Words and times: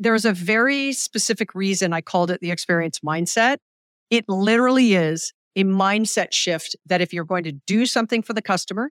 there's 0.00 0.24
a 0.24 0.32
very 0.32 0.94
specific 0.94 1.54
reason 1.54 1.92
I 1.92 2.00
called 2.00 2.30
it 2.30 2.40
the 2.40 2.50
experience 2.50 3.00
mindset. 3.00 3.58
It 4.08 4.24
literally 4.28 4.94
is 4.94 5.34
a 5.56 5.64
mindset 5.64 6.32
shift 6.32 6.74
that 6.86 7.02
if 7.02 7.12
you're 7.12 7.24
going 7.24 7.44
to 7.44 7.52
do 7.52 7.84
something 7.84 8.22
for 8.22 8.32
the 8.32 8.40
customer, 8.40 8.90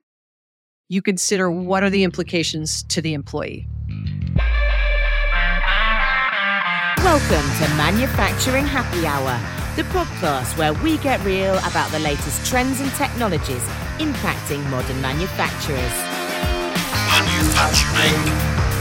you 0.88 1.02
consider 1.02 1.50
what 1.50 1.82
are 1.82 1.90
the 1.90 2.04
implications 2.04 2.84
to 2.84 3.02
the 3.02 3.12
employee. 3.12 3.66
Welcome 6.98 7.48
to 7.58 7.74
Manufacturing 7.76 8.66
Happy 8.66 9.04
Hour, 9.04 9.36
the 9.74 9.82
podcast 9.90 10.56
where 10.56 10.74
we 10.74 10.96
get 10.98 11.22
real 11.24 11.58
about 11.58 11.90
the 11.90 11.98
latest 11.98 12.46
trends 12.46 12.80
and 12.80 12.90
technologies 12.92 13.64
impacting 13.98 14.64
modern 14.70 15.00
manufacturers. 15.02 15.96
Manufacturing 17.10 18.14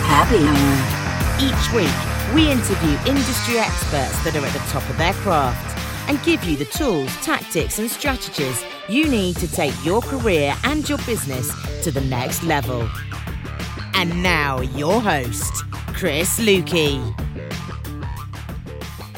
Happy 0.05 0.45
Hour. 0.45 1.05
Each 1.41 1.73
week, 1.73 2.08
we 2.33 2.51
interview 2.51 2.91
industry 3.07 3.57
experts 3.57 4.23
that 4.23 4.35
are 4.35 4.45
at 4.45 4.53
the 4.53 4.59
top 4.69 4.87
of 4.87 4.97
their 4.99 5.13
craft 5.13 5.79
and 6.07 6.21
give 6.23 6.43
you 6.43 6.55
the 6.55 6.65
tools, 6.65 7.11
tactics, 7.17 7.79
and 7.79 7.89
strategies 7.89 8.63
you 8.87 9.07
need 9.07 9.35
to 9.37 9.51
take 9.51 9.73
your 9.83 9.99
career 10.01 10.53
and 10.63 10.87
your 10.87 10.99
business 10.99 11.51
to 11.83 11.89
the 11.89 12.01
next 12.01 12.43
level. 12.43 12.87
And 13.95 14.21
now, 14.21 14.61
your 14.61 15.01
host, 15.01 15.63
Chris 15.87 16.39
Luecke. 16.39 17.19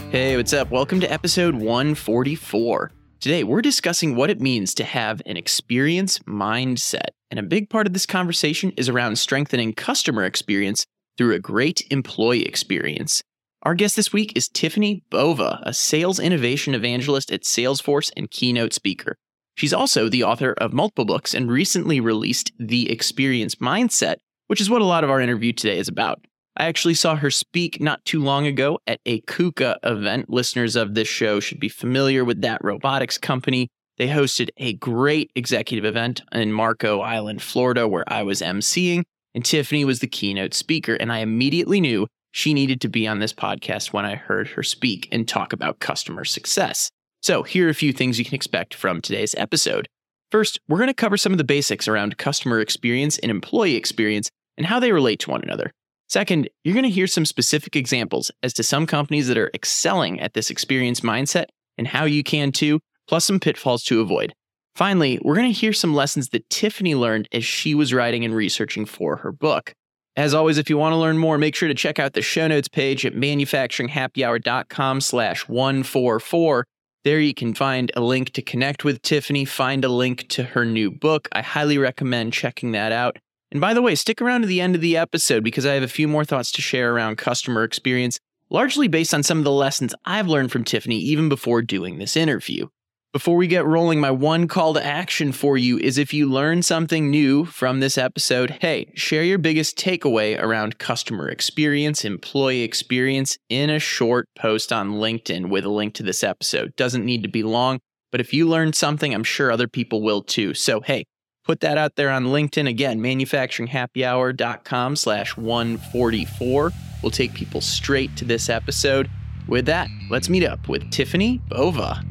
Hey, 0.10 0.38
what's 0.38 0.54
up? 0.54 0.72
Welcome 0.72 1.02
to 1.02 1.12
episode 1.12 1.56
144. 1.56 2.92
Today, 3.20 3.44
we're 3.44 3.62
discussing 3.62 4.16
what 4.16 4.30
it 4.30 4.40
means 4.40 4.74
to 4.76 4.86
have 4.86 5.22
an 5.26 5.36
experience 5.36 6.20
mindset. 6.20 7.10
And 7.30 7.40
a 7.40 7.44
big 7.44 7.70
part 7.70 7.88
of 7.88 7.94
this 7.94 8.06
conversation 8.06 8.72
is 8.78 8.88
around 8.88 9.18
strengthening 9.18 9.74
customer 9.74 10.24
experience 10.24 10.86
through 11.18 11.34
a 11.34 11.40
great 11.40 11.86
employee 11.92 12.46
experience. 12.46 13.22
Our 13.64 13.76
guest 13.76 13.96
this 13.96 14.12
week 14.12 14.34
is 14.36 14.50
Tiffani 14.50 15.04
Bova, 15.12 15.60
a 15.64 15.74
sales 15.74 16.20
innovation 16.20 16.74
evangelist 16.74 17.32
at 17.32 17.44
Salesforce 17.44 18.12
and 18.18 18.32
keynote 18.32 18.74
speaker. 18.74 19.18
She's 19.56 19.74
also 19.74 20.10
the 20.10 20.24
author 20.24 20.54
of 20.54 20.74
multiple 20.74 21.06
books 21.06 21.34
and 21.34 21.52
recently 21.52 22.00
released 22.00 22.52
The 22.58 22.92
Experience 22.92 23.56
Mindset, 23.56 24.16
which 24.48 24.62
is 24.62 24.70
what 24.70 24.82
a 24.82 24.86
lot 24.86 25.04
of 25.04 25.10
our 25.10 25.22
interview 25.22 25.54
today 25.54 25.78
is 25.78 25.88
about. 25.88 26.26
I 26.58 26.66
actually 26.66 26.96
saw 26.96 27.16
her 27.16 27.30
speak 27.30 27.80
not 27.80 28.04
too 28.04 28.22
long 28.22 28.46
ago 28.48 28.80
at 28.88 29.00
a 29.06 29.22
KUKA 29.22 29.78
event. 29.84 30.30
Listeners 30.30 30.76
of 30.76 30.96
this 30.96 31.08
show 31.08 31.40
should 31.40 31.60
be 31.60 31.70
familiar 31.70 32.26
with 32.26 32.42
that 32.42 32.64
robotics 32.64 33.18
company. 33.18 33.70
They 33.98 34.08
hosted 34.08 34.50
a 34.58 34.74
great 34.74 35.32
executive 35.36 35.86
event 35.86 36.24
in 36.32 36.52
Marco 36.52 37.02
Island, 37.02 37.42
Florida, 37.42 37.88
where 37.88 38.04
I 38.08 38.24
was 38.24 38.42
emceeing, 38.42 39.04
and 39.34 39.44
Tiffani 39.44 39.86
was 39.86 40.00
the 40.00 40.08
keynote 40.08 40.54
speaker. 40.54 40.96
And 40.96 41.12
I 41.12 41.20
immediately 41.20 41.82
knew 41.82 42.08
she 42.32 42.54
needed 42.54 42.82
to 42.82 42.90
be 42.90 43.08
on 43.08 43.20
this 43.20 43.34
podcast 43.34 43.94
when 43.94 44.06
I 44.06 44.16
heard 44.16 44.50
her 44.50 44.64
speak 44.64 45.08
and 45.12 45.28
talk 45.28 45.54
about 45.54 45.80
customer 45.80 46.26
success. 46.26 46.90
So, 47.22 47.44
here 47.44 47.68
are 47.68 47.70
a 47.70 47.76
few 47.76 47.94
things 47.94 48.18
you 48.18 48.26
can 48.26 48.36
expect 48.36 48.74
from 48.74 49.02
today's 49.02 49.36
episode. 49.36 49.88
First, 50.32 50.60
we're 50.68 50.78
going 50.78 50.88
to 50.88 50.94
cover 50.94 51.18
some 51.18 51.34
of 51.34 51.38
the 51.38 51.44
basics 51.44 51.88
around 51.88 52.18
customer 52.18 52.60
experience 52.62 53.20
and 53.20 53.30
employee 53.30 53.76
experience 53.76 54.30
and 54.58 54.66
how 54.66 54.80
they 54.80 54.92
relate 54.92 55.20
to 55.20 55.30
one 55.30 55.44
another. 55.44 55.72
Second, 56.08 56.50
you're 56.64 56.74
going 56.74 56.84
to 56.84 56.90
hear 56.90 57.08
some 57.08 57.26
specific 57.26 57.76
examples 57.76 58.32
as 58.42 58.54
to 58.54 58.64
some 58.64 58.88
companies 58.88 59.28
that 59.28 59.38
are 59.38 59.52
excelling 59.54 60.20
at 60.20 60.34
this 60.34 60.50
experience 60.50 61.02
mindset 61.02 61.46
and 61.78 61.88
how 61.88 62.06
you 62.06 62.24
can 62.24 62.52
too, 62.52 62.80
plus 63.08 63.26
some 63.26 63.40
pitfalls 63.40 63.84
to 63.84 64.02
avoid. 64.02 64.34
Finally, 64.76 65.20
we're 65.22 65.36
going 65.36 65.52
to 65.52 65.60
hear 65.60 65.74
some 65.74 65.94
lessons 65.94 66.30
that 66.30 66.48
Tiffani 66.50 66.98
learned 66.98 67.28
as 67.32 67.44
she 67.44 67.76
was 67.76 67.94
writing 67.94 68.24
and 68.24 68.36
researching 68.36 68.86
for 68.86 69.18
her 69.18 69.32
book. 69.32 69.74
As 70.16 70.34
always, 70.34 70.58
if 70.58 70.70
you 70.70 70.78
want 70.78 70.94
to 70.94 70.98
learn 70.98 71.18
more, 71.18 71.38
make 71.38 71.56
sure 71.56 71.68
to 71.68 71.74
check 71.74 72.00
out 72.00 72.14
the 72.14 72.22
show 72.22 72.48
notes 72.48 72.68
page 72.68 73.06
at 73.06 73.14
manufacturinghappyhour.com 73.14 75.02
slash 75.02 75.48
144. 75.48 76.66
There 77.04 77.20
you 77.20 77.34
can 77.34 77.54
find 77.54 77.92
a 77.96 78.02
link 78.02 78.32
to 78.34 78.42
connect 78.42 78.84
with 78.84 79.02
Tiffani, 79.02 79.48
find 79.48 79.84
a 79.84 79.90
link 79.90 80.28
to 80.30 80.44
her 80.44 80.66
new 80.66 80.92
book. 80.92 81.28
I 81.32 81.42
highly 81.42 81.78
recommend 81.78 82.34
checking 82.34 82.74
that 82.74 82.92
out. 82.92 83.18
And 83.52 83.60
by 83.60 83.74
the 83.74 83.82
way, 83.82 83.96
stick 83.96 84.22
around 84.22 84.42
to 84.42 84.48
the 84.48 84.62
end 84.62 84.76
of 84.76 84.82
the 84.82 84.98
episode 84.98 85.44
because 85.44 85.66
I 85.66 85.74
have 85.74 85.84
a 85.84 85.88
few 85.88 86.08
more 86.08 86.24
thoughts 86.26 86.52
to 86.54 86.62
share 86.62 86.94
around 86.94 87.18
customer 87.18 87.64
experience, 87.64 88.20
largely 88.50 88.88
based 88.88 89.14
on 89.14 89.24
some 89.24 89.40
of 89.40 89.44
the 89.44 89.52
lessons 89.52 89.96
I've 90.06 90.28
learned 90.28 90.52
from 90.52 90.64
Tiffani 90.64 91.00
even 91.00 91.28
before 91.28 91.62
doing 91.62 91.98
this 91.98 92.16
interview. 92.16 92.68
Before 93.14 93.36
we 93.36 93.48
get 93.48 93.66
rolling, 93.66 94.00
my 94.00 94.10
one 94.10 94.48
call 94.48 94.74
to 94.74 94.86
action 94.86 95.34
for 95.34 95.58
you 95.58 95.78
is 95.78 95.98
if 95.98 96.14
you 96.14 96.30
learn 96.30 96.62
something 96.62 97.12
new 97.12 97.44
from 97.44 97.82
this 97.82 97.98
episode, 97.98 98.52
hey, 98.62 98.90
share 98.96 99.22
your 99.22 99.38
biggest 99.38 99.78
takeaway 99.78 100.42
around 100.42 100.78
customer 100.78 101.28
experience, 101.28 102.06
employee 102.06 102.62
experience 102.62 103.38
in 103.50 103.70
a 103.70 103.80
short 103.80 104.30
post 104.38 104.72
on 104.72 104.92
LinkedIn 104.92 105.50
with 105.50 105.66
a 105.66 105.70
link 105.70 105.94
to 105.96 106.04
this 106.04 106.24
episode. 106.24 106.74
Doesn't 106.78 107.04
need 107.04 107.22
to 107.24 107.28
be 107.28 107.44
long, 107.44 107.82
but 108.14 108.22
if 108.22 108.34
you 108.34 108.48
learned 108.48 108.76
something, 108.76 109.14
I'm 109.14 109.26
sure 109.26 109.52
other 109.52 109.68
people 109.68 110.02
will 110.02 110.22
too. 110.22 110.54
So, 110.54 110.80
hey, 110.80 111.04
put 111.44 111.60
that 111.60 111.78
out 111.78 111.98
there 111.98 112.12
on 112.12 112.28
LinkedIn. 112.28 112.70
Again, 112.70 113.02
manufacturinghappyhour.com 113.02 114.96
slash 114.96 115.36
144 115.36 116.72
will 117.04 117.12
take 117.12 117.34
people 117.34 117.60
straight 117.60 118.16
to 118.16 118.24
this 118.24 118.48
episode. 118.48 119.10
With 119.50 119.66
that, 119.66 119.90
let's 120.10 120.30
meet 120.30 120.46
up 120.46 120.70
with 120.70 120.84
Tiffani 120.92 121.42
Bova. 121.50 122.06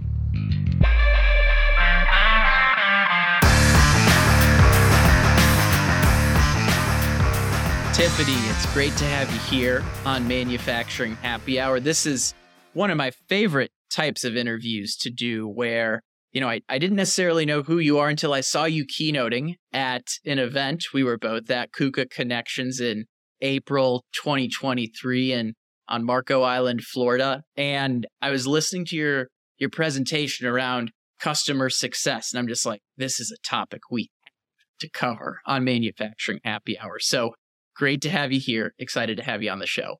Tiffani, 8.00 8.50
it's 8.50 8.64
great 8.72 8.96
to 8.96 9.04
have 9.04 9.30
you 9.30 9.38
here 9.40 9.84
on 10.06 10.26
Manufacturing 10.26 11.16
Happy 11.16 11.60
Hour. 11.60 11.80
This 11.80 12.06
is 12.06 12.32
one 12.72 12.90
of 12.90 12.96
my 12.96 13.10
favorite 13.28 13.72
types 13.90 14.24
of 14.24 14.38
interviews 14.38 14.96
to 15.02 15.10
do 15.10 15.46
where, 15.46 16.00
you 16.32 16.40
know, 16.40 16.48
I, 16.48 16.62
I 16.66 16.78
didn't 16.78 16.96
necessarily 16.96 17.44
know 17.44 17.62
who 17.62 17.78
you 17.78 17.98
are 17.98 18.08
until 18.08 18.32
I 18.32 18.40
saw 18.40 18.64
you 18.64 18.86
keynoting 18.86 19.56
at 19.74 20.04
an 20.24 20.38
event. 20.38 20.86
We 20.94 21.04
were 21.04 21.18
both 21.18 21.50
at 21.50 21.72
KUKA 21.72 22.08
Connections 22.08 22.80
in 22.80 23.04
April 23.42 24.06
2023 24.14 25.34
and 25.34 25.52
on 25.86 26.02
Marco 26.02 26.40
Island, 26.40 26.80
Florida. 26.80 27.42
And 27.54 28.06
I 28.22 28.30
was 28.30 28.46
listening 28.46 28.86
to 28.86 28.96
your 28.96 29.28
your 29.58 29.68
presentation 29.68 30.46
around 30.46 30.90
customer 31.20 31.68
success. 31.68 32.32
And 32.32 32.38
I'm 32.38 32.48
just 32.48 32.64
like, 32.64 32.80
this 32.96 33.20
is 33.20 33.30
a 33.30 33.46
topic 33.46 33.82
we 33.90 34.08
have 34.24 34.78
to 34.78 34.88
cover 34.88 35.40
on 35.44 35.64
Manufacturing 35.64 36.40
Happy 36.44 36.78
Hour. 36.78 36.98
So 36.98 37.34
Great 37.76 38.00
to 38.02 38.10
have 38.10 38.32
you 38.32 38.40
here. 38.40 38.74
Excited 38.78 39.16
to 39.16 39.22
have 39.22 39.42
you 39.42 39.50
on 39.50 39.58
the 39.58 39.66
show. 39.66 39.96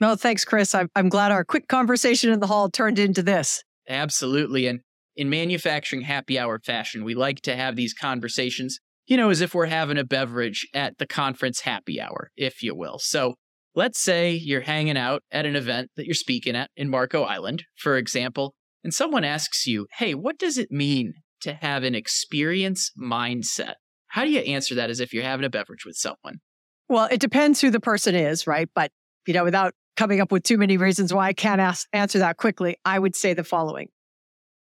No, 0.00 0.16
thanks, 0.16 0.44
Chris. 0.44 0.74
I'm, 0.74 0.88
I'm 0.96 1.08
glad 1.08 1.32
our 1.32 1.44
quick 1.44 1.68
conversation 1.68 2.32
in 2.32 2.40
the 2.40 2.46
hall 2.46 2.68
turned 2.68 2.98
into 2.98 3.22
this. 3.22 3.62
Absolutely. 3.88 4.66
And 4.66 4.80
in 5.16 5.30
manufacturing 5.30 6.02
happy 6.02 6.38
hour 6.38 6.58
fashion, 6.58 7.04
we 7.04 7.14
like 7.14 7.40
to 7.42 7.54
have 7.56 7.76
these 7.76 7.94
conversations, 7.94 8.78
you 9.06 9.16
know, 9.16 9.30
as 9.30 9.40
if 9.40 9.54
we're 9.54 9.66
having 9.66 9.98
a 9.98 10.04
beverage 10.04 10.66
at 10.74 10.98
the 10.98 11.06
conference 11.06 11.60
happy 11.60 12.00
hour, 12.00 12.30
if 12.36 12.62
you 12.62 12.74
will. 12.74 12.98
So 12.98 13.34
let's 13.74 14.00
say 14.00 14.32
you're 14.32 14.62
hanging 14.62 14.96
out 14.96 15.22
at 15.30 15.46
an 15.46 15.56
event 15.56 15.90
that 15.96 16.06
you're 16.06 16.14
speaking 16.14 16.56
at 16.56 16.70
in 16.76 16.88
Marco 16.88 17.22
Island, 17.22 17.64
for 17.76 17.96
example, 17.96 18.54
and 18.82 18.92
someone 18.92 19.24
asks 19.24 19.66
you, 19.66 19.86
hey, 19.98 20.14
what 20.14 20.38
does 20.38 20.58
it 20.58 20.70
mean 20.70 21.14
to 21.42 21.54
have 21.54 21.84
an 21.84 21.94
experience 21.94 22.90
mindset? 23.00 23.74
How 24.08 24.24
do 24.24 24.30
you 24.30 24.40
answer 24.40 24.74
that 24.74 24.90
as 24.90 25.00
if 25.00 25.12
you're 25.12 25.22
having 25.22 25.46
a 25.46 25.50
beverage 25.50 25.84
with 25.86 25.96
someone? 25.96 26.40
Well, 26.88 27.08
it 27.10 27.20
depends 27.20 27.60
who 27.60 27.70
the 27.70 27.80
person 27.80 28.14
is, 28.14 28.46
right? 28.46 28.68
But, 28.74 28.90
you 29.26 29.34
know, 29.34 29.44
without 29.44 29.74
coming 29.96 30.20
up 30.20 30.32
with 30.32 30.42
too 30.42 30.58
many 30.58 30.76
reasons 30.76 31.12
why 31.12 31.28
I 31.28 31.32
can't 31.32 31.60
ask, 31.60 31.86
answer 31.92 32.18
that 32.18 32.36
quickly, 32.36 32.76
I 32.84 32.98
would 32.98 33.14
say 33.16 33.34
the 33.34 33.44
following. 33.44 33.88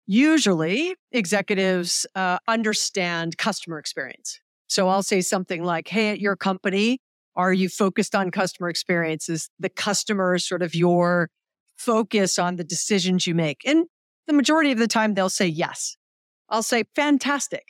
Usually, 0.07 0.95
executives 1.11 2.05
uh, 2.15 2.39
understand 2.47 3.37
customer 3.37 3.79
experience. 3.79 4.39
So 4.67 4.87
I'll 4.87 5.03
say 5.03 5.21
something 5.21 5.63
like, 5.63 5.87
Hey, 5.87 6.09
at 6.09 6.19
your 6.19 6.35
company, 6.35 6.99
are 7.35 7.53
you 7.53 7.69
focused 7.69 8.15
on 8.15 8.31
customer 8.31 8.69
experience? 8.69 9.29
Is 9.29 9.49
the 9.59 9.69
customer 9.69 10.37
sort 10.37 10.61
of 10.61 10.75
your 10.75 11.29
focus 11.77 12.37
on 12.37 12.57
the 12.57 12.63
decisions 12.63 13.25
you 13.25 13.35
make? 13.35 13.61
And 13.65 13.85
the 14.27 14.33
majority 14.33 14.71
of 14.71 14.79
the 14.79 14.87
time, 14.87 15.13
they'll 15.13 15.29
say 15.29 15.47
yes. 15.47 15.97
I'll 16.49 16.63
say, 16.63 16.83
Fantastic. 16.95 17.63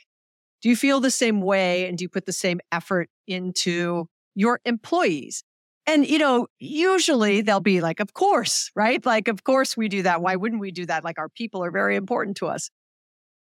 Do 0.62 0.68
you 0.68 0.76
feel 0.76 1.00
the 1.00 1.10
same 1.10 1.40
way? 1.40 1.88
And 1.88 1.98
do 1.98 2.04
you 2.04 2.08
put 2.08 2.26
the 2.26 2.32
same 2.32 2.60
effort 2.70 3.08
into 3.26 4.06
your 4.34 4.60
employees. 4.64 5.44
And, 5.86 6.06
you 6.06 6.18
know, 6.18 6.46
usually 6.58 7.40
they'll 7.40 7.60
be 7.60 7.80
like, 7.80 7.98
of 7.98 8.14
course, 8.14 8.70
right? 8.76 9.04
Like, 9.04 9.26
of 9.28 9.42
course 9.42 9.76
we 9.76 9.88
do 9.88 10.02
that. 10.02 10.22
Why 10.22 10.36
wouldn't 10.36 10.60
we 10.60 10.70
do 10.70 10.86
that? 10.86 11.02
Like, 11.02 11.18
our 11.18 11.28
people 11.28 11.64
are 11.64 11.72
very 11.72 11.96
important 11.96 12.36
to 12.38 12.46
us. 12.46 12.70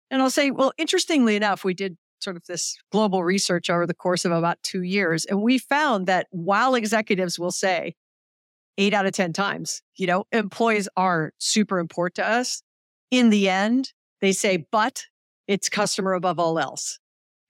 And 0.09 0.21
I'll 0.21 0.31
say, 0.31 0.51
well, 0.51 0.73
interestingly 0.77 1.35
enough, 1.35 1.63
we 1.63 1.73
did 1.73 1.97
sort 2.19 2.35
of 2.35 2.43
this 2.47 2.77
global 2.91 3.23
research 3.23 3.69
over 3.69 3.85
the 3.85 3.93
course 3.93 4.25
of 4.25 4.31
about 4.31 4.61
two 4.63 4.81
years. 4.81 5.25
And 5.25 5.41
we 5.41 5.57
found 5.57 6.07
that 6.07 6.27
while 6.31 6.75
executives 6.75 7.39
will 7.39 7.51
say 7.51 7.95
eight 8.77 8.93
out 8.93 9.05
of 9.05 9.13
10 9.13 9.33
times, 9.33 9.81
you 9.97 10.07
know, 10.07 10.25
employees 10.31 10.89
are 10.97 11.33
super 11.37 11.79
important 11.79 12.15
to 12.15 12.27
us, 12.27 12.63
in 13.11 13.29
the 13.29 13.49
end, 13.49 13.91
they 14.21 14.31
say, 14.31 14.65
but 14.71 15.05
it's 15.47 15.69
customer 15.69 16.13
above 16.13 16.39
all 16.39 16.59
else. 16.59 16.99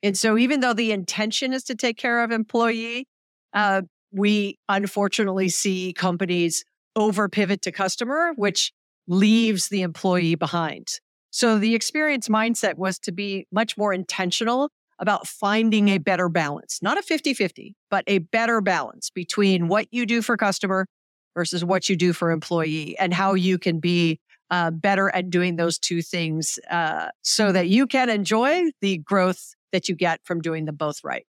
And 0.03 0.17
so 0.17 0.37
even 0.37 0.59
though 0.61 0.73
the 0.73 0.91
intention 0.91 1.53
is 1.53 1.63
to 1.65 1.75
take 1.75 1.97
care 1.97 2.23
of 2.23 2.31
employee, 2.31 3.07
uh, 3.53 3.81
we 4.11 4.57
unfortunately 4.67 5.49
see 5.49 5.93
companies 5.93 6.63
over 6.95 7.29
pivot 7.29 7.61
to 7.63 7.71
customer, 7.71 8.33
which 8.35 8.73
leaves 9.07 9.69
the 9.69 9.81
employee 9.81 10.35
behind. 10.35 10.87
So 11.31 11.57
the 11.57 11.75
experience 11.75 12.27
mindset 12.27 12.75
was 12.75 12.99
to 12.99 13.11
be 13.11 13.47
much 13.51 13.77
more 13.77 13.93
intentional 13.93 14.69
about 14.99 15.27
finding 15.27 15.89
a 15.89 15.97
better 15.97 16.29
balance, 16.29 16.79
not 16.81 16.97
a 16.97 17.01
50 17.01 17.33
50, 17.33 17.75
but 17.89 18.03
a 18.07 18.19
better 18.19 18.61
balance 18.61 19.09
between 19.09 19.67
what 19.67 19.87
you 19.91 20.05
do 20.05 20.21
for 20.21 20.37
customer 20.37 20.85
versus 21.33 21.63
what 21.63 21.89
you 21.89 21.95
do 21.95 22.13
for 22.13 22.29
employee 22.29 22.97
and 22.99 23.13
how 23.13 23.33
you 23.33 23.57
can 23.57 23.79
be 23.79 24.19
uh, 24.51 24.69
better 24.69 25.09
at 25.15 25.29
doing 25.29 25.55
those 25.55 25.79
two 25.79 26.01
things 26.01 26.59
uh, 26.69 27.07
so 27.21 27.51
that 27.51 27.69
you 27.69 27.87
can 27.87 28.09
enjoy 28.09 28.69
the 28.81 28.97
growth 28.97 29.55
that 29.71 29.87
you 29.87 29.95
get 29.95 30.19
from 30.23 30.41
doing 30.41 30.65
them 30.65 30.75
both 30.75 31.03
right. 31.03 31.25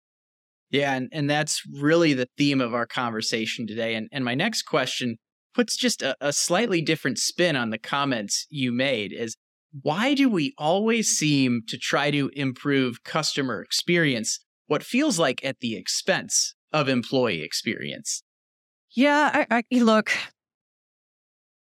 Yeah, 0.72 0.94
and, 0.94 1.10
and 1.12 1.30
that's 1.30 1.62
really 1.80 2.14
the 2.14 2.28
theme 2.38 2.62
of 2.62 2.74
our 2.74 2.86
conversation 2.86 3.66
today. 3.66 3.96
And, 3.96 4.08
and 4.12 4.24
my 4.24 4.36
next 4.36 4.64
question 4.64 5.18
puts 5.56 5.76
just 5.76 6.02
a, 6.02 6.16
a 6.22 6.32
slightly 6.32 6.82
different 6.82 7.18
spin 7.18 7.56
on 7.56 7.72
the 7.72 7.80
comments 7.80 8.46
you 8.50 8.72
made 8.72 9.12
is 9.12 9.36
why 9.82 10.14
do 10.14 10.30
we 10.30 10.54
always 10.58 11.10
seem 11.10 11.62
to 11.68 11.78
try 11.78 12.12
to 12.12 12.30
improve 12.34 13.04
customer 13.04 13.62
experience 13.62 14.40
what 14.68 14.84
feels 14.84 15.18
like 15.18 15.44
at 15.44 15.60
the 15.62 15.76
expense 15.76 16.54
of 16.72 16.88
employee 16.88 17.42
experience? 17.42 18.22
Yeah, 18.92 19.46
I, 19.50 19.64
I, 19.72 19.80
look, 19.80 20.12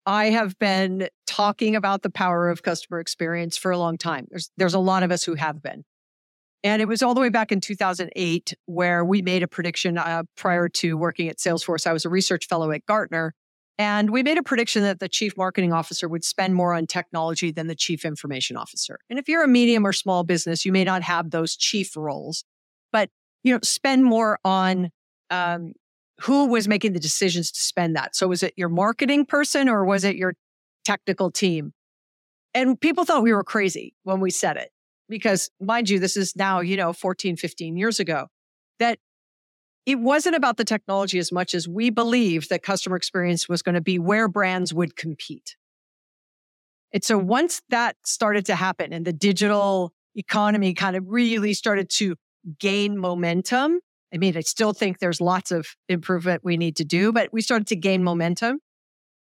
I 0.06 0.26
have 0.26 0.58
been 0.58 1.10
talking 1.28 1.76
about 1.76 2.02
the 2.02 2.10
power 2.10 2.50
of 2.50 2.64
customer 2.64 3.00
experience 3.00 3.58
for 3.58 3.72
a 3.72 3.78
long 3.78 3.98
time. 3.98 4.28
There's 4.30 4.50
there's 4.58 4.74
a 4.74 4.80
lot 4.80 5.04
of 5.04 5.12
us 5.12 5.24
who 5.24 5.36
have 5.36 5.62
been. 5.62 5.84
And 6.64 6.82
it 6.82 6.88
was 6.88 7.04
all 7.04 7.14
the 7.14 7.20
way 7.20 7.30
back 7.30 7.52
in 7.52 7.60
2008 7.60 8.54
where 8.66 9.04
we 9.04 9.22
made 9.22 9.44
a 9.44 9.48
prediction 9.48 9.98
uh, 9.98 10.24
prior 10.38 10.70
to 10.70 10.98
working 10.98 11.28
at 11.28 11.38
Salesforce. 11.38 11.86
I 11.86 11.94
was 11.94 12.06
a 12.06 12.10
research 12.10 12.48
fellow 12.48 12.72
at 12.72 12.86
Gartner. 12.86 13.36
And 13.78 14.12
we 14.12 14.22
made 14.24 14.38
a 14.38 14.44
prediction 14.44 14.84
that 14.84 15.00
the 15.00 15.10
chief 15.10 15.36
marketing 15.36 15.74
officer 15.74 16.08
would 16.08 16.24
spend 16.24 16.56
more 16.56 16.74
on 16.74 16.86
technology 16.86 17.52
than 17.52 17.68
the 17.68 17.76
chief 17.76 18.06
information 18.06 18.56
officer. 18.56 19.00
And 19.10 19.18
if 19.18 19.28
you're 19.28 19.44
a 19.44 19.48
medium 19.48 19.86
or 19.86 19.94
small 19.94 20.24
business, 20.24 20.64
you 20.64 20.72
may 20.72 20.84
not 20.84 21.02
have 21.02 21.32
those 21.32 21.56
chief 21.56 21.98
roles, 21.98 22.44
but 22.92 23.10
you 23.44 23.52
know, 23.52 23.60
spend 23.64 24.06
more 24.06 24.40
on 24.46 24.92
um, 25.32 25.74
who 26.22 26.46
was 26.46 26.68
making 26.68 26.94
the 26.94 27.00
decisions 27.00 27.52
to 27.52 27.62
spend 27.62 27.96
that. 27.96 28.16
So 28.16 28.28
was 28.28 28.44
it 28.44 28.54
your 28.56 28.70
marketing 28.70 29.26
person 29.26 29.68
or 29.68 29.84
was 29.84 30.04
it 30.04 30.16
your 30.16 30.36
technical 30.86 31.32
team? 31.32 31.74
And 32.54 32.80
people 32.80 33.06
thought 33.06 33.24
we 33.24 33.34
were 33.34 33.44
crazy 33.44 33.96
when 34.04 34.20
we 34.20 34.30
said 34.30 34.56
it 34.56 34.70
because 35.14 35.52
mind 35.62 35.90
you, 35.90 36.00
this 36.00 36.18
is 36.18 36.36
now, 36.36 36.60
you 36.60 36.76
know, 36.76 36.92
14, 36.92 37.38
15 37.38 37.78
years 37.78 38.00
ago 38.00 38.28
that 38.80 38.98
it 39.86 40.00
wasn't 40.00 40.36
about 40.36 40.58
the 40.58 40.66
technology 40.66 41.20
as 41.20 41.32
much 41.32 41.54
as 41.54 41.68
we 41.68 41.90
believed 41.90 42.50
that 42.50 42.64
customer 42.64 42.96
experience 42.96 43.48
was 43.48 43.62
going 43.62 43.76
to 43.76 43.82
be 43.82 44.00
where 44.00 44.28
brands 44.28 44.74
would 44.74 44.96
compete. 44.96 45.56
And 46.92 47.04
so 47.04 47.18
once 47.18 47.62
that 47.70 47.96
started 48.06 48.46
to 48.48 48.56
happen 48.56 48.92
and 48.92 49.06
the 49.06 49.14
digital 49.14 49.94
economy 50.16 50.74
kind 50.74 50.96
of 50.96 51.04
really 51.08 51.54
started 51.54 51.90
to 51.92 52.16
gain 52.60 52.98
momentum, 52.98 53.80
I 54.14 54.18
mean, 54.18 54.36
I 54.36 54.42
still 54.42 54.74
think 54.74 55.00
there's 55.00 55.22
lots 55.22 55.52
of 55.52 55.68
improvement 55.90 56.44
we 56.44 56.58
need 56.58 56.76
to 56.78 56.86
do, 56.86 57.12
but 57.12 57.32
we 57.32 57.42
started 57.42 57.68
to 57.68 57.76
gain 57.76 58.04
momentum. 58.04 58.60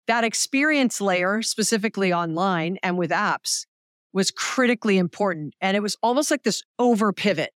That 0.06 0.25
experience 0.25 1.00
layer, 1.00 1.43
specifically 1.43 2.12
online 2.12 2.79
and 2.82 2.99
with 2.99 3.11
apps, 3.11 3.67
was 4.12 4.31
critically 4.31 4.99
important. 4.99 5.55
And 5.61 5.76
it 5.76 5.81
was 5.81 5.97
almost 6.03 6.31
like 6.31 6.43
this 6.43 6.62
over 6.79 7.12
pivot. 7.12 7.50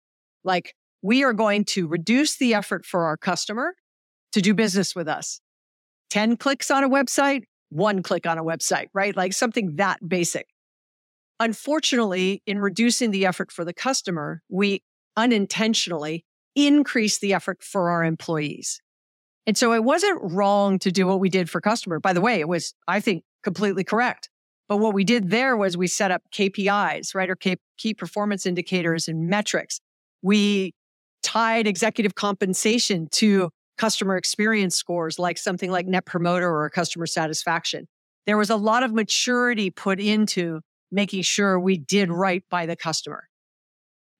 Like 0.43 0.75
we 1.01 1.23
are 1.23 1.33
going 1.33 1.65
to 1.65 1.87
reduce 1.87 2.37
the 2.37 2.53
effort 2.53 2.85
for 2.85 3.05
our 3.05 3.17
customer 3.17 3.75
to 4.33 4.41
do 4.41 4.53
business 4.53 4.95
with 4.95 5.07
us. 5.07 5.39
10 6.09 6.37
clicks 6.37 6.69
on 6.69 6.83
a 6.83 6.89
website, 6.89 7.43
one 7.69 8.03
click 8.03 8.27
on 8.27 8.37
a 8.37 8.43
website, 8.43 8.87
right? 8.93 9.15
Like 9.15 9.33
something 9.33 9.75
that 9.77 9.97
basic. 10.07 10.47
Unfortunately, 11.39 12.43
in 12.45 12.59
reducing 12.59 13.11
the 13.11 13.25
effort 13.25 13.51
for 13.51 13.65
the 13.65 13.73
customer, 13.73 14.41
we 14.49 14.81
unintentionally 15.17 16.25
increase 16.55 17.19
the 17.19 17.33
effort 17.33 17.63
for 17.63 17.89
our 17.89 18.03
employees. 18.03 18.79
And 19.45 19.57
so 19.57 19.73
it 19.73 19.83
wasn't 19.83 20.19
wrong 20.21 20.79
to 20.79 20.91
do 20.91 21.07
what 21.07 21.19
we 21.19 21.29
did 21.29 21.49
for 21.49 21.59
customer. 21.59 21.99
By 21.99 22.13
the 22.13 22.21
way, 22.21 22.39
it 22.39 22.47
was, 22.47 22.73
I 22.87 22.99
think, 22.99 23.23
completely 23.43 23.83
correct. 23.83 24.29
But 24.67 24.77
what 24.77 24.93
we 24.93 25.03
did 25.03 25.29
there 25.29 25.57
was 25.57 25.75
we 25.77 25.87
set 25.87 26.11
up 26.11 26.23
KPIs, 26.33 27.13
right? 27.13 27.29
Or 27.29 27.35
key 27.35 27.93
performance 27.93 28.45
indicators 28.45 29.07
and 29.07 29.27
metrics. 29.27 29.79
We 30.21 30.73
tied 31.21 31.67
executive 31.67 32.15
compensation 32.15 33.07
to 33.11 33.49
customer 33.77 34.17
experience 34.17 34.75
scores, 34.75 35.19
like 35.19 35.37
something 35.37 35.71
like 35.71 35.85
net 35.85 36.05
promoter 36.05 36.49
or 36.49 36.69
customer 36.69 37.05
satisfaction. 37.05 37.87
There 38.25 38.37
was 38.37 38.49
a 38.49 38.55
lot 38.55 38.83
of 38.83 38.93
maturity 38.93 39.69
put 39.69 39.99
into 39.99 40.61
making 40.91 41.23
sure 41.23 41.59
we 41.59 41.77
did 41.77 42.09
right 42.09 42.43
by 42.49 42.65
the 42.65 42.75
customer 42.75 43.25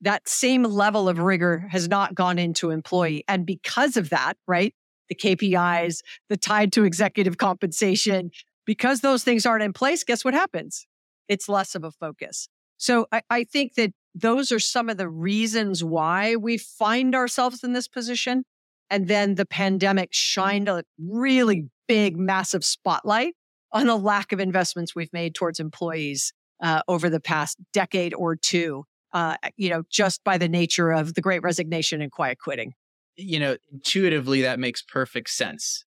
that 0.03 0.27
same 0.27 0.63
level 0.63 1.07
of 1.07 1.17
rigor 1.17 1.65
has 1.71 1.87
not 1.87 2.13
gone 2.13 2.37
into 2.37 2.69
employee. 2.69 3.23
And 3.27 3.45
because 3.45 3.95
of 3.97 4.09
that, 4.09 4.33
right? 4.47 4.75
The 5.09 5.15
KPIs, 5.15 6.01
the 6.29 6.37
tied 6.37 6.73
to 6.73 6.83
executive 6.83 7.37
compensation, 7.37 8.31
because 8.65 9.01
those 9.01 9.23
things 9.23 9.45
aren't 9.45 9.63
in 9.63 9.73
place, 9.73 10.03
guess 10.03 10.23
what 10.23 10.33
happens? 10.33 10.85
It's 11.27 11.49
less 11.49 11.75
of 11.75 11.83
a 11.83 11.91
focus. 11.91 12.47
So 12.77 13.07
I, 13.11 13.21
I 13.29 13.43
think 13.43 13.75
that 13.75 13.91
those 14.15 14.51
are 14.51 14.59
some 14.59 14.89
of 14.89 14.97
the 14.97 15.09
reasons 15.09 15.83
why 15.83 16.35
we 16.35 16.57
find 16.57 17.15
ourselves 17.15 17.63
in 17.63 17.73
this 17.73 17.87
position. 17.87 18.43
And 18.89 19.07
then 19.07 19.35
the 19.35 19.45
pandemic 19.45 20.09
shined 20.11 20.69
a 20.69 20.83
really 20.99 21.69
big, 21.87 22.17
massive 22.17 22.63
spotlight 22.63 23.35
on 23.71 23.87
the 23.87 23.97
lack 23.97 24.31
of 24.31 24.39
investments 24.39 24.95
we've 24.95 25.13
made 25.13 25.33
towards 25.33 25.59
employees 25.59 26.33
uh, 26.61 26.81
over 26.87 27.09
the 27.09 27.19
past 27.19 27.57
decade 27.73 28.13
or 28.13 28.35
two 28.35 28.85
uh, 29.13 29.35
you 29.57 29.69
know, 29.69 29.83
just 29.89 30.23
by 30.23 30.37
the 30.37 30.49
nature 30.49 30.91
of 30.91 31.13
the 31.13 31.21
great 31.21 31.43
resignation 31.43 32.01
and 32.01 32.11
quiet 32.11 32.39
quitting. 32.39 32.73
You 33.15 33.39
know, 33.39 33.57
intuitively, 33.71 34.41
that 34.41 34.59
makes 34.59 34.81
perfect 34.81 35.29
sense. 35.29 35.85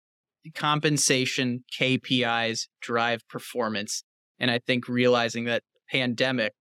Compensation, 0.55 1.63
KPIs 1.79 2.67
drive 2.81 3.27
performance. 3.27 4.03
And 4.39 4.51
I 4.51 4.59
think 4.59 4.87
realizing 4.87 5.45
that 5.45 5.63
pandemic 5.89 6.53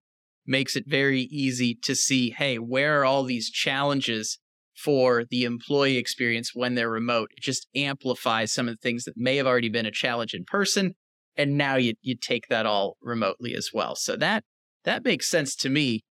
makes 0.46 0.76
it 0.76 0.84
very 0.86 1.22
easy 1.22 1.74
to 1.82 1.94
see 1.94 2.30
hey, 2.30 2.58
where 2.58 3.00
are 3.00 3.04
all 3.04 3.24
these 3.24 3.50
challenges 3.50 4.38
for 4.76 5.24
the 5.30 5.44
employee 5.44 5.96
experience 5.96 6.52
when 6.54 6.74
they're 6.74 6.90
remote? 6.90 7.30
It 7.36 7.42
just 7.42 7.68
amplifies 7.74 8.52
some 8.52 8.68
of 8.68 8.74
the 8.74 8.80
things 8.80 9.04
that 9.04 9.16
may 9.16 9.36
have 9.36 9.46
already 9.46 9.68
been 9.68 9.86
a 9.86 9.90
challenge 9.90 10.34
in 10.34 10.44
person. 10.44 10.94
And 11.36 11.56
now 11.56 11.76
you, 11.76 11.94
you 12.02 12.16
take 12.16 12.48
that 12.48 12.66
all 12.66 12.96
remotely 13.00 13.54
as 13.54 13.70
well. 13.72 13.94
So 13.96 14.16
that 14.16 14.44
that 14.84 15.04
makes 15.04 15.30
sense 15.30 15.54
to 15.56 15.68
me. 15.68 16.04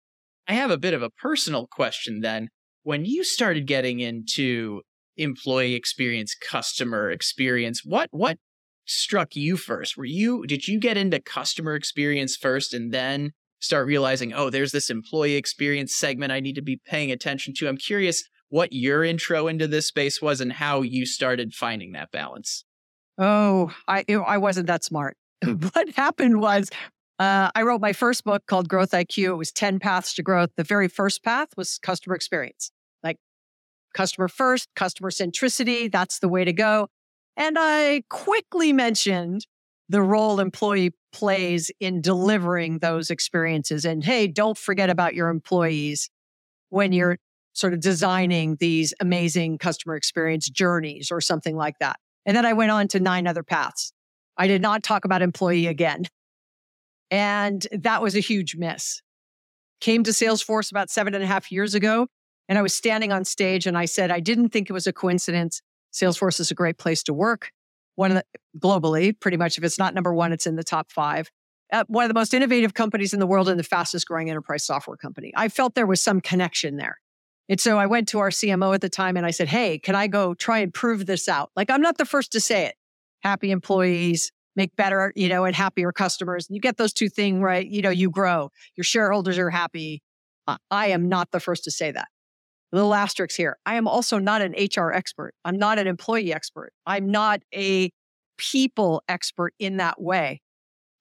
I 0.47 0.53
have 0.53 0.71
a 0.71 0.77
bit 0.77 0.93
of 0.93 1.03
a 1.03 1.09
personal 1.09 1.67
question 1.67 2.21
then. 2.21 2.49
When 2.83 3.05
you 3.05 3.23
started 3.23 3.67
getting 3.67 3.99
into 3.99 4.81
employee 5.17 5.75
experience, 5.75 6.35
customer 6.35 7.11
experience, 7.11 7.83
what 7.83 8.09
what 8.11 8.37
struck 8.85 9.35
you 9.35 9.57
first? 9.57 9.97
Were 9.97 10.05
you 10.05 10.45
did 10.45 10.67
you 10.67 10.79
get 10.79 10.97
into 10.97 11.19
customer 11.19 11.75
experience 11.75 12.35
first 12.35 12.73
and 12.73 12.93
then 12.93 13.31
start 13.59 13.85
realizing, 13.85 14.33
oh, 14.33 14.49
there's 14.49 14.71
this 14.71 14.89
employee 14.89 15.35
experience 15.35 15.95
segment 15.95 16.31
I 16.31 16.39
need 16.39 16.55
to 16.55 16.61
be 16.61 16.79
paying 16.85 17.11
attention 17.11 17.53
to? 17.57 17.67
I'm 17.67 17.77
curious 17.77 18.23
what 18.49 18.73
your 18.73 19.03
intro 19.03 19.47
into 19.47 19.67
this 19.67 19.87
space 19.87 20.21
was 20.21 20.41
and 20.41 20.51
how 20.51 20.81
you 20.81 21.05
started 21.05 21.53
finding 21.53 21.93
that 21.93 22.11
balance. 22.11 22.65
Oh, 23.17 23.71
I 23.87 24.03
I 24.09 24.37
wasn't 24.37 24.67
that 24.67 24.83
smart. 24.83 25.17
what 25.45 25.89
happened 25.95 26.39
was 26.41 26.69
uh, 27.19 27.51
I 27.53 27.61
wrote 27.61 27.81
my 27.81 27.93
first 27.93 28.23
book 28.23 28.45
called 28.47 28.67
Growth 28.67 28.91
IQ. 28.91 29.25
It 29.25 29.35
was 29.35 29.51
10 29.51 29.79
paths 29.79 30.13
to 30.15 30.23
growth. 30.23 30.49
The 30.57 30.63
very 30.63 30.87
first 30.87 31.23
path 31.23 31.49
was 31.55 31.77
customer 31.77 32.15
experience, 32.15 32.71
customer 33.93 34.27
first, 34.27 34.69
customer 34.75 35.09
centricity. 35.09 35.91
That's 35.91 36.19
the 36.19 36.27
way 36.29 36.45
to 36.45 36.53
go. 36.53 36.87
And 37.37 37.57
I 37.59 38.03
quickly 38.09 38.73
mentioned 38.73 39.45
the 39.89 40.01
role 40.01 40.39
employee 40.39 40.93
plays 41.11 41.71
in 41.79 42.01
delivering 42.01 42.79
those 42.79 43.09
experiences. 43.09 43.85
And 43.85 44.03
hey, 44.03 44.27
don't 44.27 44.57
forget 44.57 44.89
about 44.89 45.13
your 45.15 45.29
employees 45.29 46.09
when 46.69 46.93
you're 46.93 47.17
sort 47.53 47.73
of 47.73 47.81
designing 47.81 48.55
these 48.59 48.93
amazing 49.01 49.57
customer 49.57 49.95
experience 49.95 50.49
journeys 50.49 51.11
or 51.11 51.19
something 51.19 51.55
like 51.55 51.75
that. 51.79 51.97
And 52.25 52.37
then 52.37 52.45
I 52.45 52.53
went 52.53 52.71
on 52.71 52.87
to 52.89 52.99
nine 52.99 53.27
other 53.27 53.43
paths. 53.43 53.91
I 54.37 54.47
did 54.47 54.61
not 54.61 54.83
talk 54.83 55.03
about 55.03 55.21
employee 55.21 55.67
again. 55.67 56.05
And 57.09 57.67
that 57.71 58.01
was 58.01 58.15
a 58.15 58.19
huge 58.19 58.55
miss. 58.55 59.01
Came 59.81 60.03
to 60.03 60.11
Salesforce 60.11 60.71
about 60.71 60.89
seven 60.89 61.13
and 61.13 61.23
a 61.23 61.27
half 61.27 61.51
years 61.51 61.75
ago. 61.75 62.07
And 62.49 62.57
I 62.57 62.61
was 62.61 62.73
standing 62.73 63.11
on 63.11 63.25
stage 63.25 63.65
and 63.65 63.77
I 63.77 63.85
said, 63.85 64.11
I 64.11 64.19
didn't 64.19 64.49
think 64.49 64.69
it 64.69 64.73
was 64.73 64.87
a 64.87 64.93
coincidence. 64.93 65.61
Salesforce 65.93 66.39
is 66.39 66.51
a 66.51 66.55
great 66.55 66.77
place 66.77 67.03
to 67.03 67.13
work. 67.13 67.51
One 67.95 68.11
of 68.11 68.17
the 68.17 68.59
globally, 68.59 69.17
pretty 69.19 69.37
much, 69.37 69.57
if 69.57 69.63
it's 69.63 69.77
not 69.77 69.93
number 69.93 70.13
one, 70.13 70.31
it's 70.31 70.47
in 70.47 70.55
the 70.55 70.63
top 70.63 70.91
five. 70.91 71.29
Uh, 71.71 71.85
one 71.87 72.03
of 72.03 72.09
the 72.09 72.13
most 72.13 72.33
innovative 72.33 72.73
companies 72.73 73.13
in 73.13 73.19
the 73.19 73.27
world 73.27 73.47
and 73.47 73.59
the 73.59 73.63
fastest 73.63 74.07
growing 74.07 74.29
enterprise 74.29 74.65
software 74.65 74.97
company. 74.97 75.31
I 75.35 75.47
felt 75.47 75.75
there 75.75 75.85
was 75.85 76.01
some 76.01 76.19
connection 76.19 76.77
there. 76.77 76.97
And 77.47 77.59
so 77.59 77.77
I 77.77 77.85
went 77.85 78.07
to 78.09 78.19
our 78.19 78.29
CMO 78.29 78.73
at 78.73 78.81
the 78.81 78.89
time 78.89 79.17
and 79.17 79.25
I 79.25 79.31
said, 79.31 79.47
Hey, 79.47 79.77
can 79.77 79.95
I 79.95 80.07
go 80.07 80.33
try 80.33 80.59
and 80.59 80.73
prove 80.73 81.05
this 81.05 81.27
out? 81.27 81.51
Like, 81.55 81.69
I'm 81.69 81.81
not 81.81 81.97
the 81.97 82.05
first 82.05 82.31
to 82.33 82.39
say 82.39 82.65
it. 82.65 82.75
happy 83.23 83.51
employees 83.51 84.31
make 84.55 84.75
better, 84.75 85.13
you 85.15 85.29
know, 85.29 85.45
and 85.45 85.55
happier 85.55 85.91
customers. 85.91 86.47
And 86.47 86.55
you 86.55 86.61
get 86.61 86.77
those 86.77 86.93
two 86.93 87.09
things 87.09 87.41
right, 87.41 87.65
you 87.65 87.81
know, 87.81 87.89
you 87.89 88.09
grow. 88.09 88.51
Your 88.75 88.83
shareholders 88.83 89.37
are 89.37 89.49
happy. 89.49 90.01
I 90.69 90.87
am 90.87 91.07
not 91.07 91.31
the 91.31 91.39
first 91.39 91.63
to 91.65 91.71
say 91.71 91.91
that. 91.91 92.09
Little 92.71 92.93
asterisk 92.93 93.35
here. 93.35 93.57
I 93.65 93.75
am 93.75 93.87
also 93.87 94.17
not 94.17 94.41
an 94.41 94.53
HR 94.53 94.91
expert. 94.91 95.33
I'm 95.43 95.57
not 95.57 95.77
an 95.77 95.87
employee 95.87 96.33
expert. 96.33 96.71
I'm 96.85 97.11
not 97.11 97.41
a 97.53 97.91
people 98.37 99.03
expert 99.07 99.53
in 99.59 99.77
that 99.77 100.01
way. 100.01 100.41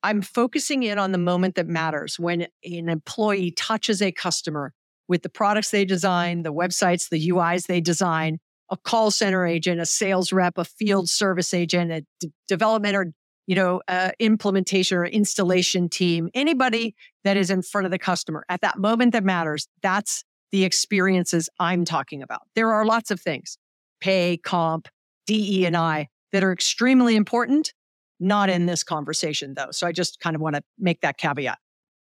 I'm 0.03 0.23
focusing 0.23 0.83
in 0.83 0.99
on 0.99 1.13
the 1.13 1.19
moment 1.19 1.55
that 1.55 1.67
matters 1.67 2.19
when 2.19 2.43
an 2.65 2.89
employee 2.89 3.53
touches 3.53 4.03
a 4.03 4.11
customer 4.11 4.73
with 5.09 5.23
the 5.23 5.29
products 5.29 5.71
they 5.71 5.85
design, 5.85 6.43
the 6.43 6.53
websites, 6.53 7.09
the 7.09 7.29
UIs 7.29 7.67
they 7.67 7.81
design, 7.81 8.39
a 8.71 8.77
call 8.77 9.11
center 9.11 9.47
agent, 9.47 9.81
a 9.81 9.87
sales 9.87 10.33
rep, 10.33 10.57
a 10.57 10.65
field 10.65 11.09
service 11.09 11.53
agent, 11.53 11.93
a 11.93 12.03
d- 12.21 12.33
development 12.49 12.97
or 12.97 13.13
you 13.47 13.57
know, 13.57 13.83
uh, 13.89 14.13
implementation 14.21 14.97
or 14.97 15.05
installation 15.05 15.89
team, 15.89 16.29
anybody 16.35 16.95
that 17.25 17.37
is 17.37 17.51
in 17.51 17.63
front 17.63 17.85
of 17.85 17.91
the 17.91 17.99
customer 17.99 18.45
at 18.49 18.61
that 18.61 18.79
moment 18.79 19.13
that 19.13 19.25
matters. 19.25 19.67
That's 19.83 20.23
the 20.53 20.65
experiences 20.65 21.49
I'm 21.59 21.85
talking 21.85 22.23
about. 22.23 22.43
There 22.55 22.73
are 22.73 22.85
lots 22.85 23.11
of 23.11 23.21
things, 23.21 23.59
pay, 24.01 24.37
comp, 24.37 24.89
DE 25.27 25.65
and 25.65 25.77
I 25.77 26.09
that 26.33 26.45
are 26.45 26.53
extremely 26.53 27.17
important, 27.17 27.73
not 28.19 28.51
in 28.51 28.67
this 28.67 28.83
conversation 28.83 29.55
though. 29.55 29.71
So 29.71 29.87
I 29.87 29.93
just 29.93 30.21
kind 30.21 30.35
of 30.35 30.43
want 30.43 30.57
to 30.57 30.63
make 30.79 31.01
that 31.01 31.19
caveat. 31.19 31.59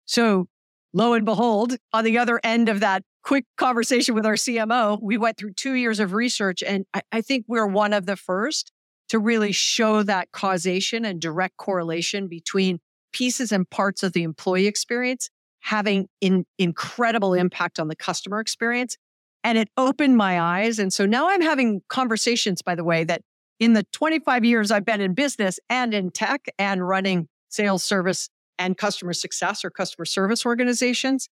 So 0.05 0.47
lo 0.93 1.13
and 1.13 1.25
behold, 1.25 1.75
on 1.93 2.03
the 2.03 2.17
other 2.17 2.39
end 2.43 2.69
of 2.69 2.79
that 2.81 3.03
quick 3.23 3.45
conversation 3.57 4.15
with 4.15 4.25
our 4.25 4.33
CMO, 4.33 4.99
we 5.01 5.17
went 5.17 5.37
through 5.37 5.53
two 5.53 5.73
years 5.73 5.99
of 5.99 6.13
research 6.13 6.61
and 6.61 6.85
I, 6.93 7.01
I 7.11 7.21
think 7.21 7.45
we're 7.47 7.67
one 7.67 7.93
of 7.93 8.05
the 8.05 8.17
first 8.17 8.71
to 9.09 9.19
really 9.19 9.51
show 9.51 10.03
that 10.03 10.31
causation 10.31 11.05
and 11.05 11.21
direct 11.21 11.57
correlation 11.57 12.27
between 12.27 12.79
pieces 13.11 13.51
and 13.51 13.69
parts 13.69 14.01
of 14.03 14.13
the 14.13 14.23
employee 14.23 14.67
experience 14.67 15.29
having 15.63 16.07
an 16.21 16.45
incredible 16.59 17.33
impact 17.33 17.79
on 17.79 17.87
the 17.87 17.95
customer 17.95 18.39
experience. 18.39 18.97
And 19.45 19.57
it 19.57 19.69
opened 19.77 20.17
my 20.17 20.39
eyes. 20.39 20.77
And 20.77 20.91
so 20.91 21.05
now 21.05 21.29
I'm 21.29 21.41
having 21.41 21.81
conversations, 21.87 22.61
by 22.61 22.75
the 22.75 22.83
way, 22.83 23.05
that 23.05 23.21
in 23.59 23.73
the 23.73 23.85
25 23.93 24.43
years 24.43 24.71
I've 24.71 24.85
been 24.85 24.99
in 24.99 25.13
business 25.13 25.59
and 25.69 25.93
in 25.93 26.11
tech 26.11 26.45
and 26.59 26.85
running 26.85 27.27
sales 27.49 27.83
service 27.83 28.29
and 28.59 28.77
customer 28.77 29.13
success 29.13 29.63
or 29.63 29.69
customer 29.69 30.05
service 30.05 30.45
organizations, 30.45 31.29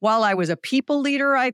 while 0.00 0.24
I 0.24 0.34
was 0.34 0.50
a 0.50 0.56
people 0.56 1.00
leader, 1.00 1.34
I 1.36 1.52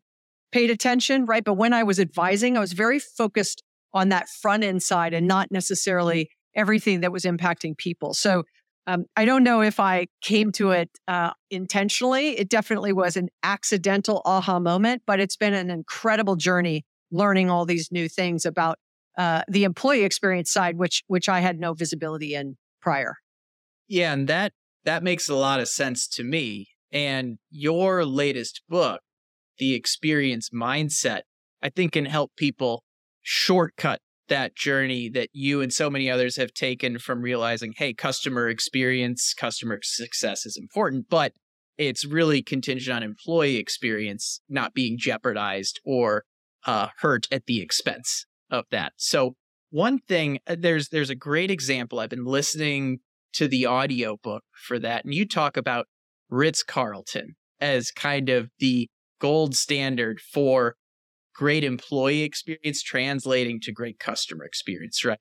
paid 0.50 0.71
attention, 0.71 1.26
right? 1.26 1.45
But 1.45 1.54
when 1.54 1.73
I 1.73 1.85
was 1.85 2.00
advising, 2.00 2.56
I 2.56 2.61
was 2.61 2.73
very 2.73 2.99
focused 2.99 3.62
on 3.92 4.09
that 4.09 4.28
front 4.28 4.64
end 4.64 4.83
side 4.83 5.14
and 5.14 5.28
not 5.28 5.52
necessarily 5.52 6.28
everything 6.56 7.02
that 7.02 7.12
was 7.12 7.25
impacting 7.25 7.76
people. 7.76 8.14
So 8.14 8.45
um, 8.87 9.07
I 9.16 9.25
don't 9.25 9.43
know 9.43 9.62
if 9.62 9.81
I 9.81 10.07
came 10.23 10.52
to 10.52 10.71
it 10.71 10.90
uh, 11.09 11.33
intentionally. 11.50 12.38
It 12.38 12.49
definitely 12.49 12.93
was 12.93 13.16
an 13.16 13.28
accidental 13.43 14.23
aha 14.25 14.61
moment, 14.61 15.02
but 15.07 15.19
it's 15.19 15.37
been 15.37 15.55
an 15.55 15.71
incredible 15.71 16.37
journey 16.37 16.85
learning 17.11 17.50
all 17.50 17.64
these 17.64 17.90
new 17.90 18.09
things 18.09 18.45
about 18.45 18.78
uh, 19.19 19.43
the 19.49 19.64
employee 19.64 20.05
experience 20.05 20.52
side, 20.52 20.76
which 20.76 21.02
which 21.07 21.28
I 21.28 21.40
had 21.40 21.59
no 21.59 21.75
visibility 21.75 22.35
in 22.35 22.57
prior. 22.81 23.16
Yeah, 23.88 24.12
and 24.12 24.28
that 24.28 24.52
that 24.85 25.02
makes 25.02 25.28
a 25.28 25.35
lot 25.35 25.61
of 25.61 25.69
sense 25.69 26.07
to 26.09 26.25
me. 26.25 26.69
And 26.93 27.38
your 27.50 28.05
latest 28.05 28.62
book, 28.69 29.00
The 29.59 29.75
Experience 29.75 30.50
Mindset, 30.50 31.23
I 31.61 31.71
think 31.71 31.93
can 31.93 32.05
help 32.05 32.33
people 32.37 32.85
shortcut 33.23 34.00
that 34.28 34.56
journey 34.56 35.09
that 35.11 35.28
you 35.33 35.61
and 35.61 35.73
so 35.73 35.88
many 35.88 36.11
others 36.11 36.37
have 36.37 36.52
taken 36.52 36.99
from 36.99 37.23
realizing, 37.23 37.75
hey, 37.76 37.92
customer 37.92 38.49
experience, 38.49 39.35
customer 39.35 39.78
success 39.83 40.45
is 40.47 40.56
important, 40.56 41.06
but 41.09 41.33
it's 41.78 42.04
really 42.04 42.42
contingent 42.42 42.97
on 42.97 43.02
employee 43.02 43.56
experience 43.56 44.40
not 44.49 44.75
being 44.75 44.97
jeopardized 44.99 45.80
or 45.85 46.25
uh, 46.66 46.88
hurt 46.99 47.26
at 47.30 47.47
the 47.47 47.61
expense 47.61 48.26
of 48.50 48.64
that. 48.71 48.92
So 48.97 49.35
one 49.71 49.99
thing 49.99 50.38
uh, 50.47 50.56
there's 50.59 50.88
there's 50.88 51.11
a 51.11 51.14
great 51.14 51.50
example. 51.50 52.00
I've 52.00 52.11
been 52.11 52.25
listening 52.25 52.99
to 53.35 53.49
the 53.49 53.66
audio 53.66 54.16
book 54.23 54.42
for 54.66 54.78
that, 54.78 55.04
and 55.04 55.14
you 55.14 55.26
talk 55.26 55.56
about 55.56 55.87
Ritz 56.30 56.62
Carlton 56.62 57.37
as 57.61 57.90
kind 57.90 58.28
of 58.28 58.50
the 58.59 58.88
gold 59.21 59.54
standard 59.54 60.21
for 60.21 60.76
great 61.37 61.64
employee 61.64 62.23
experience 62.23 62.83
translating 62.83 63.61
to 63.61 63.73
great 63.73 63.99
customer 63.99 64.45
experience, 64.45 65.05
right? 65.05 65.19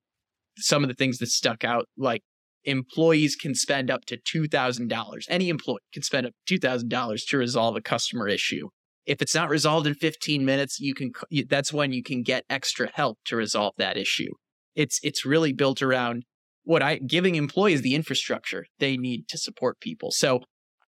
Some 0.57 0.83
of 0.83 0.87
the 0.87 0.95
things 0.95 1.17
that 1.17 1.27
stuck 1.27 1.65
out, 1.65 1.87
like 1.97 2.21
employees 2.63 3.35
can 3.35 3.53
spend 3.53 3.91
up 3.91 4.05
to 4.05 4.17
$2,000. 4.17 5.25
Any 5.29 5.49
employee 5.49 5.79
can 5.93 6.03
spend 6.03 6.25
up 6.25 6.33
to 6.47 6.57
$2,000 6.57 7.27
to 7.27 7.37
resolve 7.37 7.75
a 7.75 7.81
customer 7.81 8.29
issue. 8.29 8.69
If 9.05 9.21
it's 9.21 9.35
not 9.35 9.49
resolved 9.49 9.85
in 9.85 9.93
15 9.93 10.45
minutes, 10.45 10.79
you 10.79 10.95
can 10.95 11.11
that's 11.47 11.71
when 11.71 11.93
you 11.93 12.01
can 12.01 12.23
get 12.23 12.43
extra 12.49 12.89
help 12.91 13.19
to 13.25 13.35
resolve 13.35 13.73
that 13.77 13.97
issue. 13.97 14.31
It's 14.73 14.99
it's 15.03 15.23
really 15.23 15.53
built 15.53 15.83
around 15.83 16.23
what 16.63 16.81
I 16.81 16.97
giving 16.97 17.35
employees 17.35 17.83
the 17.83 17.93
infrastructure 17.93 18.65
they 18.79 18.97
need 18.97 19.27
to 19.27 19.37
support 19.37 19.79
people. 19.79 20.09
So 20.09 20.39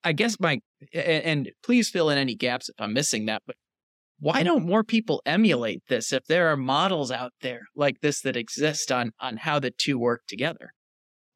I 0.05 0.13
guess 0.13 0.39
my 0.39 0.61
and 0.93 1.51
please 1.65 1.91
fill 1.91 2.09
in 2.09 2.19
any 2.19 2.37
gaps 2.37 2.69
if 2.69 2.77
I'm 2.79 2.93
missing 2.93 3.27
that, 3.27 3.43
but 3.49 3.57
why 4.25 4.43
don't 4.43 4.65
more 4.65 4.83
people 4.83 5.21
emulate 5.27 5.83
this 5.89 6.11
if 6.11 6.25
there 6.25 6.49
are 6.49 6.57
models 6.57 7.11
out 7.11 7.35
there 7.43 7.61
like 7.77 8.01
this 8.01 8.23
that 8.23 8.37
exist 8.37 8.91
on 8.91 9.13
on 9.21 9.37
how 9.37 9.59
the 9.59 9.71
two 9.71 9.99
work 9.99 10.23
together? 10.27 10.73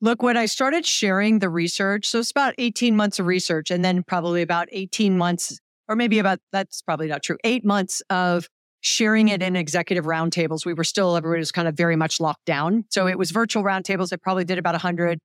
Look 0.01 0.23
when 0.23 0.39
i 0.39 0.47
started 0.47 0.87
sharing 0.87 1.41
the 1.41 1.51
research 1.51 2.07
so 2.07 2.21
it's 2.21 2.31
about 2.31 2.55
18 2.57 2.97
months 2.97 3.19
of 3.19 3.27
research 3.27 3.71
and 3.71 3.85
then 3.85 4.03
probably 4.03 4.41
about 4.41 4.69
18 4.73 5.19
months 5.19 5.61
or 5.87 5.97
maybe 5.97 6.19
about 6.19 6.39
that's 6.51 6.81
probably 6.81 7.09
not 7.09 7.23
true 7.23 7.37
8 7.45 7.63
months 7.63 8.01
of 8.09 8.49
sharing 8.81 9.29
it 9.29 9.43
in 9.43 9.57
executive 9.57 10.05
roundtables. 10.05 10.65
We 10.65 10.73
were 10.73 10.85
still 10.85 11.15
everybody 11.15 11.41
was 11.41 11.53
kind 11.53 11.69
of 11.69 11.77
very 11.77 11.97
much 11.97 12.21
locked 12.21 12.45
down. 12.47 12.85
So 12.91 13.07
it 13.09 13.19
was 13.19 13.33
virtual 13.33 13.65
roundtables. 13.65 14.13
I 14.13 14.17
probably 14.17 14.45
did 14.45 14.57
about 14.57 14.75
100 14.75 15.19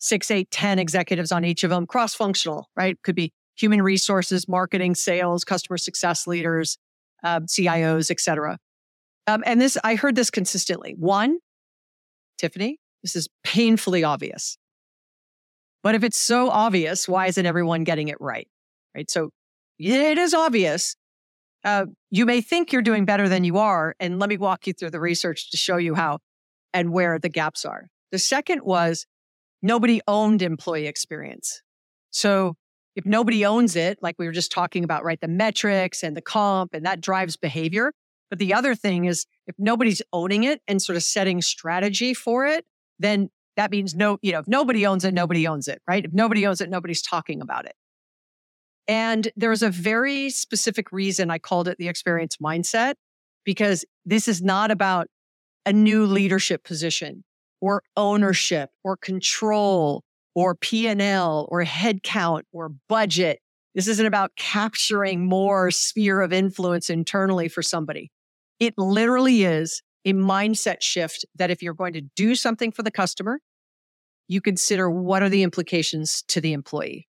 6 0.00 0.30
8 0.30 0.50
10 0.50 0.78
executives 0.78 1.32
on 1.32 1.46
each 1.46 1.64
of 1.64 1.70
them 1.70 1.86
cross 1.86 2.14
functional 2.14 2.68
right? 2.76 3.00
Could 3.02 3.14
be 3.14 3.32
human 3.56 3.80
resources 3.80 4.46
marketing 4.46 4.94
sales 4.94 5.44
customer 5.44 5.78
success 5.78 6.26
leaders 6.26 6.76
um, 7.26 7.46
CIOs, 7.46 8.10
et 8.10 8.20
cetera. 8.20 8.58
Um, 9.26 9.42
and 9.44 9.60
this, 9.60 9.76
I 9.82 9.96
heard 9.96 10.14
this 10.14 10.30
consistently. 10.30 10.94
One, 10.96 11.38
Tiffani, 12.40 12.76
this 13.02 13.16
is 13.16 13.28
painfully 13.42 14.04
obvious. 14.04 14.56
But 15.82 15.94
if 15.94 16.04
it's 16.04 16.18
so 16.18 16.50
obvious, 16.50 17.08
why 17.08 17.26
isn't 17.26 17.44
everyone 17.44 17.84
getting 17.84 18.08
it 18.08 18.16
right? 18.20 18.48
Right. 18.94 19.10
So 19.10 19.30
it 19.78 20.18
is 20.18 20.34
obvious. 20.34 20.96
Uh, 21.64 21.86
you 22.10 22.26
may 22.26 22.40
think 22.40 22.72
you're 22.72 22.82
doing 22.82 23.04
better 23.04 23.28
than 23.28 23.44
you 23.44 23.58
are. 23.58 23.94
And 23.98 24.18
let 24.18 24.28
me 24.28 24.36
walk 24.36 24.66
you 24.66 24.72
through 24.72 24.90
the 24.90 25.00
research 25.00 25.50
to 25.50 25.56
show 25.56 25.76
you 25.76 25.94
how 25.94 26.18
and 26.72 26.92
where 26.92 27.18
the 27.18 27.28
gaps 27.28 27.64
are. 27.64 27.88
The 28.12 28.18
second 28.18 28.62
was 28.62 29.06
nobody 29.62 30.00
owned 30.06 30.42
employee 30.42 30.86
experience. 30.86 31.62
So 32.10 32.54
if 32.96 33.04
nobody 33.06 33.44
owns 33.44 33.76
it, 33.76 33.98
like 34.02 34.16
we 34.18 34.26
were 34.26 34.32
just 34.32 34.50
talking 34.50 34.82
about, 34.82 35.04
right? 35.04 35.20
The 35.20 35.28
metrics 35.28 36.02
and 36.02 36.16
the 36.16 36.22
comp 36.22 36.74
and 36.74 36.84
that 36.86 37.00
drives 37.00 37.36
behavior. 37.36 37.92
But 38.30 38.40
the 38.40 38.54
other 38.54 38.74
thing 38.74 39.04
is 39.04 39.26
if 39.46 39.54
nobody's 39.58 40.02
owning 40.12 40.44
it 40.44 40.60
and 40.66 40.82
sort 40.82 40.96
of 40.96 41.02
setting 41.02 41.42
strategy 41.42 42.14
for 42.14 42.46
it, 42.46 42.64
then 42.98 43.30
that 43.56 43.70
means 43.70 43.94
no, 43.94 44.18
you 44.22 44.32
know, 44.32 44.40
if 44.40 44.48
nobody 44.48 44.86
owns 44.86 45.04
it, 45.04 45.14
nobody 45.14 45.46
owns 45.46 45.68
it, 45.68 45.80
right? 45.86 46.04
If 46.04 46.12
nobody 46.12 46.46
owns 46.46 46.60
it, 46.60 46.70
nobody's 46.70 47.02
talking 47.02 47.40
about 47.40 47.66
it. 47.66 47.74
And 48.88 49.28
there's 49.36 49.62
a 49.62 49.70
very 49.70 50.30
specific 50.30 50.90
reason 50.90 51.30
I 51.30 51.38
called 51.38 51.68
it 51.68 51.76
the 51.78 51.88
experience 51.88 52.38
mindset, 52.38 52.94
because 53.44 53.84
this 54.04 54.26
is 54.26 54.42
not 54.42 54.70
about 54.70 55.08
a 55.64 55.72
new 55.72 56.06
leadership 56.06 56.64
position 56.64 57.24
or 57.60 57.82
ownership 57.96 58.70
or 58.84 58.96
control 58.96 60.02
or 60.36 60.54
P&L 60.54 61.48
or 61.50 61.64
headcount 61.64 62.42
or 62.52 62.68
budget. 62.88 63.40
This 63.74 63.88
isn't 63.88 64.04
about 64.06 64.32
capturing 64.36 65.26
more 65.26 65.70
sphere 65.70 66.20
of 66.20 66.32
influence 66.32 66.90
internally 66.90 67.48
for 67.48 67.62
somebody. 67.62 68.12
It 68.60 68.74
literally 68.76 69.44
is 69.44 69.82
a 70.04 70.12
mindset 70.12 70.82
shift 70.82 71.24
that 71.36 71.50
if 71.50 71.62
you're 71.62 71.74
going 71.74 71.94
to 71.94 72.02
do 72.02 72.34
something 72.34 72.70
for 72.70 72.82
the 72.82 72.90
customer, 72.90 73.40
you 74.28 74.42
consider 74.42 74.90
what 74.90 75.22
are 75.22 75.30
the 75.30 75.42
implications 75.42 76.22
to 76.28 76.40
the 76.40 76.52
employee. 76.52 77.08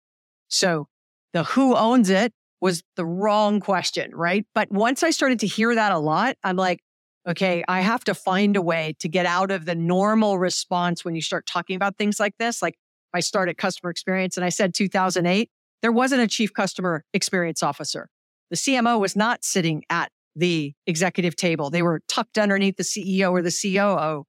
So 0.49 0.87
the 1.31 1.43
who 1.43 1.75
owns 1.75 2.09
it 2.09 2.33
was 2.59 2.83
the 2.97 3.05
wrong 3.05 3.61
question, 3.61 4.11
right? 4.13 4.45
But 4.53 4.69
once 4.69 5.01
I 5.01 5.11
started 5.11 5.39
to 5.39 5.47
hear 5.47 5.73
that 5.73 5.93
a 5.93 5.99
lot, 5.99 6.35
I'm 6.43 6.57
like, 6.57 6.81
okay, 7.27 7.63
I 7.69 7.81
have 7.81 8.03
to 8.05 8.13
find 8.13 8.57
a 8.57 8.61
way 8.61 8.95
to 8.99 9.07
get 9.07 9.25
out 9.25 9.49
of 9.49 9.65
the 9.65 9.75
normal 9.75 10.37
response 10.37 11.05
when 11.05 11.15
you 11.15 11.21
start 11.21 11.45
talking 11.45 11.77
about 11.77 11.97
things 11.97 12.19
like 12.19 12.35
this. 12.37 12.61
Like, 12.61 12.75
I 13.13 13.19
started 13.19 13.57
customer 13.57 13.89
experience 13.89 14.37
and 14.37 14.45
I 14.45 14.49
said 14.49 14.73
2008, 14.73 15.49
there 15.81 15.91
wasn't 15.91 16.21
a 16.21 16.27
chief 16.27 16.53
customer 16.53 17.03
experience 17.13 17.61
officer. 17.61 18.09
The 18.49 18.55
CMO 18.55 18.99
was 18.99 19.15
not 19.15 19.43
sitting 19.43 19.83
at 19.89 20.11
the 20.35 20.73
executive 20.87 21.35
table. 21.35 21.69
They 21.69 21.81
were 21.81 22.01
tucked 22.07 22.37
underneath 22.37 22.77
the 22.77 22.83
CEO 22.83 23.31
or 23.31 23.41
the 23.41 23.51
COO. 23.51 24.25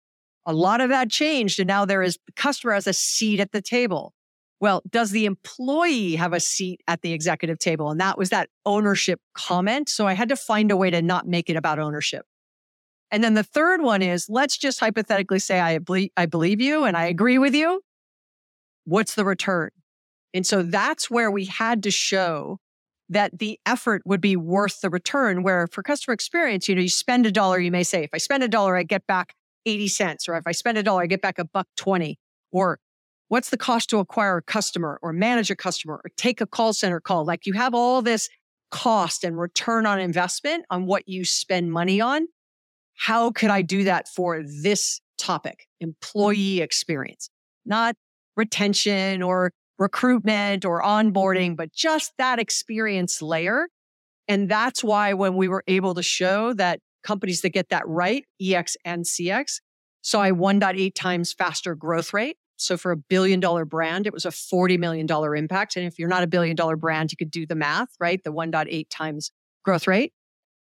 A 0.46 0.52
lot 0.52 0.80
of 0.80 0.90
that 0.90 1.10
changed. 1.10 1.58
And 1.60 1.68
now 1.68 1.84
there 1.84 2.02
is 2.02 2.18
customer 2.36 2.74
has 2.74 2.86
a 2.86 2.92
seat 2.92 3.40
at 3.40 3.52
the 3.52 3.62
table. 3.62 4.12
Well, 4.60 4.82
does 4.90 5.10
the 5.10 5.26
employee 5.26 6.16
have 6.16 6.32
a 6.32 6.40
seat 6.40 6.80
at 6.86 7.02
the 7.02 7.12
executive 7.12 7.58
table? 7.58 7.90
And 7.90 8.00
that 8.00 8.18
was 8.18 8.30
that 8.30 8.48
ownership 8.64 9.20
comment. 9.34 9.88
So 9.88 10.06
I 10.06 10.14
had 10.14 10.28
to 10.28 10.36
find 10.36 10.70
a 10.70 10.76
way 10.76 10.90
to 10.90 11.02
not 11.02 11.26
make 11.26 11.50
it 11.50 11.56
about 11.56 11.78
ownership. 11.78 12.24
And 13.10 13.22
then 13.22 13.34
the 13.34 13.44
third 13.44 13.82
one 13.82 14.02
is 14.02 14.28
let's 14.28 14.56
just 14.56 14.80
hypothetically 14.80 15.38
say 15.38 15.60
I 15.60 15.78
believe, 15.78 16.10
I 16.16 16.26
believe 16.26 16.60
you 16.60 16.84
and 16.84 16.96
I 16.96 17.06
agree 17.06 17.38
with 17.38 17.54
you. 17.54 17.80
What's 18.84 19.14
the 19.14 19.24
return? 19.24 19.70
And 20.32 20.46
so 20.46 20.62
that's 20.62 21.10
where 21.10 21.30
we 21.30 21.44
had 21.44 21.82
to 21.84 21.90
show 21.90 22.58
that 23.08 23.38
the 23.38 23.58
effort 23.66 24.02
would 24.04 24.20
be 24.20 24.36
worth 24.36 24.80
the 24.80 24.90
return. 24.90 25.42
Where 25.42 25.66
for 25.66 25.82
customer 25.82 26.14
experience, 26.14 26.68
you 26.68 26.74
know, 26.74 26.82
you 26.82 26.88
spend 26.88 27.26
a 27.26 27.32
dollar, 27.32 27.58
you 27.58 27.70
may 27.70 27.82
say, 27.82 28.02
if 28.02 28.10
I 28.12 28.18
spend 28.18 28.42
a 28.42 28.48
dollar, 28.48 28.76
I 28.76 28.82
get 28.82 29.06
back 29.06 29.34
80 29.66 29.88
cents, 29.88 30.28
or 30.28 30.34
if 30.36 30.46
I 30.46 30.52
spend 30.52 30.78
a 30.78 30.82
dollar, 30.82 31.02
I 31.02 31.06
get 31.06 31.22
back 31.22 31.38
a 31.38 31.44
buck 31.44 31.68
20, 31.76 32.18
or 32.50 32.78
what's 33.28 33.50
the 33.50 33.56
cost 33.56 33.90
to 33.90 33.98
acquire 33.98 34.38
a 34.38 34.42
customer 34.42 34.98
or 35.02 35.12
manage 35.12 35.50
a 35.50 35.56
customer 35.56 36.00
or 36.04 36.10
take 36.16 36.40
a 36.40 36.46
call 36.46 36.72
center 36.72 37.00
call? 37.00 37.24
Like 37.24 37.46
you 37.46 37.52
have 37.54 37.74
all 37.74 38.02
this 38.02 38.28
cost 38.70 39.22
and 39.24 39.38
return 39.38 39.86
on 39.86 40.00
investment 40.00 40.64
on 40.70 40.86
what 40.86 41.08
you 41.08 41.24
spend 41.24 41.70
money 41.70 42.00
on. 42.00 42.26
How 42.96 43.30
could 43.30 43.50
I 43.50 43.62
do 43.62 43.84
that 43.84 44.08
for 44.08 44.42
this 44.62 45.00
topic? 45.18 45.66
Employee 45.80 46.60
experience, 46.60 47.30
not 47.64 47.96
retention 48.36 49.22
or 49.22 49.52
recruitment 49.78 50.64
or 50.64 50.82
onboarding, 50.82 51.48
mm-hmm. 51.48 51.54
but 51.54 51.72
just 51.72 52.12
that 52.18 52.38
experience 52.38 53.20
layer. 53.20 53.68
And 54.28 54.48
that's 54.48 54.82
why 54.82 55.12
when 55.12 55.36
we 55.36 55.48
were 55.48 55.64
able 55.66 55.94
to 55.94 56.02
show 56.02 56.52
that 56.54 56.80
companies 57.02 57.42
that 57.42 57.50
get 57.50 57.68
that 57.68 57.86
right, 57.86 58.24
EX 58.40 58.76
and 58.84 59.04
CX, 59.04 59.60
saw 60.02 60.22
a 60.24 60.30
1.8 60.30 60.94
times 60.94 61.32
faster 61.32 61.74
growth 61.74 62.12
rate. 62.12 62.36
So 62.56 62.76
for 62.76 62.92
a 62.92 62.96
billion 62.96 63.40
dollar 63.40 63.64
brand, 63.64 64.06
it 64.06 64.12
was 64.12 64.24
a 64.24 64.30
$40 64.30 64.78
million 64.78 65.06
impact. 65.36 65.76
And 65.76 65.86
if 65.86 65.98
you're 65.98 66.08
not 66.08 66.22
a 66.22 66.26
billion 66.26 66.56
dollar 66.56 66.76
brand, 66.76 67.10
you 67.10 67.16
could 67.16 67.30
do 67.30 67.46
the 67.46 67.54
math, 67.54 67.88
right? 67.98 68.22
The 68.22 68.32
1.8 68.32 68.86
times 68.90 69.32
growth 69.64 69.86
rate. 69.86 70.12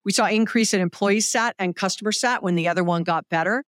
We 0.06 0.12
saw 0.12 0.28
increase 0.28 0.74
in 0.74 0.82
employee 0.82 1.22
sat 1.22 1.56
and 1.60 1.76
customer 1.76 2.12
sat 2.12 2.42
when 2.42 2.56
the 2.56 2.68
other 2.68 2.84
one 2.84 3.04
got 3.04 3.30
better. 3.30 3.64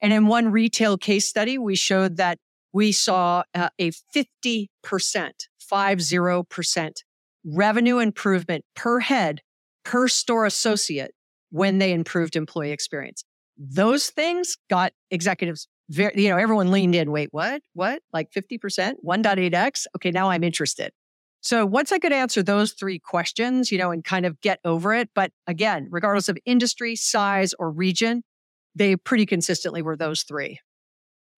And 0.00 0.12
in 0.12 0.26
one 0.26 0.50
retail 0.50 0.98
case 0.98 1.28
study, 1.28 1.58
we 1.58 1.76
showed 1.76 2.16
that 2.16 2.38
we 2.76 2.92
saw 2.92 3.42
uh, 3.54 3.70
a 3.78 3.90
50%, 4.14 4.68
50% 4.84 6.92
revenue 7.42 7.98
improvement 7.98 8.64
per 8.74 9.00
head 9.00 9.40
per 9.82 10.08
store 10.08 10.44
associate 10.44 11.12
when 11.48 11.78
they 11.78 11.90
improved 11.90 12.36
employee 12.36 12.72
experience. 12.72 13.24
Those 13.56 14.10
things 14.10 14.58
got 14.68 14.92
executives 15.10 15.68
very, 15.88 16.22
you 16.22 16.28
know, 16.28 16.36
everyone 16.36 16.70
leaned 16.70 16.94
in. 16.94 17.10
Wait, 17.10 17.28
what? 17.30 17.62
What? 17.72 18.02
Like 18.12 18.30
50%, 18.30 18.96
1.8x? 19.02 19.86
Okay, 19.96 20.10
now 20.10 20.28
I'm 20.28 20.44
interested. 20.44 20.92
So 21.40 21.64
once 21.64 21.92
I 21.92 21.98
could 21.98 22.12
answer 22.12 22.42
those 22.42 22.72
three 22.72 22.98
questions, 22.98 23.72
you 23.72 23.78
know, 23.78 23.90
and 23.90 24.04
kind 24.04 24.26
of 24.26 24.38
get 24.42 24.60
over 24.66 24.92
it. 24.92 25.08
But 25.14 25.32
again, 25.46 25.88
regardless 25.90 26.28
of 26.28 26.36
industry, 26.44 26.94
size, 26.94 27.54
or 27.58 27.70
region, 27.70 28.22
they 28.74 28.96
pretty 28.96 29.24
consistently 29.24 29.80
were 29.80 29.96
those 29.96 30.24
three. 30.24 30.58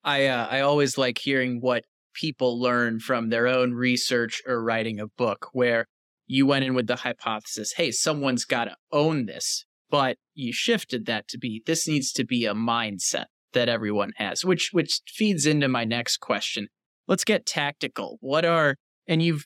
I 0.05 0.26
uh, 0.26 0.49
I 0.50 0.61
always 0.61 0.97
like 0.97 1.19
hearing 1.19 1.61
what 1.61 1.85
people 2.14 2.61
learn 2.61 3.00
from 3.00 3.28
their 3.28 3.47
own 3.47 3.73
research 3.73 4.43
or 4.47 4.62
writing 4.62 5.00
a 5.00 5.07
book 5.07 5.49
where 5.52 5.87
you 6.26 6.47
went 6.47 6.64
in 6.64 6.75
with 6.75 6.87
the 6.87 6.97
hypothesis, 6.97 7.75
hey, 7.76 7.90
someone's 7.90 8.45
got 8.45 8.64
to 8.67 8.76
own 8.93 9.26
this, 9.26 9.64
but 9.90 10.19
you 10.35 10.52
shifted 10.52 11.07
that 11.07 11.28
to 11.28 11.38
be 11.38 11.62
this 11.67 11.88
needs 11.88 12.12
to 12.12 12.25
be 12.25 12.45
a 12.45 12.55
mindset 12.55 13.26
that 13.52 13.69
everyone 13.69 14.12
has, 14.17 14.45
which 14.45 14.71
which 14.73 15.00
feeds 15.07 15.47
into 15.47 15.69
my 15.69 15.85
next 15.85 16.19
question. 16.19 16.69
Let's 17.07 17.25
get 17.25 17.47
tactical. 17.47 18.19
What 18.21 18.45
are 18.45 18.76
and 19.07 19.23
you've 19.23 19.45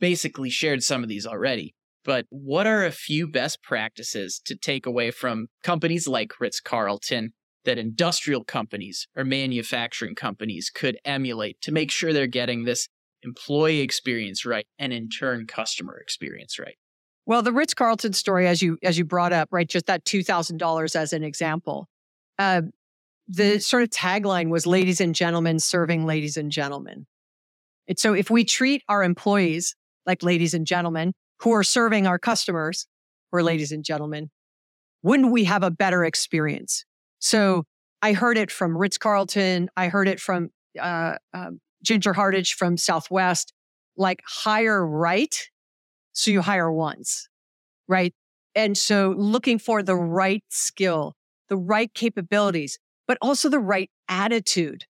basically 0.00 0.50
shared 0.50 0.82
some 0.82 1.02
of 1.02 1.08
these 1.08 1.26
already, 1.26 1.74
but 2.04 2.26
what 2.30 2.66
are 2.66 2.84
a 2.84 2.90
few 2.90 3.28
best 3.28 3.62
practices 3.62 4.40
to 4.46 4.56
take 4.56 4.86
away 4.86 5.12
from 5.12 5.46
companies 5.62 6.08
like 6.08 6.40
Ritz 6.40 6.60
Carlton 6.60 7.32
that 7.64 7.78
industrial 7.78 8.44
companies 8.44 9.06
or 9.16 9.24
manufacturing 9.24 10.14
companies 10.14 10.70
could 10.70 10.98
emulate 11.04 11.60
to 11.62 11.72
make 11.72 11.90
sure 11.90 12.12
they're 12.12 12.26
getting 12.26 12.64
this 12.64 12.88
employee 13.22 13.80
experience 13.80 14.44
right 14.44 14.66
and 14.78 14.92
in 14.92 15.08
turn 15.08 15.46
customer 15.46 15.96
experience 15.96 16.58
right? 16.58 16.76
Well, 17.24 17.42
the 17.42 17.52
Ritz 17.52 17.74
Carlton 17.74 18.14
story, 18.14 18.48
as 18.48 18.62
you 18.62 18.78
as 18.82 18.98
you 18.98 19.04
brought 19.04 19.32
up, 19.32 19.48
right, 19.52 19.68
just 19.68 19.86
that 19.86 20.04
two 20.04 20.22
thousand 20.22 20.56
dollars 20.58 20.96
as 20.96 21.12
an 21.12 21.22
example. 21.22 21.88
Uh, 22.38 22.62
the 23.28 23.60
sort 23.60 23.84
of 23.84 23.90
tagline 23.90 24.50
was 24.50 24.66
ladies 24.66 25.00
and 25.00 25.14
gentlemen 25.14 25.60
serving 25.60 26.04
ladies 26.04 26.36
and 26.36 26.50
gentlemen. 26.50 27.06
And 27.86 27.98
so 27.98 28.14
if 28.14 28.30
we 28.30 28.44
treat 28.44 28.82
our 28.88 29.04
employees 29.04 29.76
like 30.06 30.22
ladies 30.22 30.54
and 30.54 30.66
gentlemen 30.66 31.12
who 31.40 31.52
are 31.52 31.62
serving 31.62 32.06
our 32.06 32.18
customers 32.18 32.86
or 33.30 33.42
ladies 33.42 33.70
and 33.70 33.84
gentlemen, 33.84 34.30
wouldn't 35.02 35.30
we 35.30 35.44
have 35.44 35.62
a 35.62 35.70
better 35.70 36.04
experience? 36.04 36.84
So 37.22 37.62
I 38.02 38.14
heard 38.14 38.36
it 38.36 38.50
from 38.50 38.76
Ritz 38.76 38.98
Carlton. 38.98 39.70
I 39.76 39.86
heard 39.88 40.08
it 40.08 40.18
from 40.18 40.50
uh, 40.78 41.14
uh, 41.32 41.50
Ginger 41.82 42.12
Hardage 42.12 42.54
from 42.54 42.76
Southwest, 42.76 43.52
like 43.96 44.20
hire 44.26 44.84
right. 44.84 45.32
So 46.12 46.32
you 46.32 46.42
hire 46.42 46.70
once, 46.70 47.28
right? 47.86 48.12
And 48.56 48.76
so 48.76 49.14
looking 49.16 49.60
for 49.60 49.84
the 49.84 49.94
right 49.94 50.42
skill, 50.48 51.14
the 51.48 51.56
right 51.56 51.94
capabilities, 51.94 52.80
but 53.06 53.18
also 53.22 53.48
the 53.48 53.60
right 53.60 53.88
attitude. 54.08 54.84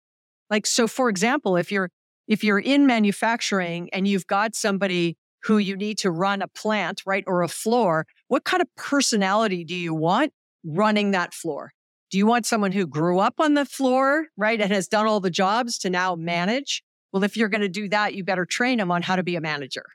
Like, 0.49 0.66
so 0.66 0.88
for 0.88 1.11
example, 1.11 1.59
if 1.59 1.71
you're, 1.71 1.90
if 2.29 2.42
you're 2.42 2.59
in 2.59 2.87
manufacturing 2.87 3.90
and 3.92 4.09
you've 4.09 4.27
got 4.27 4.55
somebody 4.55 5.18
who 5.42 5.59
you 5.59 5.77
need 5.77 5.99
to 5.99 6.11
run 6.11 6.40
a 6.40 6.49
plant, 6.49 7.03
right? 7.05 7.25
Or 7.27 7.42
a 7.42 7.49
floor, 7.49 8.07
what 8.29 8.45
kind 8.45 8.62
of 8.62 8.68
personality 8.75 9.64
do 9.64 9.75
you 9.75 9.92
want 9.92 10.33
running 10.64 11.11
that 11.11 11.35
floor? 11.35 11.73
Do 12.12 12.18
you 12.18 12.27
want 12.27 12.44
someone 12.44 12.72
who 12.72 12.87
grew 12.87 13.20
up 13.20 13.40
on 13.40 13.55
the 13.55 13.64
floor, 13.64 14.27
right? 14.37 14.61
And 14.61 14.70
has 14.70 14.87
done 14.87 15.07
all 15.07 15.18
the 15.18 15.31
jobs 15.31 15.79
to 15.79 15.88
now 15.88 16.14
manage? 16.14 16.83
Well, 17.11 17.25
if 17.25 17.38
you're 17.38 17.48
going 17.48 17.62
to 17.62 17.70
do 17.70 17.88
that, 17.88 18.12
you 18.14 18.22
better 18.22 18.44
train 18.44 18.77
them 18.79 18.90
on 18.90 19.01
how 19.01 19.16
to 19.16 19.22
be 19.22 19.35
a 19.35 19.40
manager. 19.40 19.87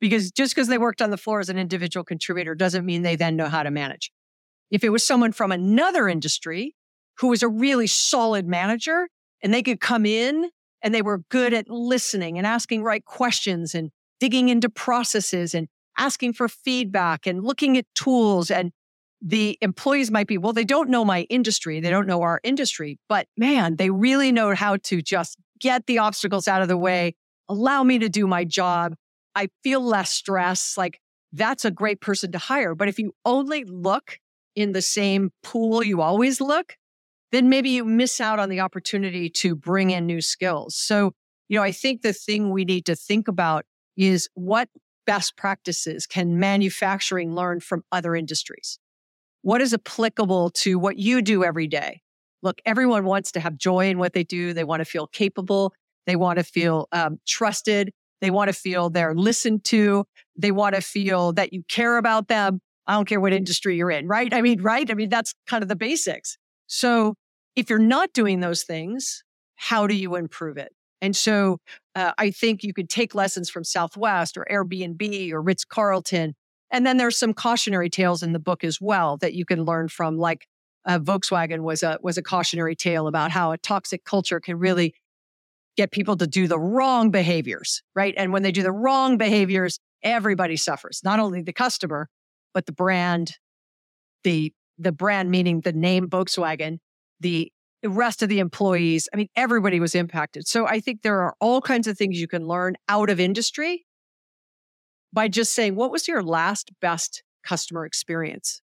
Because 0.00 0.30
just 0.30 0.54
because 0.54 0.68
they 0.68 0.78
worked 0.78 1.02
on 1.02 1.10
the 1.10 1.16
floor 1.16 1.40
as 1.40 1.48
an 1.48 1.58
individual 1.58 2.04
contributor 2.04 2.54
doesn't 2.54 2.86
mean 2.86 3.02
they 3.02 3.16
then 3.16 3.34
know 3.34 3.48
how 3.48 3.64
to 3.64 3.70
manage. 3.72 4.12
If 4.70 4.84
it 4.84 4.90
was 4.90 5.04
someone 5.04 5.32
from 5.32 5.50
another 5.50 6.08
industry 6.08 6.76
who 7.18 7.26
was 7.26 7.42
a 7.42 7.48
really 7.48 7.88
solid 7.88 8.46
manager 8.46 9.08
and 9.42 9.52
they 9.52 9.64
could 9.64 9.80
come 9.80 10.06
in 10.06 10.50
and 10.82 10.94
they 10.94 11.02
were 11.02 11.18
good 11.30 11.52
at 11.52 11.68
listening 11.68 12.38
and 12.38 12.46
asking 12.46 12.84
right 12.84 13.04
questions 13.04 13.74
and 13.74 13.90
digging 14.20 14.50
into 14.50 14.70
processes 14.70 15.52
and 15.52 15.66
asking 15.98 16.34
for 16.34 16.48
feedback 16.48 17.26
and 17.26 17.42
looking 17.42 17.76
at 17.76 17.86
tools 17.96 18.52
and 18.52 18.70
the 19.22 19.58
employees 19.60 20.10
might 20.10 20.26
be, 20.26 20.38
well, 20.38 20.52
they 20.52 20.64
don't 20.64 20.88
know 20.88 21.04
my 21.04 21.22
industry. 21.22 21.80
They 21.80 21.90
don't 21.90 22.06
know 22.06 22.22
our 22.22 22.40
industry, 22.42 22.98
but 23.08 23.26
man, 23.36 23.76
they 23.76 23.90
really 23.90 24.32
know 24.32 24.54
how 24.54 24.76
to 24.84 25.02
just 25.02 25.36
get 25.60 25.86
the 25.86 25.98
obstacles 25.98 26.48
out 26.48 26.62
of 26.62 26.68
the 26.68 26.76
way, 26.76 27.14
allow 27.48 27.82
me 27.82 27.98
to 27.98 28.08
do 28.08 28.26
my 28.26 28.44
job. 28.44 28.94
I 29.34 29.48
feel 29.62 29.80
less 29.80 30.10
stress. 30.10 30.76
Like 30.76 31.00
that's 31.32 31.64
a 31.64 31.70
great 31.70 32.00
person 32.00 32.32
to 32.32 32.38
hire. 32.38 32.74
But 32.74 32.88
if 32.88 32.98
you 32.98 33.12
only 33.24 33.64
look 33.64 34.18
in 34.56 34.72
the 34.72 34.82
same 34.82 35.30
pool 35.42 35.82
you 35.82 36.00
always 36.00 36.40
look, 36.40 36.76
then 37.30 37.48
maybe 37.48 37.70
you 37.70 37.84
miss 37.84 38.20
out 38.20 38.38
on 38.38 38.48
the 38.48 38.60
opportunity 38.60 39.30
to 39.30 39.54
bring 39.54 39.90
in 39.90 40.06
new 40.06 40.20
skills. 40.20 40.74
So, 40.74 41.12
you 41.48 41.56
know, 41.56 41.62
I 41.62 41.70
think 41.72 42.02
the 42.02 42.12
thing 42.12 42.50
we 42.50 42.64
need 42.64 42.86
to 42.86 42.96
think 42.96 43.28
about 43.28 43.64
is 43.96 44.28
what 44.34 44.68
best 45.06 45.36
practices 45.36 46.06
can 46.06 46.40
manufacturing 46.40 47.34
learn 47.34 47.60
from 47.60 47.84
other 47.92 48.16
industries? 48.16 48.79
What 49.42 49.60
is 49.60 49.72
applicable 49.72 50.50
to 50.50 50.78
what 50.78 50.98
you 50.98 51.22
do 51.22 51.44
every 51.44 51.66
day? 51.66 52.02
Look, 52.42 52.60
everyone 52.64 53.04
wants 53.04 53.32
to 53.32 53.40
have 53.40 53.56
joy 53.56 53.88
in 53.88 53.98
what 53.98 54.12
they 54.12 54.24
do. 54.24 54.52
They 54.52 54.64
want 54.64 54.80
to 54.80 54.84
feel 54.84 55.06
capable. 55.06 55.74
They 56.06 56.16
want 56.16 56.38
to 56.38 56.44
feel 56.44 56.88
um, 56.92 57.18
trusted. 57.26 57.90
They 58.20 58.30
want 58.30 58.48
to 58.48 58.52
feel 58.52 58.90
they're 58.90 59.14
listened 59.14 59.64
to. 59.64 60.04
They 60.36 60.50
want 60.50 60.74
to 60.74 60.80
feel 60.80 61.32
that 61.34 61.52
you 61.52 61.62
care 61.68 61.96
about 61.96 62.28
them. 62.28 62.60
I 62.86 62.94
don't 62.94 63.08
care 63.08 63.20
what 63.20 63.32
industry 63.32 63.76
you're 63.76 63.90
in, 63.90 64.08
right? 64.08 64.32
I 64.32 64.42
mean, 64.42 64.62
right? 64.62 64.90
I 64.90 64.94
mean, 64.94 65.08
that's 65.08 65.34
kind 65.46 65.62
of 65.62 65.68
the 65.68 65.76
basics. 65.76 66.36
So 66.66 67.14
if 67.56 67.70
you're 67.70 67.78
not 67.78 68.12
doing 68.12 68.40
those 68.40 68.62
things, 68.64 69.22
how 69.56 69.86
do 69.86 69.94
you 69.94 70.16
improve 70.16 70.56
it? 70.56 70.72
And 71.02 71.16
so 71.16 71.58
uh, 71.94 72.12
I 72.18 72.30
think 72.30 72.62
you 72.62 72.74
could 72.74 72.88
take 72.88 73.14
lessons 73.14 73.48
from 73.48 73.64
Southwest 73.64 74.36
or 74.36 74.46
Airbnb 74.50 75.32
or 75.32 75.40
Ritz 75.40 75.64
Carlton. 75.64 76.34
And 76.70 76.86
then 76.86 76.96
there's 76.96 77.16
some 77.16 77.34
cautionary 77.34 77.90
tales 77.90 78.22
in 78.22 78.32
the 78.32 78.38
book 78.38 78.62
as 78.64 78.80
well 78.80 79.16
that 79.18 79.34
you 79.34 79.44
can 79.44 79.64
learn 79.64 79.88
from, 79.88 80.16
like 80.16 80.46
uh, 80.86 80.98
Volkswagen 80.98 81.60
was 81.60 81.82
a 81.82 81.98
was 82.02 82.16
a 82.16 82.22
cautionary 82.22 82.74
tale 82.74 83.06
about 83.06 83.30
how 83.30 83.52
a 83.52 83.58
toxic 83.58 84.04
culture 84.04 84.40
can 84.40 84.58
really 84.58 84.94
get 85.76 85.90
people 85.90 86.16
to 86.16 86.26
do 86.26 86.46
the 86.46 86.58
wrong 86.58 87.10
behaviors, 87.10 87.82
right? 87.94 88.14
And 88.16 88.32
when 88.32 88.42
they 88.42 88.52
do 88.52 88.62
the 88.62 88.72
wrong 88.72 89.18
behaviors, 89.18 89.78
everybody 90.02 90.56
suffers. 90.56 91.00
Not 91.04 91.18
only 91.18 91.42
the 91.42 91.52
customer, 91.52 92.08
but 92.54 92.66
the 92.66 92.72
brand, 92.72 93.36
the 94.24 94.52
the 94.78 94.92
brand 94.92 95.30
meaning 95.30 95.60
the 95.60 95.72
name 95.72 96.08
Volkswagen, 96.08 96.78
the 97.20 97.52
the 97.82 97.90
rest 97.90 98.22
of 98.22 98.28
the 98.28 98.38
employees. 98.38 99.08
I 99.12 99.16
mean, 99.16 99.28
everybody 99.36 99.80
was 99.80 99.94
impacted. 99.94 100.46
So 100.46 100.66
I 100.66 100.80
think 100.80 101.02
there 101.02 101.22
are 101.22 101.34
all 101.40 101.60
kinds 101.60 101.86
of 101.86 101.96
things 101.96 102.20
you 102.20 102.28
can 102.28 102.46
learn 102.46 102.74
out 102.88 103.08
of 103.10 103.18
industry 103.18 103.86
by 105.12 105.28
just 105.28 105.54
saying, 105.54 105.74
what 105.74 105.90
was 105.90 106.08
your 106.08 106.22
last 106.22 106.70
best 106.80 107.22
customer 107.44 107.84
experience? 107.84 108.62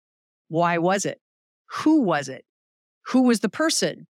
Why 0.47 0.78
was 0.78 1.06
it? 1.06 1.19
Who 1.71 2.02
was 2.02 2.30
it? 2.30 2.45
Who 3.08 3.23
was 3.23 3.39
the 3.39 3.49
person? 3.49 4.08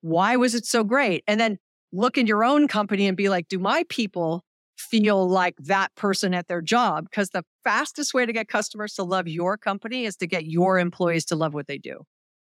Why 0.00 0.36
was 0.36 0.54
it 0.54 0.64
so 0.64 0.84
great? 0.84 1.24
And 1.26 1.38
then 1.38 1.58
look 1.92 2.16
in 2.16 2.26
your 2.26 2.44
own 2.44 2.68
company 2.68 3.06
and 3.06 3.16
be 3.16 3.28
like, 3.28 3.48
do 3.48 3.58
my 3.58 3.84
people 3.88 4.44
feel 4.78 5.28
like 5.28 5.56
that 5.58 5.94
person 5.94 6.32
at 6.32 6.48
their 6.48 6.62
job? 6.62 7.04
Because 7.10 7.30
the 7.30 7.42
fastest 7.64 8.14
way 8.14 8.24
to 8.24 8.32
get 8.32 8.48
customers 8.48 8.94
to 8.94 9.02
love 9.02 9.28
your 9.28 9.56
company 9.58 10.04
is 10.06 10.16
to 10.16 10.26
get 10.26 10.46
your 10.46 10.78
employees 10.78 11.24
to 11.26 11.36
love 11.36 11.52
what 11.52 11.66
they 11.66 11.78
do. 11.78 12.04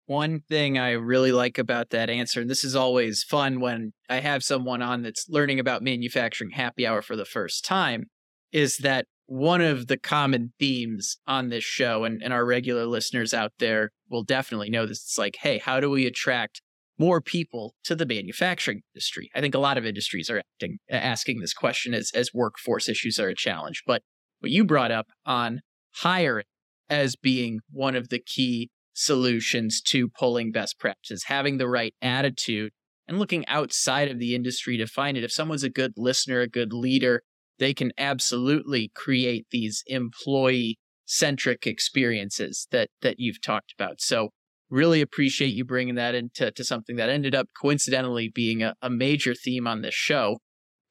One 0.06 0.41
thing 0.41 0.78
I 0.78 0.91
really 0.91 1.32
like 1.32 1.58
about 1.58 1.91
that 1.91 2.10
answer, 2.10 2.41
and 2.41 2.50
this 2.50 2.63
is 2.63 2.76
always 2.76 3.24
fun 3.24 3.60
when 3.60 3.93
I 4.10 4.19
have 4.19 4.43
someone 4.43 4.82
on 4.82 5.04
that's 5.04 5.28
learning 5.30 5.60
about 5.60 5.82
manufacturing 5.82 6.52
happy 6.52 6.86
hour 6.86 7.02
for 7.02 7.15
the 7.15 7.26
first 7.26 7.63
time, 7.63 8.08
is 8.52 8.78
that 8.78 9.06
one 9.28 9.62
of 9.62 9.88
the 9.88 9.98
common 9.98 10.52
themes 10.60 11.18
on 11.26 11.50
this 11.50 11.64
show, 11.64 12.04
and, 12.04 12.22
and 12.22 12.34
our 12.34 12.46
regular 12.46 12.86
listeners 12.86 13.34
out 13.34 13.54
there 13.60 13.92
will 14.10 14.24
definitely 14.24 14.70
know 14.70 14.86
this. 14.86 15.02
It's 15.04 15.18
like, 15.18 15.38
hey, 15.42 15.58
how 15.58 15.80
do 15.80 15.90
we 15.90 16.06
attract 16.06 16.62
more 17.00 17.22
people 17.22 17.74
to 17.86 17.96
the 17.96 18.06
manufacturing 18.06 18.82
industry? 18.94 19.30
I 19.34 19.40
think 19.40 19.56
a 19.56 19.60
lot 19.60 19.78
of 19.78 19.86
industries 19.86 20.30
are 20.30 20.40
acting, 20.40 20.80
asking 20.90 21.40
this 21.40 21.54
question 21.54 21.94
as, 21.94 22.12
as 22.14 22.34
workforce 22.34 22.90
issues 22.90 23.20
are 23.20 23.30
a 23.30 23.36
challenge. 23.36 23.84
But 23.88 24.02
what 24.42 24.52
you 24.52 24.66
brought 24.66 24.92
up 24.92 25.08
on 25.26 25.62
hiring 25.96 26.46
as 26.90 27.16
being 27.16 27.60
one 27.72 27.96
of 27.96 28.10
the 28.10 28.20
key 28.20 28.70
solutions 28.94 29.82
to 29.82 30.10
pulling 30.10 30.52
best 30.52 30.78
practices, 30.78 31.24
having 31.28 31.58
the 31.58 31.70
right 31.70 31.96
attitude 32.02 32.74
and 33.08 33.18
looking 33.18 33.48
outside 33.48 34.12
of 34.12 34.20
the 34.20 34.36
industry 34.36 34.78
to 34.78 34.86
find 34.86 35.18
it. 35.18 35.24
If 35.24 35.32
someone's 35.32 35.64
a 35.64 35.70
good 35.70 35.94
listener, 35.96 36.42
a 36.42 36.48
good 36.48 36.74
leader, 36.74 37.24
they 37.62 37.76
can 37.76 37.91
absolutely 37.95 38.91
create 38.95 39.45
these 39.52 39.84
employee 39.86 40.80
centric 41.06 41.67
experiences 41.67 42.67
that 42.71 42.89
that 43.04 43.19
you've 43.19 43.39
talked 43.39 43.71
about. 43.78 44.02
So 44.02 44.30
really 44.71 45.00
appreciate 45.00 45.54
you 45.54 45.63
bringing 45.63 45.95
that 45.95 46.15
into 46.15 46.50
to 46.50 46.63
something 46.63 46.95
that 46.95 47.10
ended 47.10 47.36
up 47.36 47.50
coincidentally 47.62 48.30
being 48.34 48.63
a, 48.63 48.74
a 48.82 48.89
major 48.89 49.36
theme 49.36 49.67
on 49.67 49.82
this 49.82 49.93
show. 49.93 50.39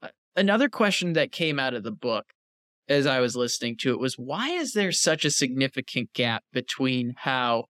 Uh, 0.00 0.08
another 0.36 0.68
question 0.68 1.14
that 1.14 1.32
came 1.32 1.58
out 1.58 1.74
of 1.74 1.82
the 1.82 1.90
book 1.90 2.26
as 2.88 3.04
I 3.04 3.18
was 3.18 3.34
listening 3.34 3.76
to 3.80 3.90
it 3.90 3.98
was 3.98 4.14
why 4.14 4.50
is 4.50 4.72
there 4.72 4.92
such 4.92 5.24
a 5.24 5.30
significant 5.30 6.12
gap 6.14 6.44
between 6.52 7.14
how 7.18 7.64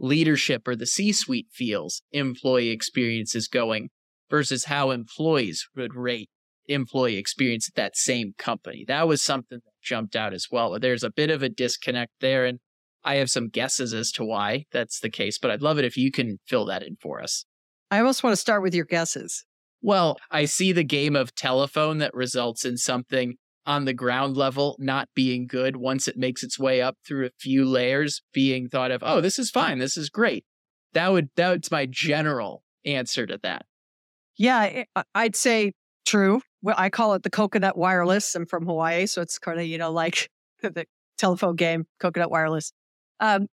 leadership 0.00 0.66
or 0.66 0.74
the 0.74 0.86
C 0.86 1.12
suite 1.12 1.48
feels 1.52 2.02
employee 2.10 2.70
experience 2.70 3.36
is 3.36 3.46
going 3.46 3.90
versus 4.28 4.64
how 4.64 4.90
employees 4.90 5.68
would 5.76 5.94
rate 5.94 6.30
employee 6.70 7.16
experience 7.16 7.68
at 7.68 7.74
that 7.74 7.96
same 7.96 8.32
company. 8.38 8.84
That 8.86 9.08
was 9.08 9.22
something 9.22 9.58
that 9.64 9.72
jumped 9.82 10.16
out 10.16 10.32
as 10.32 10.46
well. 10.50 10.78
There's 10.78 11.02
a 11.02 11.10
bit 11.10 11.30
of 11.30 11.42
a 11.42 11.48
disconnect 11.48 12.12
there. 12.20 12.46
And 12.46 12.60
I 13.04 13.16
have 13.16 13.30
some 13.30 13.48
guesses 13.48 13.92
as 13.92 14.12
to 14.12 14.24
why 14.24 14.64
that's 14.72 15.00
the 15.00 15.10
case, 15.10 15.38
but 15.38 15.50
I'd 15.50 15.62
love 15.62 15.78
it 15.78 15.84
if 15.84 15.96
you 15.96 16.10
can 16.10 16.38
fill 16.46 16.64
that 16.66 16.82
in 16.82 16.96
for 17.00 17.22
us. 17.22 17.44
I 17.90 17.98
almost 17.98 18.22
want 18.22 18.32
to 18.32 18.40
start 18.40 18.62
with 18.62 18.74
your 18.74 18.84
guesses. 18.84 19.44
Well, 19.82 20.18
I 20.30 20.44
see 20.44 20.72
the 20.72 20.84
game 20.84 21.16
of 21.16 21.34
telephone 21.34 21.98
that 21.98 22.14
results 22.14 22.64
in 22.64 22.76
something 22.76 23.36
on 23.66 23.84
the 23.84 23.94
ground 23.94 24.36
level 24.36 24.76
not 24.78 25.08
being 25.14 25.46
good 25.46 25.76
once 25.76 26.06
it 26.06 26.16
makes 26.16 26.42
its 26.42 26.58
way 26.58 26.80
up 26.82 26.96
through 27.06 27.26
a 27.26 27.30
few 27.38 27.64
layers 27.64 28.22
being 28.32 28.68
thought 28.68 28.90
of, 28.90 29.02
oh, 29.04 29.20
this 29.20 29.38
is 29.38 29.50
fine, 29.50 29.78
this 29.78 29.96
is 29.96 30.10
great. 30.10 30.44
That 30.92 31.12
would 31.12 31.30
that's 31.36 31.70
my 31.70 31.86
general 31.86 32.62
answer 32.84 33.26
to 33.26 33.38
that. 33.42 33.64
Yeah, 34.36 34.84
I'd 35.14 35.36
say 35.36 35.72
true. 36.06 36.42
Well, 36.62 36.74
I 36.78 36.90
call 36.90 37.14
it 37.14 37.22
the 37.22 37.30
coconut 37.30 37.76
wireless. 37.76 38.34
I'm 38.34 38.46
from 38.46 38.66
Hawaii, 38.66 39.06
so 39.06 39.22
it's 39.22 39.38
kind 39.38 39.58
of, 39.58 39.66
you 39.66 39.78
know, 39.78 39.90
like 39.90 40.30
the 40.62 40.86
telephone 41.18 41.56
game, 41.56 41.86
coconut 41.98 42.30
wireless. 42.30 42.72
Um, 43.20 43.46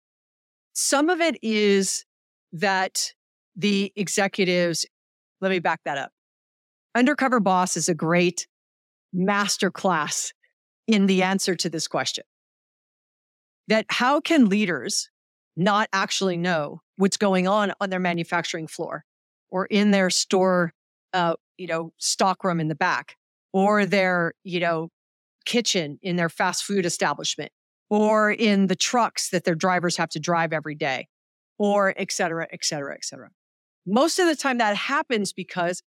some 0.73 1.11
of 1.11 1.21
it 1.21 1.37
is 1.43 2.05
that 2.53 3.13
the 3.57 3.93
executives, 3.97 4.87
let 5.41 5.51
me 5.51 5.59
back 5.59 5.81
that 5.85 5.99
up. 5.99 6.11
Undercover 6.95 7.41
Boss 7.41 7.77
is 7.77 7.89
a 7.89 7.95
great 7.95 8.47
master 9.13 9.71
class 9.71 10.33
in 10.87 11.07
the 11.07 11.23
answer 11.23 11.55
to 11.55 11.71
this 11.71 11.89
question. 11.89 12.25
That 13.69 13.87
how 13.89 14.21
can 14.21 14.49
leaders 14.49 15.09
not 15.57 15.89
actually 15.93 16.37
know 16.37 16.81
what's 16.97 17.17
going 17.17 17.49
on 17.49 17.73
on 17.81 17.91
their 17.91 18.01
manufacturing 18.01 18.67
floor 18.67 19.05
or 19.51 19.67
in 19.67 19.91
their 19.91 20.11
store 20.11 20.73
uh, 21.13 21.35
you 21.57 21.67
know, 21.67 21.93
stockroom 21.99 22.61
in 22.61 22.69
the 22.69 22.75
back 22.75 23.17
or 23.53 23.87
their, 23.87 24.35
you 24.43 24.61
know, 24.61 24.91
kitchen 25.45 25.99
in 26.03 26.17
their 26.17 26.29
fast 26.29 26.65
food 26.65 26.87
establishment 26.87 27.53
or 27.91 28.31
in 28.31 28.67
the 28.67 28.77
trucks 28.77 29.31
that 29.31 29.45
their 29.45 29.55
drivers 29.55 29.97
have 29.97 30.09
to 30.11 30.21
drive 30.21 30.53
every 30.53 30.75
day 30.75 31.07
or 31.59 31.95
et 31.97 32.11
cetera, 32.11 32.47
et 32.53 32.65
cetera, 32.65 32.95
et 32.95 33.05
cetera. 33.05 33.31
Most 33.87 34.19
of 34.19 34.27
the 34.27 34.37
time 34.37 34.59
that 34.59 34.77
happens 34.77 35.33
because 35.33 35.83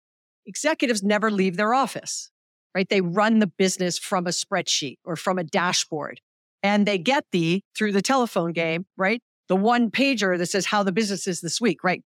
executives 0.46 1.04
never 1.04 1.32
leave 1.32 1.58
their 1.58 1.74
office, 1.74 2.32
right? 2.76 2.88
They 2.88 3.02
run 3.02 3.40
the 3.40 3.48
business 3.48 3.98
from 3.98 4.28
a 4.28 4.32
spreadsheet 4.32 4.98
or 5.04 5.16
from 5.16 5.38
a 5.38 5.44
dashboard 5.44 6.22
and 6.64 6.86
they 6.86 6.98
get 6.98 7.26
the 7.32 7.64
through 7.76 7.92
the 7.92 8.02
telephone 8.02 8.54
game, 8.54 8.86
right? 8.96 9.22
The 9.48 9.56
one 9.56 9.90
pager 9.90 10.38
that 10.38 10.48
says 10.48 10.68
how 10.68 10.84
the 10.84 10.92
business 10.92 11.28
is 11.28 11.42
this 11.42 11.60
week, 11.60 11.84
right? 11.84 12.04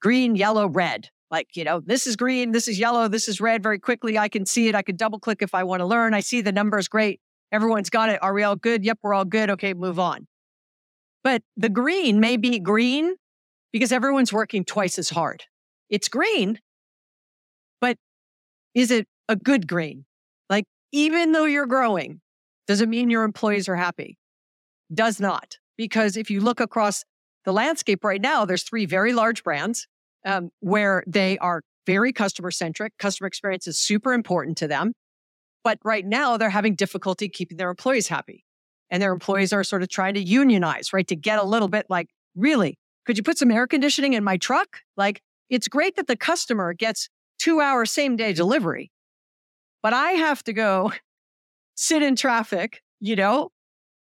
Green, 0.00 0.36
yellow, 0.36 0.68
red 0.68 1.10
like, 1.30 1.56
you 1.56 1.64
know, 1.64 1.80
this 1.80 2.06
is 2.06 2.16
green, 2.16 2.52
this 2.52 2.68
is 2.68 2.78
yellow, 2.78 3.08
this 3.08 3.28
is 3.28 3.40
red 3.40 3.62
very 3.62 3.78
quickly. 3.78 4.18
I 4.18 4.28
can 4.28 4.46
see 4.46 4.68
it. 4.68 4.74
I 4.74 4.82
can 4.82 4.96
double 4.96 5.18
click 5.18 5.42
if 5.42 5.54
I 5.54 5.64
want 5.64 5.80
to 5.80 5.86
learn. 5.86 6.14
I 6.14 6.20
see 6.20 6.40
the 6.40 6.52
numbers. 6.52 6.88
Great. 6.88 7.20
Everyone's 7.52 7.90
got 7.90 8.08
it. 8.08 8.22
Are 8.22 8.34
we 8.34 8.42
all 8.42 8.56
good? 8.56 8.84
Yep, 8.84 8.98
we're 9.02 9.14
all 9.14 9.24
good. 9.24 9.50
Okay, 9.50 9.74
move 9.74 9.98
on. 9.98 10.26
But 11.24 11.42
the 11.56 11.68
green 11.68 12.20
may 12.20 12.36
be 12.36 12.58
green 12.58 13.16
because 13.72 13.92
everyone's 13.92 14.32
working 14.32 14.64
twice 14.64 14.98
as 14.98 15.10
hard. 15.10 15.44
It's 15.90 16.08
green, 16.08 16.60
but 17.80 17.96
is 18.74 18.90
it 18.90 19.06
a 19.28 19.36
good 19.36 19.66
green? 19.66 20.04
Like, 20.48 20.64
even 20.92 21.32
though 21.32 21.44
you're 21.44 21.66
growing, 21.66 22.20
does 22.66 22.80
it 22.80 22.88
mean 22.88 23.10
your 23.10 23.24
employees 23.24 23.68
are 23.68 23.76
happy? 23.76 24.18
Does 24.92 25.20
not. 25.20 25.58
Because 25.76 26.16
if 26.16 26.30
you 26.30 26.40
look 26.40 26.60
across 26.60 27.04
the 27.44 27.52
landscape 27.52 28.04
right 28.04 28.20
now, 28.20 28.44
there's 28.44 28.62
three 28.62 28.86
very 28.86 29.12
large 29.12 29.42
brands 29.42 29.86
um, 30.28 30.50
where 30.60 31.02
they 31.06 31.38
are 31.38 31.62
very 31.86 32.12
customer 32.12 32.50
centric. 32.50 32.92
Customer 32.98 33.26
experience 33.26 33.66
is 33.66 33.78
super 33.78 34.12
important 34.12 34.58
to 34.58 34.68
them. 34.68 34.92
But 35.64 35.78
right 35.84 36.04
now, 36.06 36.36
they're 36.36 36.50
having 36.50 36.74
difficulty 36.74 37.28
keeping 37.28 37.56
their 37.56 37.70
employees 37.70 38.08
happy. 38.08 38.44
And 38.90 39.02
their 39.02 39.12
employees 39.12 39.52
are 39.52 39.64
sort 39.64 39.82
of 39.82 39.88
trying 39.88 40.14
to 40.14 40.22
unionize, 40.22 40.92
right? 40.92 41.06
To 41.08 41.16
get 41.16 41.38
a 41.38 41.42
little 41.42 41.68
bit 41.68 41.86
like, 41.88 42.08
really, 42.36 42.78
could 43.06 43.16
you 43.16 43.22
put 43.22 43.38
some 43.38 43.50
air 43.50 43.66
conditioning 43.66 44.12
in 44.12 44.22
my 44.22 44.36
truck? 44.36 44.80
Like, 44.96 45.22
it's 45.48 45.66
great 45.66 45.96
that 45.96 46.06
the 46.06 46.16
customer 46.16 46.74
gets 46.74 47.08
two 47.38 47.60
hour 47.60 47.86
same 47.86 48.16
day 48.16 48.32
delivery, 48.32 48.90
but 49.82 49.94
I 49.94 50.12
have 50.12 50.42
to 50.44 50.52
go 50.52 50.92
sit 51.74 52.02
in 52.02 52.16
traffic, 52.16 52.82
you 53.00 53.16
know, 53.16 53.50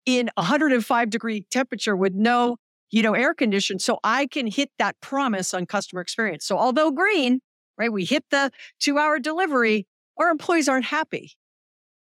in 0.06 0.30
105 0.36 1.10
degree 1.10 1.46
temperature 1.52 1.96
with 1.96 2.14
no 2.14 2.58
you 2.92 3.02
know, 3.02 3.14
air 3.14 3.34
conditioned 3.34 3.82
so 3.82 4.00
I 4.04 4.28
can 4.28 4.48
hit 4.48 4.70
that 4.78 5.00
promise 5.02 5.54
on 5.54 5.66
customer 5.66 6.02
experience. 6.02 6.46
So 6.46 6.58
although 6.58 6.92
green, 6.92 7.40
right, 7.78 7.92
we 7.92 8.06
hit 8.06 8.26
the 8.30 8.52
two 8.80 8.98
hour 8.98 9.18
delivery, 9.18 9.88
our 10.18 10.30
employees 10.30 10.68
aren't 10.68 10.86
happy. 10.86 11.32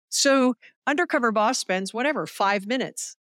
So 0.09 0.55
undercover 0.87 1.31
boss 1.31 1.59
spends 1.59 1.93
whatever, 1.93 2.25
five 2.25 2.65
minutes 2.65 3.15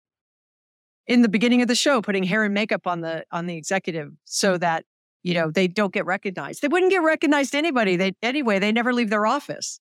in 1.08 1.24
the 1.24 1.30
beginning 1.30 1.62
of 1.62 1.68
the 1.68 1.76
show, 1.76 2.02
putting 2.02 2.24
hair 2.24 2.44
and 2.44 2.54
makeup 2.54 2.86
on 2.86 3.02
the, 3.02 3.26
on 3.32 3.48
the 3.48 3.58
executive 3.58 4.12
so 4.26 4.58
that, 4.60 4.86
you 5.24 5.34
know, 5.34 5.50
they 5.50 5.68
don't 5.68 5.94
get 5.94 6.06
recognized. 6.06 6.62
They 6.62 6.68
wouldn't 6.68 6.92
get 6.92 7.02
recognized 7.02 7.56
anybody. 7.56 7.96
They, 7.96 8.14
anyway, 8.22 8.60
they 8.60 8.72
never 8.72 8.94
leave 8.94 9.10
their 9.10 9.26
office. 9.26 9.80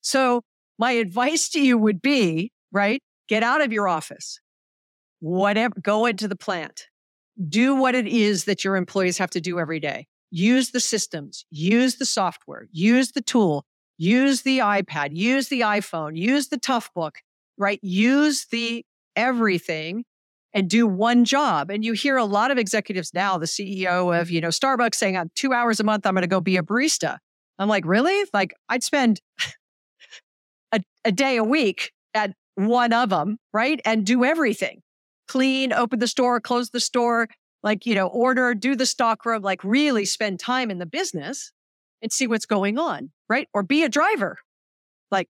So 0.00 0.42
my 0.78 0.92
advice 0.92 1.48
to 1.50 1.60
you 1.60 1.76
would 1.76 2.00
be, 2.00 2.52
right? 2.72 3.02
Get 3.28 3.42
out 3.42 3.60
of 3.60 3.72
your 3.72 3.86
office. 3.86 4.40
Whatever, 5.20 5.74
go 5.82 6.06
into 6.06 6.26
the 6.26 6.36
plant 6.36 6.86
do 7.46 7.74
what 7.74 7.94
it 7.94 8.06
is 8.06 8.44
that 8.44 8.64
your 8.64 8.76
employees 8.76 9.18
have 9.18 9.30
to 9.30 9.40
do 9.40 9.58
every 9.58 9.80
day. 9.80 10.06
Use 10.30 10.70
the 10.70 10.80
systems, 10.80 11.44
use 11.50 11.96
the 11.96 12.04
software, 12.04 12.68
use 12.72 13.12
the 13.12 13.20
tool, 13.20 13.64
use 13.96 14.42
the 14.42 14.58
iPad, 14.58 15.10
use 15.12 15.48
the 15.48 15.60
iPhone, 15.60 16.16
use 16.16 16.48
the 16.48 16.58
Toughbook, 16.58 17.16
right? 17.56 17.78
Use 17.82 18.46
the 18.50 18.84
everything 19.16 20.04
and 20.52 20.68
do 20.68 20.86
one 20.86 21.24
job. 21.24 21.70
And 21.70 21.84
you 21.84 21.92
hear 21.92 22.16
a 22.16 22.24
lot 22.24 22.50
of 22.50 22.58
executives 22.58 23.12
now, 23.14 23.38
the 23.38 23.46
CEO 23.46 24.18
of, 24.18 24.30
you 24.30 24.40
know, 24.40 24.48
Starbucks 24.48 24.96
saying 24.96 25.16
on 25.16 25.30
two 25.34 25.52
hours 25.52 25.80
a 25.80 25.84
month, 25.84 26.06
I'm 26.06 26.14
going 26.14 26.22
to 26.22 26.28
go 26.28 26.40
be 26.40 26.56
a 26.56 26.62
barista. 26.62 27.18
I'm 27.58 27.68
like, 27.68 27.84
really? 27.86 28.24
Like 28.32 28.54
I'd 28.68 28.82
spend 28.82 29.20
a, 30.72 30.80
a 31.04 31.12
day 31.12 31.36
a 31.36 31.44
week 31.44 31.92
at 32.14 32.34
one 32.54 32.92
of 32.92 33.10
them, 33.10 33.38
right? 33.52 33.80
And 33.84 34.04
do 34.04 34.24
everything 34.24 34.82
clean, 35.28 35.72
open 35.72 35.98
the 35.98 36.06
store, 36.08 36.40
close 36.40 36.70
the 36.70 36.80
store, 36.80 37.28
Like, 37.62 37.86
you 37.86 37.94
know, 37.94 38.06
order, 38.06 38.54
do 38.54 38.76
the 38.76 38.86
stock 38.86 39.24
room, 39.24 39.42
like 39.42 39.62
really 39.64 40.04
spend 40.04 40.40
time 40.40 40.70
in 40.70 40.78
the 40.78 40.86
business 40.86 41.52
and 42.02 42.12
see 42.12 42.26
what's 42.26 42.46
going 42.46 42.78
on, 42.78 43.10
right? 43.28 43.48
Or 43.52 43.62
be 43.62 43.82
a 43.82 43.88
driver. 43.88 44.38
Like, 45.10 45.28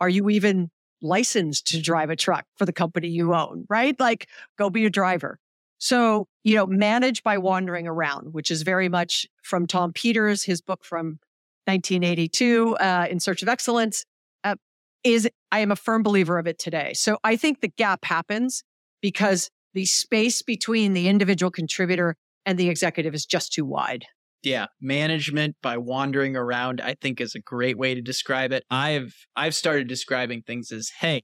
are 0.00 0.08
you 0.08 0.28
even 0.30 0.70
licensed 1.00 1.66
to 1.68 1.80
drive 1.80 2.10
a 2.10 2.16
truck 2.16 2.44
for 2.56 2.66
the 2.66 2.72
company 2.72 3.08
you 3.08 3.34
own, 3.34 3.64
right? 3.68 3.98
Like, 3.98 4.28
go 4.58 4.70
be 4.70 4.86
a 4.86 4.90
driver. 4.90 5.38
So, 5.78 6.28
you 6.44 6.54
know, 6.54 6.66
manage 6.66 7.22
by 7.22 7.38
wandering 7.38 7.86
around, 7.86 8.32
which 8.32 8.50
is 8.50 8.62
very 8.62 8.88
much 8.88 9.26
from 9.42 9.66
Tom 9.66 9.92
Peters, 9.92 10.42
his 10.44 10.60
book 10.62 10.84
from 10.84 11.18
1982, 11.66 12.76
uh, 12.76 13.06
In 13.10 13.20
Search 13.20 13.42
of 13.42 13.48
Excellence, 13.48 14.04
uh, 14.44 14.56
is 15.02 15.28
I 15.50 15.58
am 15.60 15.70
a 15.70 15.76
firm 15.76 16.02
believer 16.02 16.38
of 16.38 16.46
it 16.46 16.58
today. 16.58 16.92
So 16.94 17.18
I 17.24 17.36
think 17.36 17.60
the 17.60 17.68
gap 17.68 18.04
happens 18.04 18.62
because 19.04 19.50
the 19.74 19.84
space 19.84 20.40
between 20.40 20.94
the 20.94 21.08
individual 21.08 21.50
contributor 21.50 22.16
and 22.46 22.58
the 22.58 22.70
executive 22.70 23.14
is 23.14 23.26
just 23.26 23.52
too 23.52 23.66
wide. 23.66 24.06
Yeah, 24.42 24.64
management 24.80 25.56
by 25.62 25.76
wandering 25.76 26.36
around 26.36 26.80
I 26.80 26.94
think 27.02 27.20
is 27.20 27.34
a 27.34 27.40
great 27.40 27.76
way 27.76 27.94
to 27.94 28.00
describe 28.00 28.50
it. 28.50 28.64
I've 28.70 29.14
I've 29.36 29.54
started 29.54 29.88
describing 29.88 30.40
things 30.40 30.72
as 30.72 30.90
hey, 31.00 31.20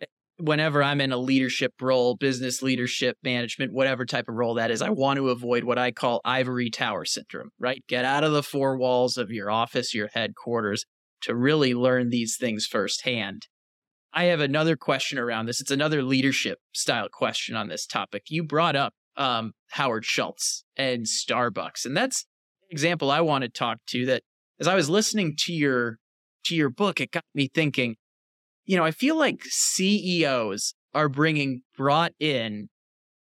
eh, 0.00 0.06
whenever 0.38 0.82
I'm 0.82 1.00
in 1.00 1.12
a 1.12 1.16
leadership 1.16 1.74
role, 1.80 2.16
business 2.16 2.60
leadership, 2.60 3.16
management, 3.22 3.72
whatever 3.72 4.04
type 4.04 4.28
of 4.28 4.34
role 4.34 4.54
that 4.54 4.72
is, 4.72 4.82
I 4.82 4.90
want 4.90 5.18
to 5.18 5.28
avoid 5.28 5.62
what 5.62 5.78
I 5.78 5.92
call 5.92 6.22
ivory 6.24 6.70
tower 6.70 7.04
syndrome, 7.04 7.50
right? 7.60 7.84
Get 7.86 8.04
out 8.04 8.24
of 8.24 8.32
the 8.32 8.42
four 8.42 8.76
walls 8.76 9.16
of 9.16 9.30
your 9.30 9.48
office, 9.48 9.94
your 9.94 10.08
headquarters 10.12 10.84
to 11.20 11.36
really 11.36 11.72
learn 11.72 12.10
these 12.10 12.36
things 12.36 12.66
firsthand. 12.66 13.46
I 14.14 14.24
have 14.24 14.40
another 14.40 14.76
question 14.76 15.18
around 15.18 15.46
this. 15.46 15.60
It's 15.60 15.70
another 15.70 16.02
leadership 16.02 16.58
style 16.72 17.08
question 17.08 17.56
on 17.56 17.68
this 17.68 17.86
topic. 17.86 18.24
You 18.28 18.42
brought 18.42 18.76
up 18.76 18.92
um, 19.16 19.52
Howard 19.70 20.04
Schultz 20.04 20.64
and 20.76 21.06
Starbucks, 21.06 21.84
and 21.84 21.96
that's 21.96 22.26
an 22.62 22.74
example 22.74 23.10
I 23.10 23.20
want 23.20 23.42
to 23.42 23.48
talk 23.48 23.78
to. 23.88 24.06
That 24.06 24.22
as 24.60 24.68
I 24.68 24.74
was 24.74 24.90
listening 24.90 25.34
to 25.40 25.52
your 25.52 25.98
to 26.44 26.54
your 26.54 26.70
book, 26.70 27.00
it 27.00 27.12
got 27.12 27.24
me 27.34 27.48
thinking 27.52 27.96
you 28.64 28.76
know, 28.76 28.84
I 28.84 28.90
feel 28.90 29.18
like 29.18 29.42
CEOs 29.44 30.74
are 30.94 31.08
bringing 31.08 31.62
brought 31.76 32.12
in 32.20 32.68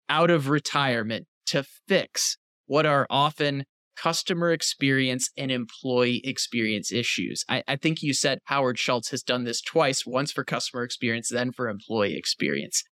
out 0.08 0.30
of 0.30 0.48
retirement 0.48 1.26
to 1.46 1.64
fix 1.86 2.36
what 2.66 2.86
are 2.86 3.06
often 3.08 3.64
customer 4.00 4.52
experience 4.52 5.30
and 5.36 5.50
employee 5.50 6.20
experience 6.24 6.92
issues. 6.92 7.44
I, 7.48 7.62
I, 7.66 7.76
think 7.76 8.02
you 8.02 8.14
said 8.14 8.38
Howard 8.44 8.78
Schultz 8.78 9.10
has 9.10 9.22
done 9.22 9.44
this 9.44 9.60
twice, 9.60 10.06
once 10.06 10.30
for 10.30 10.44
customer 10.44 10.84
experience, 10.84 11.28
then 11.28 11.52
for 11.52 11.68
employee 11.68 12.16
experience. 12.16 12.84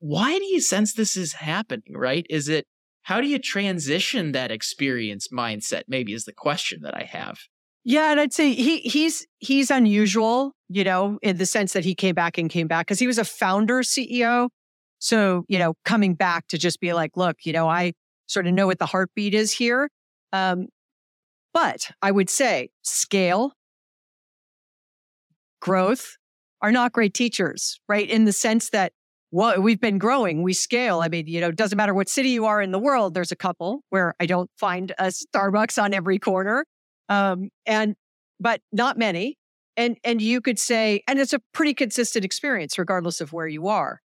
Why 0.00 0.38
do 0.38 0.44
you 0.44 0.60
sense 0.60 0.92
this 0.92 1.16
is 1.16 1.34
happening, 1.34 1.94
right? 1.94 2.26
Is 2.28 2.48
it 2.48 2.66
how 3.02 3.20
do 3.20 3.28
you 3.28 3.38
transition 3.38 4.32
that 4.32 4.50
experience 4.50 5.28
mindset? 5.28 5.82
Maybe 5.88 6.12
is 6.12 6.24
the 6.24 6.32
question 6.32 6.80
that 6.82 6.94
I 6.94 7.04
have. 7.04 7.38
Yeah, 7.84 8.10
and 8.10 8.18
I'd 8.18 8.32
say 8.32 8.52
he 8.52 8.78
he's 8.80 9.26
he's 9.38 9.70
unusual, 9.70 10.52
you 10.68 10.84
know, 10.84 11.18
in 11.22 11.36
the 11.36 11.46
sense 11.46 11.74
that 11.74 11.84
he 11.84 11.94
came 11.94 12.14
back 12.14 12.38
and 12.38 12.48
came 12.48 12.66
back 12.66 12.86
because 12.86 12.98
he 12.98 13.06
was 13.06 13.18
a 13.18 13.24
founder 13.24 13.80
CEO. 13.80 14.48
So, 14.98 15.44
you 15.48 15.58
know, 15.58 15.74
coming 15.84 16.14
back 16.14 16.46
to 16.48 16.58
just 16.58 16.80
be 16.80 16.94
like, 16.94 17.10
look, 17.14 17.36
you 17.44 17.52
know, 17.52 17.68
I 17.68 17.92
sort 18.26 18.46
of 18.46 18.54
know 18.54 18.66
what 18.66 18.78
the 18.78 18.86
heartbeat 18.86 19.34
is 19.34 19.52
here. 19.52 19.90
Um, 20.34 20.66
but 21.52 21.90
I 22.02 22.10
would 22.10 22.28
say 22.28 22.70
scale, 22.82 23.52
growth 25.62 26.16
are 26.60 26.72
not 26.72 26.92
great 26.92 27.14
teachers, 27.14 27.78
right? 27.88 28.10
In 28.10 28.24
the 28.24 28.32
sense 28.32 28.70
that 28.70 28.92
well, 29.30 29.60
we've 29.60 29.80
been 29.80 29.98
growing, 29.98 30.42
we 30.42 30.52
scale. 30.52 31.00
I 31.00 31.08
mean, 31.08 31.26
you 31.26 31.40
know, 31.40 31.48
it 31.48 31.56
doesn't 31.56 31.76
matter 31.76 31.94
what 31.94 32.08
city 32.08 32.30
you 32.30 32.46
are 32.46 32.60
in 32.60 32.70
the 32.70 32.78
world. 32.78 33.14
There's 33.14 33.32
a 33.32 33.36
couple 33.36 33.82
where 33.90 34.14
I 34.20 34.26
don't 34.26 34.48
find 34.56 34.92
a 34.98 35.06
Starbucks 35.06 35.80
on 35.82 35.92
every 35.92 36.18
corner. 36.20 36.64
Um, 37.08 37.50
and, 37.66 37.96
but 38.38 38.60
not 38.72 38.96
many. 38.96 39.36
And, 39.76 39.98
and 40.04 40.22
you 40.22 40.40
could 40.40 40.58
say, 40.58 41.02
and 41.08 41.18
it's 41.18 41.32
a 41.32 41.40
pretty 41.52 41.74
consistent 41.74 42.24
experience, 42.24 42.78
regardless 42.78 43.20
of 43.20 43.32
where 43.32 43.48
you 43.48 43.66
are. 43.66 44.00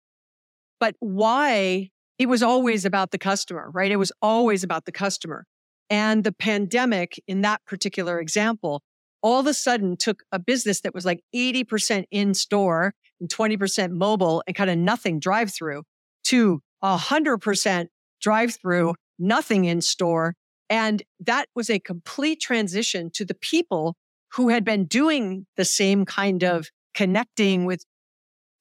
But 0.80 0.94
why? 1.00 1.90
It 2.18 2.26
was 2.26 2.42
always 2.42 2.86
about 2.86 3.10
the 3.10 3.18
customer, 3.18 3.70
right? 3.72 3.90
It 3.92 3.96
was 3.96 4.12
always 4.22 4.64
about 4.64 4.86
the 4.86 4.92
customer. 4.92 5.44
And 5.90 6.24
the 6.24 6.32
pandemic, 6.32 7.22
in 7.26 7.40
that 7.42 7.64
particular 7.66 8.20
example, 8.20 8.82
all 9.22 9.40
of 9.40 9.46
a 9.46 9.54
sudden 9.54 9.96
took 9.96 10.22
a 10.30 10.38
business 10.38 10.80
that 10.82 10.94
was 10.94 11.04
like 11.04 11.20
80% 11.34 12.04
in 12.10 12.34
store 12.34 12.94
and 13.20 13.28
20% 13.28 13.90
mobile 13.92 14.42
and 14.46 14.54
kind 14.54 14.70
of 14.70 14.78
nothing 14.78 15.18
drive 15.18 15.52
through 15.52 15.82
to 16.24 16.60
100% 16.84 17.86
drive 18.20 18.56
through, 18.60 18.94
nothing 19.18 19.64
in 19.64 19.80
store, 19.80 20.34
and 20.70 21.02
that 21.20 21.46
was 21.54 21.70
a 21.70 21.78
complete 21.78 22.40
transition 22.40 23.10
to 23.14 23.24
the 23.24 23.34
people 23.34 23.96
who 24.32 24.50
had 24.50 24.64
been 24.64 24.84
doing 24.84 25.46
the 25.56 25.64
same 25.64 26.04
kind 26.04 26.44
of 26.44 26.68
connecting 26.94 27.64
with 27.64 27.84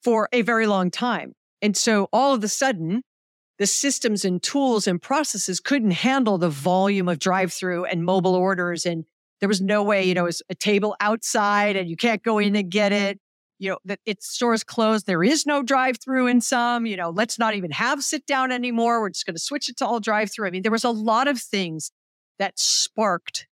for 0.04 0.30
a 0.32 0.42
very 0.42 0.68
long 0.68 0.90
time. 0.90 1.34
And 1.62 1.76
so 1.76 2.08
all 2.14 2.34
of 2.34 2.44
a 2.44 2.48
sudden, 2.48 3.02
the 3.60 3.68
systems 3.68 4.24
and 4.24 4.42
tools 4.42 4.88
and 4.88 5.02
processes 5.02 5.60
couldn't 5.60 5.92
handle 5.92 6.38
the 6.38 6.50
volume 6.50 7.08
of 7.08 7.20
drive 7.20 7.52
through 7.52 7.86
and 7.86 8.04
mobile 8.06 8.36
orders. 8.36 8.86
And 8.86 9.06
there 9.40 9.50
was 9.50 9.62
no 9.62 9.84
way, 9.84 10.04
you 10.04 10.14
know, 10.14 10.26
it's 10.26 10.42
a 10.50 10.56
table 10.56 10.96
outside 11.00 11.76
and 11.76 11.90
you 11.90 11.96
can't 11.96 12.24
go 12.24 12.38
in 12.38 12.56
and 12.56 12.70
get 12.70 12.92
it 12.92 13.20
you 13.60 13.72
know, 13.72 13.78
that 13.86 14.00
its 14.06 14.28
stores 14.28 14.64
closed. 14.64 15.06
There 15.06 15.24
is 15.24 15.46
no 15.46 15.64
drive 15.64 15.98
through 16.00 16.28
in 16.28 16.42
some, 16.42 16.86
you 16.86 16.96
know, 16.96 17.10
let's 17.10 17.40
not 17.40 17.56
even 17.56 17.72
have 17.72 18.04
sit 18.04 18.26
down 18.26 18.52
anymore. 18.52 19.02
We're 19.02 19.10
just 19.10 19.26
going 19.26 19.36
to 19.36 19.42
switch 19.42 19.70
it 19.70 19.78
to 19.78 19.86
all 19.86 20.00
drive 20.00 20.32
through. 20.32 20.48
I 20.48 20.52
mean, 20.52 20.62
there 20.62 20.72
was 20.72 20.84
a 20.84 20.90
lot 20.90 21.28
of 21.28 21.40
things 21.40 21.92
that 22.40 22.60
sparked, 22.60 23.48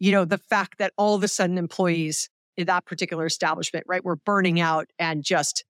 you 0.00 0.12
know, 0.12 0.24
the 0.24 0.38
fact 0.38 0.78
that 0.78 0.92
all 0.96 1.14
of 1.14 1.22
a 1.22 1.28
sudden 1.28 1.56
employees 1.56 2.28
in 2.56 2.66
that 2.66 2.84
particular 2.84 3.26
establishment, 3.26 3.84
right, 3.88 4.04
were 4.04 4.16
burning 4.16 4.60
out 4.60 4.88
and 4.98 5.22
just, 5.22 5.64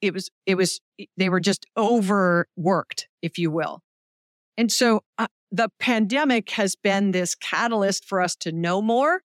it 0.00 0.14
was, 0.14 0.30
it 0.46 0.56
was, 0.56 0.80
they 1.16 1.28
were 1.28 1.40
just 1.40 1.66
overworked, 1.76 3.08
if 3.22 3.38
you 3.38 3.50
will. 3.50 3.80
And 4.56 4.70
so 4.70 5.02
uh, 5.18 5.26
the 5.50 5.68
pandemic 5.78 6.50
has 6.50 6.76
been 6.76 7.10
this 7.10 7.34
catalyst 7.34 8.04
for 8.04 8.20
us 8.20 8.36
to 8.36 8.52
know 8.52 8.80
more. 8.80 9.22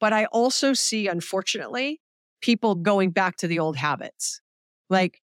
But 0.00 0.12
I 0.12 0.26
also 0.26 0.74
see, 0.74 1.08
unfortunately, 1.08 2.00
people 2.42 2.74
going 2.74 3.10
back 3.10 3.36
to 3.38 3.48
the 3.48 3.58
old 3.58 3.76
habits. 3.76 4.40
Like 4.90 5.20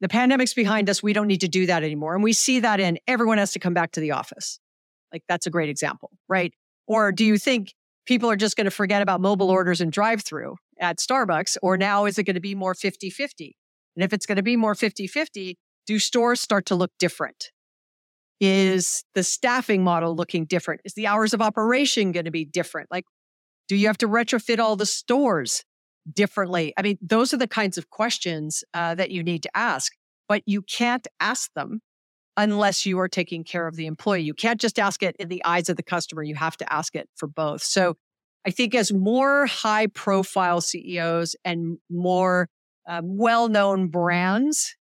the 0.00 0.08
pandemic's 0.08 0.54
behind 0.54 0.90
us. 0.90 1.02
We 1.02 1.12
don't 1.12 1.26
need 1.26 1.40
to 1.42 1.48
do 1.48 1.66
that 1.66 1.82
anymore. 1.82 2.14
And 2.14 2.24
we 2.24 2.32
see 2.32 2.60
that 2.60 2.80
in 2.80 2.98
everyone 3.06 3.38
has 3.38 3.52
to 3.52 3.58
come 3.58 3.74
back 3.74 3.92
to 3.92 4.00
the 4.00 4.12
office. 4.12 4.58
Like 5.12 5.22
that's 5.28 5.46
a 5.46 5.50
great 5.50 5.68
example, 5.68 6.10
right? 6.28 6.52
Or 6.86 7.12
do 7.12 7.24
you 7.24 7.38
think 7.38 7.74
people 8.06 8.30
are 8.30 8.36
just 8.36 8.56
going 8.56 8.66
to 8.66 8.70
forget 8.70 9.02
about 9.02 9.20
mobile 9.20 9.50
orders 9.50 9.80
and 9.80 9.92
drive 9.92 10.22
through 10.22 10.56
at 10.78 10.98
Starbucks? 10.98 11.56
Or 11.62 11.76
now 11.76 12.04
is 12.06 12.18
it 12.18 12.24
going 12.24 12.34
to 12.34 12.40
be 12.40 12.54
more 12.54 12.74
50 12.74 13.10
50? 13.10 13.56
And 13.96 14.04
if 14.04 14.12
it's 14.12 14.26
going 14.26 14.36
to 14.36 14.42
be 14.42 14.56
more 14.56 14.74
50 14.74 15.06
50, 15.06 15.58
do 15.86 15.98
stores 15.98 16.40
start 16.40 16.66
to 16.66 16.74
look 16.74 16.92
different? 16.98 17.50
Is 18.40 19.04
the 19.14 19.22
staffing 19.22 19.84
model 19.84 20.14
looking 20.14 20.44
different? 20.44 20.80
Is 20.84 20.94
the 20.94 21.06
hours 21.06 21.32
of 21.32 21.40
operation 21.40 22.12
going 22.12 22.24
to 22.24 22.30
be 22.30 22.44
different? 22.44 22.90
Like, 22.90 23.04
do 23.68 23.76
you 23.76 23.86
have 23.86 23.98
to 23.98 24.08
retrofit 24.08 24.58
all 24.58 24.76
the 24.76 24.86
stores 24.86 25.64
differently? 26.12 26.74
I 26.76 26.82
mean, 26.82 26.98
those 27.00 27.32
are 27.32 27.36
the 27.36 27.46
kinds 27.46 27.78
of 27.78 27.90
questions 27.90 28.64
uh, 28.74 28.94
that 28.96 29.10
you 29.10 29.22
need 29.22 29.42
to 29.44 29.56
ask, 29.56 29.92
but 30.28 30.42
you 30.46 30.62
can't 30.62 31.06
ask 31.20 31.50
them 31.54 31.80
unless 32.36 32.84
you 32.84 32.98
are 32.98 33.08
taking 33.08 33.44
care 33.44 33.66
of 33.66 33.76
the 33.76 33.86
employee. 33.86 34.22
You 34.22 34.34
can't 34.34 34.60
just 34.60 34.78
ask 34.78 35.02
it 35.02 35.14
in 35.18 35.28
the 35.28 35.44
eyes 35.44 35.68
of 35.68 35.76
the 35.76 35.82
customer. 35.82 36.22
You 36.22 36.34
have 36.34 36.56
to 36.58 36.72
ask 36.72 36.94
it 36.96 37.08
for 37.16 37.28
both. 37.28 37.62
So 37.62 37.94
I 38.46 38.50
think 38.50 38.74
as 38.74 38.92
more 38.92 39.46
high 39.46 39.86
profile 39.86 40.60
CEOs 40.60 41.36
and 41.44 41.78
more 41.88 42.48
uh, 42.86 43.00
well 43.04 43.48
known 43.48 43.88
brands 43.88 44.76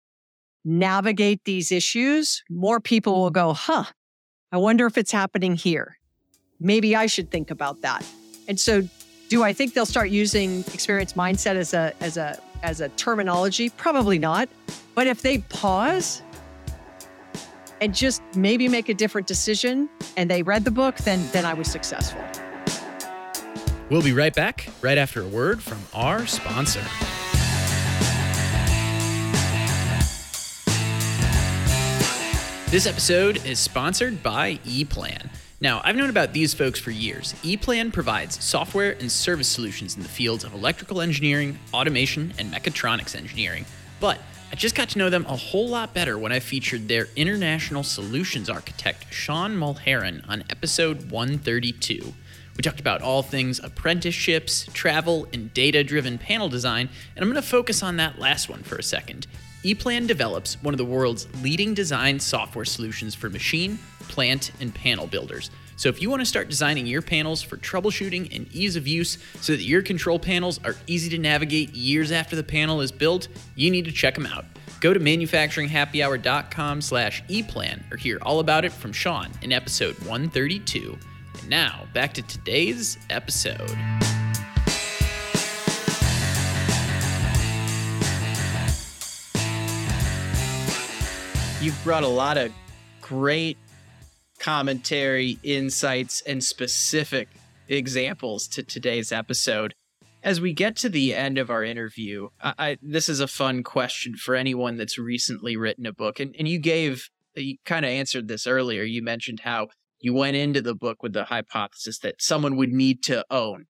navigate 0.64 1.44
these 1.44 1.72
issues, 1.72 2.42
more 2.48 2.80
people 2.80 3.20
will 3.20 3.30
go, 3.30 3.52
huh, 3.52 3.84
I 4.50 4.58
wonder 4.58 4.86
if 4.86 4.96
it's 4.96 5.12
happening 5.12 5.54
here. 5.54 5.98
Maybe 6.60 6.94
I 6.94 7.06
should 7.06 7.30
think 7.30 7.50
about 7.50 7.80
that. 7.82 8.06
And 8.48 8.58
so 8.58 8.82
do 9.28 9.42
I 9.42 9.52
think 9.52 9.74
they'll 9.74 9.86
start 9.86 10.10
using 10.10 10.60
experience 10.74 11.14
mindset 11.14 11.56
as 11.56 11.74
a 11.74 11.92
as 12.00 12.16
a 12.16 12.38
as 12.62 12.80
a 12.80 12.88
terminology? 12.90 13.70
Probably 13.70 14.18
not. 14.18 14.48
But 14.94 15.06
if 15.06 15.22
they 15.22 15.38
pause 15.38 16.22
and 17.80 17.94
just 17.94 18.22
maybe 18.36 18.68
make 18.68 18.88
a 18.88 18.94
different 18.94 19.26
decision 19.26 19.88
and 20.16 20.30
they 20.30 20.42
read 20.42 20.64
the 20.64 20.70
book, 20.70 20.98
then 20.98 21.26
then 21.32 21.44
I 21.44 21.54
was 21.54 21.68
successful. 21.68 22.22
We'll 23.90 24.02
be 24.02 24.12
right 24.12 24.34
back 24.34 24.68
right 24.80 24.98
after 24.98 25.22
a 25.22 25.28
word 25.28 25.62
from 25.62 25.80
our 25.92 26.26
sponsor. 26.26 26.84
This 32.72 32.86
episode 32.86 33.44
is 33.44 33.58
sponsored 33.58 34.22
by 34.22 34.54
ePlan. 34.64 35.28
Now, 35.60 35.82
I've 35.84 35.94
known 35.94 36.08
about 36.08 36.32
these 36.32 36.54
folks 36.54 36.80
for 36.80 36.90
years. 36.90 37.34
ePlan 37.42 37.92
provides 37.92 38.42
software 38.42 38.92
and 38.92 39.12
service 39.12 39.48
solutions 39.48 39.94
in 39.94 40.02
the 40.02 40.08
fields 40.08 40.42
of 40.42 40.54
electrical 40.54 41.02
engineering, 41.02 41.58
automation, 41.74 42.32
and 42.38 42.50
mechatronics 42.50 43.14
engineering. 43.14 43.66
But 44.00 44.20
I 44.50 44.54
just 44.54 44.74
got 44.74 44.88
to 44.88 44.98
know 44.98 45.10
them 45.10 45.26
a 45.28 45.36
whole 45.36 45.68
lot 45.68 45.92
better 45.92 46.16
when 46.16 46.32
I 46.32 46.40
featured 46.40 46.88
their 46.88 47.08
international 47.14 47.82
solutions 47.82 48.48
architect, 48.48 49.12
Sean 49.12 49.54
Mulheron, 49.54 50.26
on 50.26 50.42
episode 50.48 51.10
132. 51.10 52.14
We 52.56 52.62
talked 52.62 52.80
about 52.80 53.02
all 53.02 53.22
things 53.22 53.58
apprenticeships, 53.58 54.64
travel, 54.72 55.28
and 55.34 55.52
data 55.52 55.84
driven 55.84 56.16
panel 56.16 56.48
design, 56.48 56.88
and 57.14 57.22
I'm 57.22 57.30
going 57.30 57.42
to 57.42 57.46
focus 57.46 57.82
on 57.82 57.98
that 57.98 58.18
last 58.18 58.48
one 58.48 58.62
for 58.62 58.76
a 58.76 58.82
second. 58.82 59.26
ePlan 59.64 60.06
develops 60.06 60.60
one 60.62 60.74
of 60.74 60.78
the 60.78 60.84
world's 60.84 61.28
leading 61.42 61.72
design 61.72 62.18
software 62.18 62.64
solutions 62.64 63.14
for 63.14 63.30
machine, 63.30 63.78
plant, 64.08 64.50
and 64.60 64.74
panel 64.74 65.06
builders. 65.06 65.50
So 65.76 65.88
if 65.88 66.02
you 66.02 66.10
want 66.10 66.20
to 66.20 66.26
start 66.26 66.48
designing 66.48 66.86
your 66.86 67.02
panels 67.02 67.42
for 67.42 67.56
troubleshooting 67.56 68.34
and 68.34 68.52
ease 68.52 68.76
of 68.76 68.86
use 68.86 69.18
so 69.40 69.52
that 69.52 69.62
your 69.62 69.82
control 69.82 70.18
panels 70.18 70.60
are 70.64 70.74
easy 70.86 71.10
to 71.10 71.18
navigate 71.18 71.74
years 71.74 72.12
after 72.12 72.36
the 72.36 72.42
panel 72.42 72.80
is 72.80 72.92
built, 72.92 73.28
you 73.54 73.70
need 73.70 73.84
to 73.84 73.92
check 73.92 74.14
them 74.14 74.26
out. 74.26 74.44
Go 74.80 74.92
to 74.92 75.00
manufacturinghappyhour.com 75.00 76.80
slash 76.80 77.22
eplan 77.24 77.82
or 77.92 77.96
hear 77.96 78.18
all 78.22 78.40
about 78.40 78.64
it 78.64 78.72
from 78.72 78.92
Sean 78.92 79.30
in 79.42 79.52
episode 79.52 79.96
132. 80.00 80.98
And 81.38 81.48
now, 81.48 81.86
back 81.94 82.12
to 82.14 82.22
today's 82.22 82.98
episode. 83.10 83.70
You've 91.62 91.84
brought 91.84 92.02
a 92.02 92.08
lot 92.08 92.38
of 92.38 92.50
great 93.00 93.56
commentary, 94.40 95.38
insights, 95.44 96.20
and 96.22 96.42
specific 96.42 97.28
examples 97.68 98.48
to 98.48 98.64
today's 98.64 99.12
episode. 99.12 99.72
As 100.24 100.40
we 100.40 100.52
get 100.54 100.74
to 100.78 100.88
the 100.88 101.14
end 101.14 101.38
of 101.38 101.50
our 101.50 101.62
interview, 101.62 102.30
I, 102.42 102.54
I, 102.58 102.78
this 102.82 103.08
is 103.08 103.20
a 103.20 103.28
fun 103.28 103.62
question 103.62 104.16
for 104.16 104.34
anyone 104.34 104.76
that's 104.76 104.98
recently 104.98 105.56
written 105.56 105.86
a 105.86 105.92
book. 105.92 106.18
And, 106.18 106.34
and 106.36 106.48
you 106.48 106.58
gave, 106.58 107.08
you 107.36 107.58
kind 107.64 107.84
of 107.84 107.92
answered 107.92 108.26
this 108.26 108.48
earlier. 108.48 108.82
You 108.82 109.00
mentioned 109.00 109.42
how 109.44 109.68
you 110.00 110.12
went 110.14 110.34
into 110.34 110.62
the 110.62 110.74
book 110.74 111.00
with 111.00 111.12
the 111.12 111.26
hypothesis 111.26 112.00
that 112.00 112.20
someone 112.20 112.56
would 112.56 112.72
need 112.72 113.04
to 113.04 113.24
own 113.30 113.66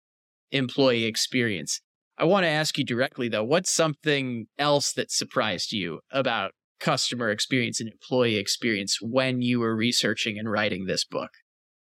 employee 0.51 1.05
experience. 1.05 1.83
I 2.17 2.25
want 2.25 2.45
to 2.45 2.49
ask 2.49 2.79
you 2.79 2.87
directly, 2.87 3.29
though, 3.29 3.45
what's 3.45 3.71
something 3.71 4.47
else 4.59 4.95
that 4.95 5.13
surprised 5.13 5.73
you 5.73 6.01
about 6.11 6.53
customer 6.83 7.31
experience 7.31 7.81
and 7.81 7.89
employee 7.89 8.37
experience 8.37 8.99
when 9.01 9.41
you 9.41 9.61
were 9.61 9.75
researching 9.75 10.39
and 10.39 10.51
writing 10.51 10.85
this 10.87 11.05
book? 11.05 11.31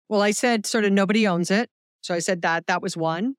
Well, 0.07 0.21
I 0.21 0.31
said 0.31 0.65
sort 0.65 0.85
of 0.85 0.93
nobody 0.93 1.27
owns 1.27 1.51
it. 1.51 1.69
So 2.01 2.13
I 2.13 2.19
said 2.19 2.41
that 2.43 2.67
that 2.67 2.81
was 2.81 2.95
one. 2.95 3.35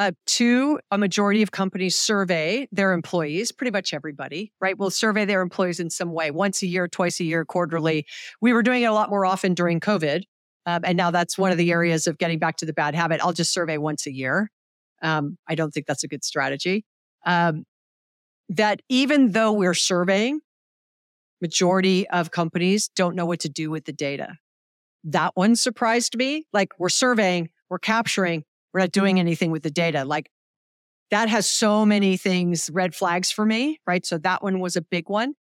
Uh, 0.00 0.12
two, 0.26 0.78
a 0.92 0.98
majority 0.98 1.42
of 1.42 1.50
companies 1.50 1.96
survey 1.96 2.68
their 2.70 2.92
employees, 2.92 3.50
pretty 3.50 3.72
much 3.72 3.92
everybody, 3.92 4.52
right? 4.60 4.78
Will 4.78 4.90
survey 4.90 5.24
their 5.24 5.42
employees 5.42 5.80
in 5.80 5.90
some 5.90 6.12
way, 6.12 6.30
once 6.30 6.62
a 6.62 6.66
year, 6.66 6.86
twice 6.86 7.18
a 7.18 7.24
year, 7.24 7.44
quarterly. 7.44 8.06
We 8.40 8.52
were 8.52 8.62
doing 8.62 8.82
it 8.82 8.86
a 8.86 8.92
lot 8.92 9.10
more 9.10 9.26
often 9.26 9.54
during 9.54 9.80
COVID. 9.80 10.22
Um, 10.66 10.82
and 10.84 10.96
now 10.96 11.10
that's 11.10 11.36
one 11.36 11.50
of 11.50 11.58
the 11.58 11.72
areas 11.72 12.06
of 12.06 12.18
getting 12.18 12.38
back 12.38 12.58
to 12.58 12.66
the 12.66 12.72
bad 12.72 12.94
habit. 12.94 13.20
I'll 13.20 13.32
just 13.32 13.52
survey 13.52 13.78
once 13.78 14.06
a 14.06 14.12
year. 14.12 14.50
Um, 15.02 15.36
I 15.48 15.54
don't 15.54 15.72
think 15.72 15.86
that's 15.86 16.04
a 16.04 16.08
good 16.08 16.24
strategy. 16.24 16.84
Um, 17.26 17.64
that 18.50 18.80
even 18.88 19.32
though 19.32 19.52
we're 19.52 19.74
surveying, 19.74 20.40
majority 21.40 22.08
of 22.08 22.30
companies 22.30 22.88
don't 22.94 23.14
know 23.14 23.26
what 23.26 23.40
to 23.40 23.48
do 23.48 23.70
with 23.70 23.84
the 23.84 23.92
data. 23.92 24.36
That 25.04 25.32
one 25.34 25.56
surprised 25.56 26.16
me. 26.16 26.46
Like 26.52 26.72
we're 26.78 26.88
surveying, 26.88 27.50
we're 27.70 27.78
capturing, 27.78 28.44
we're 28.72 28.80
not 28.80 28.92
doing 28.92 29.18
anything 29.18 29.50
with 29.50 29.62
the 29.62 29.70
data. 29.70 30.04
Like 30.04 30.30
that 31.10 31.28
has 31.28 31.46
so 31.46 31.86
many 31.86 32.16
things, 32.16 32.70
red 32.72 32.94
flags 32.94 33.30
for 33.30 33.44
me, 33.44 33.80
right? 33.86 34.04
So 34.04 34.18
that 34.18 34.42
one 34.42 34.60
was 34.60 34.76
a 34.76 34.82
big 34.82 35.08
one. 35.08 35.34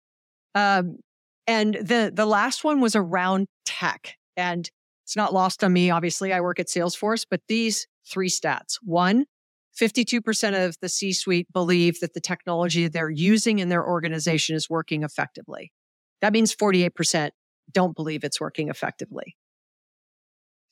Um, 0.55 0.97
and 1.45 1.75
the 1.75 2.11
the 2.13 2.25
last 2.25 2.63
one 2.63 2.81
was 2.81 2.95
around 2.95 3.47
tech. 3.65 4.15
And 4.35 4.69
it's 5.03 5.15
not 5.15 5.33
lost 5.33 5.63
on 5.63 5.73
me. 5.73 5.89
Obviously, 5.89 6.33
I 6.33 6.41
work 6.41 6.59
at 6.59 6.67
Salesforce, 6.67 7.25
but 7.29 7.41
these 7.47 7.87
three 8.05 8.29
stats. 8.29 8.77
One, 8.83 9.25
52% 9.79 10.67
of 10.67 10.75
the 10.81 10.89
C 10.89 11.13
suite 11.13 11.47
believe 11.53 11.99
that 11.99 12.13
the 12.13 12.19
technology 12.19 12.87
they're 12.87 13.09
using 13.09 13.59
in 13.59 13.69
their 13.69 13.85
organization 13.85 14.55
is 14.55 14.69
working 14.69 15.03
effectively. 15.03 15.71
That 16.21 16.33
means 16.33 16.55
48% 16.55 17.31
don't 17.71 17.95
believe 17.95 18.23
it's 18.23 18.39
working 18.39 18.69
effectively. 18.69 19.35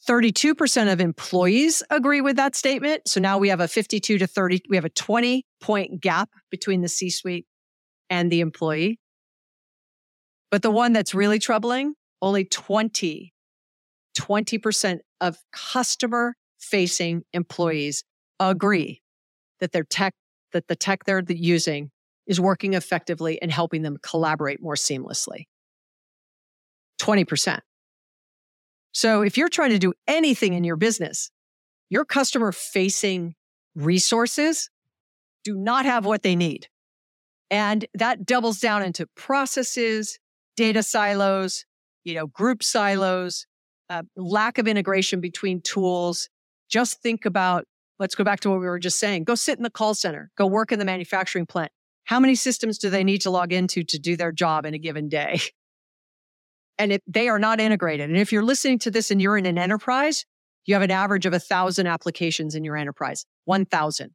32% 0.07 0.91
of 0.91 1.01
employees 1.01 1.81
agree 1.89 2.21
with 2.21 2.35
that 2.35 2.55
statement. 2.55 3.07
So 3.07 3.19
now 3.19 3.37
we 3.37 3.49
have 3.49 3.59
a 3.59 3.67
52 3.67 4.19
to 4.19 4.27
30, 4.27 4.63
we 4.69 4.75
have 4.75 4.85
a 4.85 4.89
20 4.89 5.45
point 5.61 6.01
gap 6.01 6.29
between 6.51 6.81
the 6.81 6.87
C 6.87 7.09
suite 7.09 7.45
and 8.09 8.31
the 8.31 8.41
employee. 8.41 8.99
But 10.51 10.61
the 10.61 10.71
one 10.71 10.93
that's 10.93 11.15
really 11.15 11.39
troubling, 11.39 11.95
only 12.21 12.45
20, 12.45 13.33
20% 14.17 14.99
of 15.21 15.37
customer 15.51 16.35
facing 16.59 17.23
employees 17.33 18.03
agree 18.39 19.01
that 19.59 19.71
their 19.71 19.83
tech, 19.83 20.13
that 20.53 20.67
the 20.67 20.75
tech 20.75 21.03
they're 21.05 21.23
using 21.27 21.89
is 22.27 22.39
working 22.39 22.73
effectively 22.73 23.41
and 23.41 23.51
helping 23.51 23.81
them 23.81 23.97
collaborate 24.01 24.61
more 24.61 24.75
seamlessly. 24.75 25.45
20%. 27.01 27.59
So 28.91 29.21
if 29.21 29.37
you're 29.37 29.49
trying 29.49 29.71
to 29.71 29.79
do 29.79 29.93
anything 30.07 30.53
in 30.53 30.63
your 30.63 30.77
business, 30.77 31.29
your 31.89 32.05
customer 32.05 32.51
facing 32.51 33.35
resources 33.75 34.69
do 35.43 35.55
not 35.55 35.85
have 35.85 36.05
what 36.05 36.23
they 36.23 36.35
need. 36.35 36.67
And 37.51 37.85
that 37.93 38.25
doubles 38.25 38.59
down 38.59 38.83
into 38.83 39.05
processes, 39.15 40.17
data 40.55 40.81
silos, 40.81 41.65
you 42.03 42.15
know, 42.15 42.27
group 42.27 42.63
silos, 42.63 43.45
uh, 43.89 44.03
lack 44.15 44.57
of 44.57 44.67
integration 44.67 45.21
between 45.21 45.61
tools. 45.61 46.29
Just 46.69 47.01
think 47.01 47.25
about, 47.25 47.65
let's 47.99 48.15
go 48.15 48.23
back 48.23 48.39
to 48.41 48.49
what 48.49 48.59
we 48.59 48.65
were 48.65 48.79
just 48.79 48.97
saying. 48.97 49.25
Go 49.25 49.35
sit 49.35 49.57
in 49.57 49.63
the 49.63 49.69
call 49.69 49.93
center, 49.93 50.31
go 50.37 50.47
work 50.47 50.71
in 50.71 50.79
the 50.79 50.85
manufacturing 50.85 51.45
plant. 51.45 51.71
How 52.05 52.19
many 52.19 52.35
systems 52.35 52.77
do 52.77 52.89
they 52.89 53.03
need 53.03 53.21
to 53.21 53.29
log 53.29 53.51
into 53.51 53.83
to 53.83 53.99
do 53.99 54.15
their 54.15 54.31
job 54.31 54.65
in 54.65 54.73
a 54.73 54.79
given 54.79 55.09
day? 55.09 55.39
And 56.77 56.91
if 56.91 56.99
they 57.07 57.29
are 57.29 57.39
not 57.39 57.61
integrated, 57.61 58.09
and 58.09 58.19
if 58.19 58.33
you're 58.33 58.43
listening 58.43 58.79
to 58.79 58.91
this 58.91 59.09
and 59.09 59.21
you're 59.21 59.37
in 59.37 59.45
an 59.45 59.57
enterprise, 59.57 60.25
you 60.65 60.73
have 60.73 60.83
an 60.83 60.91
average 60.91 61.25
of 61.25 61.33
a 61.33 61.39
thousand 61.39 61.87
applications 61.87 62.53
in 62.53 62.65
your 62.65 62.75
enterprise, 62.75 63.25
1,000. 63.45 64.11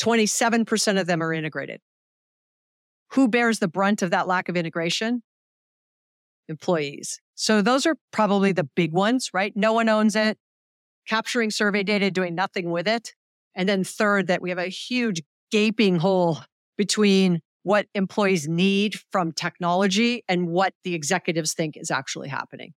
27% 0.00 1.00
of 1.00 1.06
them 1.06 1.22
are 1.22 1.34
integrated. 1.34 1.80
Who 3.10 3.28
bears 3.28 3.58
the 3.58 3.68
brunt 3.68 4.00
of 4.00 4.10
that 4.10 4.26
lack 4.26 4.48
of 4.48 4.56
integration? 4.56 5.22
Employees. 6.48 7.20
So 7.34 7.60
those 7.60 7.84
are 7.84 7.96
probably 8.10 8.52
the 8.52 8.64
big 8.74 8.92
ones, 8.92 9.28
right? 9.34 9.52
No 9.54 9.74
one 9.74 9.90
owns 9.90 10.16
it. 10.16 10.38
Capturing 11.06 11.50
survey 11.50 11.82
data, 11.82 12.10
doing 12.10 12.34
nothing 12.34 12.70
with 12.70 12.88
it. 12.88 13.12
And 13.54 13.68
then 13.68 13.84
third, 13.84 14.28
that 14.28 14.40
we 14.40 14.48
have 14.48 14.58
a 14.58 14.68
huge 14.68 15.20
gaping 15.50 15.96
hole 15.96 16.38
between 16.76 17.40
what 17.62 17.86
employees 17.94 18.48
need 18.48 18.94
from 19.10 19.32
technology 19.32 20.24
and 20.28 20.48
what 20.48 20.74
the 20.84 20.94
executives 20.94 21.54
think 21.54 21.76
is 21.76 21.90
actually 21.90 22.28
happening. 22.28 22.72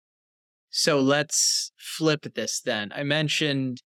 So 0.70 1.00
let's 1.00 1.72
flip 1.78 2.26
this 2.34 2.60
then. 2.60 2.92
I 2.94 3.04
mentioned 3.04 3.82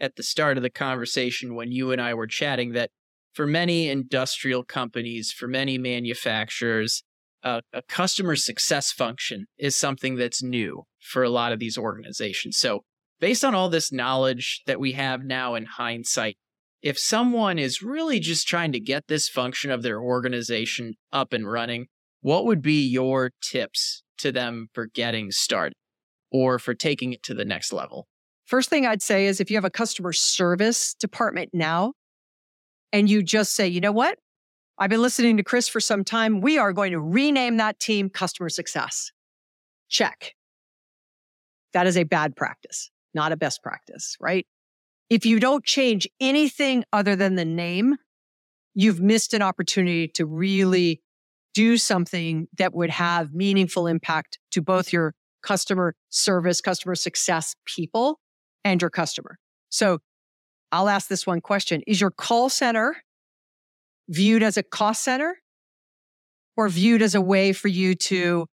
at 0.00 0.16
the 0.16 0.22
start 0.22 0.56
of 0.56 0.62
the 0.62 0.70
conversation 0.70 1.54
when 1.54 1.70
you 1.70 1.92
and 1.92 2.00
I 2.00 2.14
were 2.14 2.26
chatting 2.26 2.72
that 2.72 2.90
for 3.34 3.46
many 3.46 3.88
industrial 3.88 4.64
companies, 4.64 5.30
for 5.30 5.46
many 5.46 5.78
manufacturers, 5.78 7.02
uh, 7.42 7.60
a 7.72 7.82
customer 7.82 8.36
success 8.36 8.90
function 8.90 9.46
is 9.58 9.76
something 9.76 10.16
that's 10.16 10.42
new 10.42 10.84
for 10.98 11.22
a 11.22 11.30
lot 11.30 11.52
of 11.52 11.58
these 11.58 11.78
organizations. 11.78 12.58
So, 12.58 12.80
based 13.20 13.44
on 13.44 13.54
all 13.54 13.68
this 13.68 13.92
knowledge 13.92 14.62
that 14.66 14.80
we 14.80 14.92
have 14.92 15.22
now 15.22 15.54
in 15.54 15.66
hindsight, 15.66 16.36
if 16.82 16.98
someone 16.98 17.58
is 17.58 17.82
really 17.82 18.20
just 18.20 18.46
trying 18.46 18.72
to 18.72 18.80
get 18.80 19.08
this 19.08 19.28
function 19.28 19.70
of 19.70 19.82
their 19.82 20.00
organization 20.00 20.94
up 21.12 21.32
and 21.32 21.50
running, 21.50 21.86
what 22.22 22.46
would 22.46 22.62
be 22.62 22.86
your 22.86 23.30
tips 23.42 24.02
to 24.18 24.32
them 24.32 24.68
for 24.72 24.86
getting 24.86 25.30
started 25.30 25.74
or 26.30 26.58
for 26.58 26.74
taking 26.74 27.12
it 27.12 27.22
to 27.24 27.34
the 27.34 27.44
next 27.44 27.72
level? 27.72 28.06
First 28.46 28.68
thing 28.68 28.86
I'd 28.86 29.02
say 29.02 29.26
is 29.26 29.40
if 29.40 29.50
you 29.50 29.56
have 29.56 29.64
a 29.64 29.70
customer 29.70 30.12
service 30.12 30.94
department 30.94 31.50
now 31.52 31.92
and 32.92 33.08
you 33.08 33.22
just 33.22 33.54
say, 33.54 33.68
you 33.68 33.80
know 33.80 33.92
what? 33.92 34.18
I've 34.78 34.90
been 34.90 35.02
listening 35.02 35.36
to 35.36 35.42
Chris 35.42 35.68
for 35.68 35.80
some 35.80 36.04
time. 36.04 36.40
We 36.40 36.58
are 36.58 36.72
going 36.72 36.92
to 36.92 37.00
rename 37.00 37.58
that 37.58 37.78
team 37.78 38.08
customer 38.08 38.48
success. 38.48 39.12
Check. 39.88 40.32
That 41.74 41.86
is 41.86 41.96
a 41.96 42.04
bad 42.04 42.34
practice, 42.34 42.90
not 43.14 43.30
a 43.30 43.36
best 43.36 43.62
practice, 43.62 44.16
right? 44.20 44.46
If 45.10 45.26
you 45.26 45.40
don't 45.40 45.64
change 45.64 46.08
anything 46.20 46.84
other 46.92 47.16
than 47.16 47.34
the 47.34 47.44
name, 47.44 47.96
you've 48.74 49.00
missed 49.00 49.34
an 49.34 49.42
opportunity 49.42 50.08
to 50.08 50.24
really 50.24 51.02
do 51.52 51.76
something 51.76 52.46
that 52.56 52.72
would 52.72 52.90
have 52.90 53.34
meaningful 53.34 53.86
impact 53.88 54.38
to 54.52 54.62
both 54.62 54.92
your 54.92 55.14
customer 55.42 55.94
service, 56.10 56.60
customer 56.60 56.94
success 56.94 57.56
people 57.66 58.20
and 58.64 58.80
your 58.80 58.90
customer. 58.90 59.36
So 59.68 59.98
I'll 60.70 60.88
ask 60.88 61.08
this 61.08 61.26
one 61.26 61.40
question. 61.40 61.82
Is 61.86 62.00
your 62.00 62.12
call 62.12 62.48
center 62.48 62.96
viewed 64.08 64.42
as 64.42 64.56
a 64.56 64.62
cost 64.62 65.02
center 65.02 65.38
or 66.56 66.68
viewed 66.68 67.02
as 67.02 67.14
a 67.14 67.20
way 67.20 67.52
for 67.52 67.68
you 67.68 67.94
to 67.94 68.46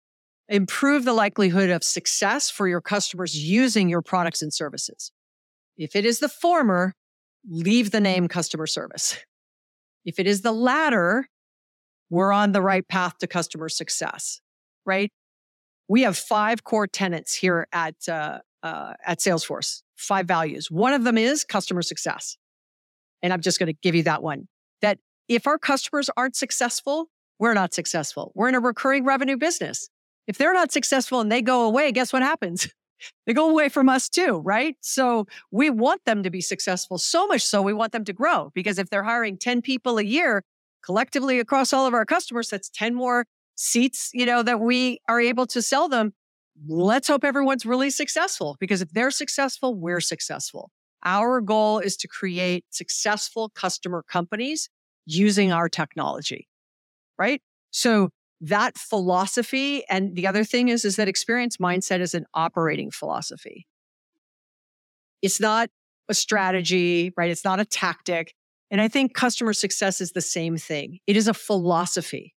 improve 0.48 1.04
the 1.04 1.12
likelihood 1.12 1.70
of 1.70 1.84
success 1.84 2.50
for 2.50 2.66
your 2.66 2.80
customers 2.80 3.36
using 3.36 3.88
your 3.88 4.02
products 4.02 4.40
and 4.40 4.52
services. 4.52 5.12
If 5.78 5.94
it 5.94 6.04
is 6.04 6.18
the 6.18 6.28
former, 6.28 6.92
leave 7.48 7.92
the 7.92 8.00
name 8.00 8.28
customer 8.28 8.66
service. 8.66 9.16
If 10.04 10.18
it 10.18 10.26
is 10.26 10.42
the 10.42 10.52
latter, 10.52 11.28
we're 12.10 12.32
on 12.32 12.52
the 12.52 12.62
right 12.62 12.86
path 12.86 13.18
to 13.18 13.26
customer 13.26 13.68
success, 13.68 14.40
right? 14.86 15.12
We 15.88 16.02
have 16.02 16.16
five 16.16 16.64
core 16.64 16.86
tenets 16.86 17.34
here 17.34 17.66
at 17.72 17.94
uh, 18.08 18.38
uh, 18.62 18.94
at 19.04 19.18
Salesforce. 19.20 19.82
Five 19.96 20.26
values. 20.26 20.70
One 20.70 20.94
of 20.94 21.04
them 21.04 21.18
is 21.18 21.44
customer 21.44 21.82
success, 21.82 22.36
and 23.22 23.32
I'm 23.32 23.40
just 23.40 23.58
going 23.58 23.66
to 23.66 23.78
give 23.82 23.94
you 23.94 24.02
that 24.04 24.22
one. 24.22 24.48
That 24.80 24.98
if 25.28 25.46
our 25.46 25.58
customers 25.58 26.08
aren't 26.16 26.36
successful, 26.36 27.10
we're 27.38 27.54
not 27.54 27.74
successful. 27.74 28.32
We're 28.34 28.48
in 28.48 28.54
a 28.54 28.60
recurring 28.60 29.04
revenue 29.04 29.36
business. 29.36 29.90
If 30.26 30.38
they're 30.38 30.54
not 30.54 30.72
successful 30.72 31.20
and 31.20 31.30
they 31.30 31.42
go 31.42 31.64
away, 31.64 31.92
guess 31.92 32.12
what 32.12 32.22
happens? 32.22 32.68
They 33.26 33.32
go 33.34 33.50
away 33.50 33.68
from 33.68 33.88
us 33.88 34.08
too, 34.08 34.40
right? 34.44 34.76
So 34.80 35.26
we 35.50 35.70
want 35.70 36.04
them 36.04 36.22
to 36.22 36.30
be 36.30 36.40
successful 36.40 36.98
so 36.98 37.26
much 37.26 37.42
so 37.42 37.62
we 37.62 37.72
want 37.72 37.92
them 37.92 38.04
to 38.04 38.12
grow 38.12 38.50
because 38.54 38.78
if 38.78 38.90
they're 38.90 39.04
hiring 39.04 39.36
10 39.38 39.62
people 39.62 39.98
a 39.98 40.02
year 40.02 40.44
collectively 40.84 41.40
across 41.40 41.72
all 41.72 41.86
of 41.86 41.94
our 41.94 42.04
customers, 42.04 42.48
that's 42.48 42.70
10 42.70 42.94
more 42.94 43.26
seats, 43.56 44.10
you 44.14 44.24
know, 44.24 44.42
that 44.42 44.60
we 44.60 45.00
are 45.08 45.20
able 45.20 45.46
to 45.46 45.60
sell 45.60 45.88
them. 45.88 46.12
Let's 46.66 47.08
hope 47.08 47.24
everyone's 47.24 47.66
really 47.66 47.90
successful 47.90 48.56
because 48.58 48.82
if 48.82 48.90
they're 48.90 49.10
successful, 49.10 49.74
we're 49.74 50.00
successful. 50.00 50.70
Our 51.04 51.40
goal 51.40 51.78
is 51.78 51.96
to 51.98 52.08
create 52.08 52.64
successful 52.70 53.50
customer 53.50 54.04
companies 54.08 54.68
using 55.06 55.52
our 55.52 55.68
technology, 55.68 56.48
right? 57.18 57.40
So 57.70 58.10
that 58.40 58.78
philosophy 58.78 59.84
and 59.88 60.14
the 60.14 60.26
other 60.26 60.44
thing 60.44 60.68
is 60.68 60.84
is 60.84 60.96
that 60.96 61.08
experience 61.08 61.56
mindset 61.56 62.00
is 62.00 62.14
an 62.14 62.24
operating 62.34 62.90
philosophy. 62.90 63.66
It's 65.22 65.40
not 65.40 65.70
a 66.08 66.14
strategy 66.14 67.12
right? 67.16 67.30
It's 67.30 67.44
not 67.44 67.60
a 67.60 67.64
tactic. 67.64 68.34
And 68.70 68.80
i 68.80 68.88
think 68.88 69.14
customer 69.14 69.52
success 69.52 70.00
is 70.00 70.12
the 70.12 70.20
same 70.20 70.56
thing. 70.56 70.98
It 71.06 71.16
is 71.16 71.28
a 71.28 71.34
philosophy 71.34 72.34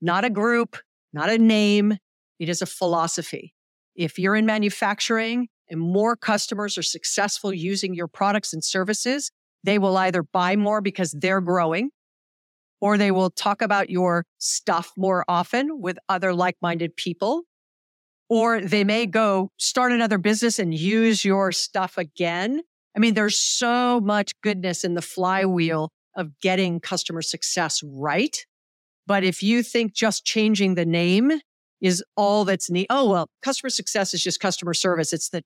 not 0.00 0.24
a 0.24 0.30
group 0.30 0.76
not 1.12 1.28
a 1.28 1.38
name. 1.38 1.98
It 2.38 2.48
is 2.48 2.62
a 2.62 2.66
philosophy. 2.66 3.52
If 3.96 4.18
you're 4.18 4.36
in 4.36 4.46
manufacturing 4.46 5.48
and 5.68 5.80
more 5.80 6.16
customers 6.16 6.78
are 6.78 6.82
successful 6.82 7.52
using 7.52 7.94
your 7.94 8.08
products 8.08 8.52
and 8.52 8.64
services 8.64 9.32
they 9.62 9.78
will 9.78 9.96
either 9.96 10.22
buy 10.22 10.56
more 10.56 10.80
because 10.80 11.10
they're 11.12 11.40
growing 11.40 11.90
or 12.80 12.96
they 12.96 13.10
will 13.10 13.30
talk 13.30 13.62
about 13.62 13.90
your 13.90 14.24
stuff 14.38 14.92
more 14.96 15.24
often 15.28 15.80
with 15.80 15.98
other 16.08 16.32
like 16.32 16.56
minded 16.62 16.96
people. 16.96 17.42
Or 18.28 18.60
they 18.60 18.84
may 18.84 19.06
go 19.06 19.50
start 19.58 19.92
another 19.92 20.18
business 20.18 20.58
and 20.58 20.72
use 20.72 21.24
your 21.24 21.52
stuff 21.52 21.98
again. 21.98 22.62
I 22.96 23.00
mean, 23.00 23.14
there's 23.14 23.38
so 23.38 24.00
much 24.00 24.32
goodness 24.40 24.84
in 24.84 24.94
the 24.94 25.02
flywheel 25.02 25.90
of 26.16 26.38
getting 26.40 26.80
customer 26.80 27.22
success 27.22 27.82
right. 27.84 28.36
But 29.06 29.24
if 29.24 29.42
you 29.42 29.62
think 29.62 29.94
just 29.94 30.24
changing 30.24 30.74
the 30.74 30.86
name 30.86 31.32
is 31.80 32.04
all 32.16 32.44
that's 32.44 32.70
neat, 32.70 32.86
oh, 32.90 33.10
well, 33.10 33.28
customer 33.42 33.70
success 33.70 34.14
is 34.14 34.22
just 34.22 34.38
customer 34.40 34.74
service. 34.74 35.12
It's 35.12 35.30
the, 35.30 35.42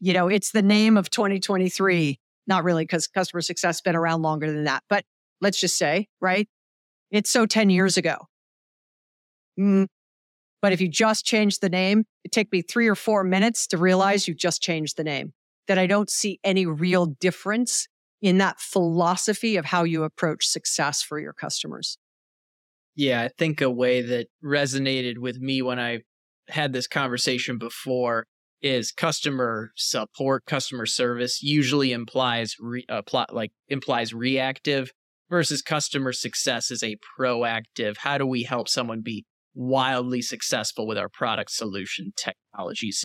you 0.00 0.12
know, 0.12 0.28
it's 0.28 0.52
the 0.52 0.62
name 0.62 0.96
of 0.96 1.10
2023. 1.10 2.18
Not 2.46 2.64
really, 2.64 2.84
because 2.84 3.06
customer 3.06 3.40
success 3.40 3.76
has 3.76 3.80
been 3.80 3.96
around 3.96 4.22
longer 4.22 4.52
than 4.52 4.64
that. 4.64 4.82
But 4.88 5.04
let's 5.40 5.60
just 5.60 5.78
say, 5.78 6.08
right? 6.20 6.48
It's 7.10 7.30
so 7.30 7.46
10 7.46 7.70
years 7.70 7.96
ago. 7.96 8.16
Mm. 9.58 9.86
But 10.62 10.72
if 10.72 10.80
you 10.80 10.88
just 10.88 11.24
change 11.24 11.60
the 11.60 11.68
name, 11.68 12.04
it 12.24 12.32
take 12.32 12.52
me 12.52 12.62
three 12.62 12.86
or 12.86 12.94
four 12.94 13.24
minutes 13.24 13.66
to 13.68 13.78
realize 13.78 14.28
you 14.28 14.34
just 14.34 14.62
changed 14.62 14.96
the 14.96 15.04
name, 15.04 15.32
that 15.68 15.78
I 15.78 15.86
don't 15.86 16.10
see 16.10 16.38
any 16.44 16.66
real 16.66 17.06
difference 17.06 17.88
in 18.20 18.38
that 18.38 18.60
philosophy 18.60 19.56
of 19.56 19.64
how 19.64 19.84
you 19.84 20.04
approach 20.04 20.46
success 20.46 21.02
for 21.02 21.18
your 21.18 21.32
customers. 21.32 21.96
Yeah, 22.94 23.22
I 23.22 23.30
think 23.38 23.60
a 23.62 23.70
way 23.70 24.02
that 24.02 24.26
resonated 24.44 25.18
with 25.18 25.38
me 25.38 25.62
when 25.62 25.78
I 25.78 26.00
had 26.48 26.72
this 26.72 26.86
conversation 26.86 27.56
before 27.56 28.26
is 28.60 28.92
customer 28.92 29.72
support, 29.76 30.44
customer 30.44 30.84
service 30.84 31.42
usually 31.42 31.92
implies 31.92 32.56
re, 32.60 32.84
uh, 32.90 33.00
plot 33.00 33.34
like 33.34 33.52
implies 33.68 34.12
reactive 34.12 34.92
versus 35.30 35.62
customer 35.62 36.12
success 36.12 36.70
is 36.70 36.82
a 36.82 36.96
proactive. 37.18 37.96
How 37.98 38.18
do 38.18 38.26
we 38.26 38.42
help 38.42 38.68
someone 38.68 39.00
be 39.00 39.24
wildly 39.54 40.20
successful 40.20 40.86
with 40.86 40.98
our 40.98 41.08
product 41.08 41.52
solution 41.52 42.12
technologies? 42.16 43.04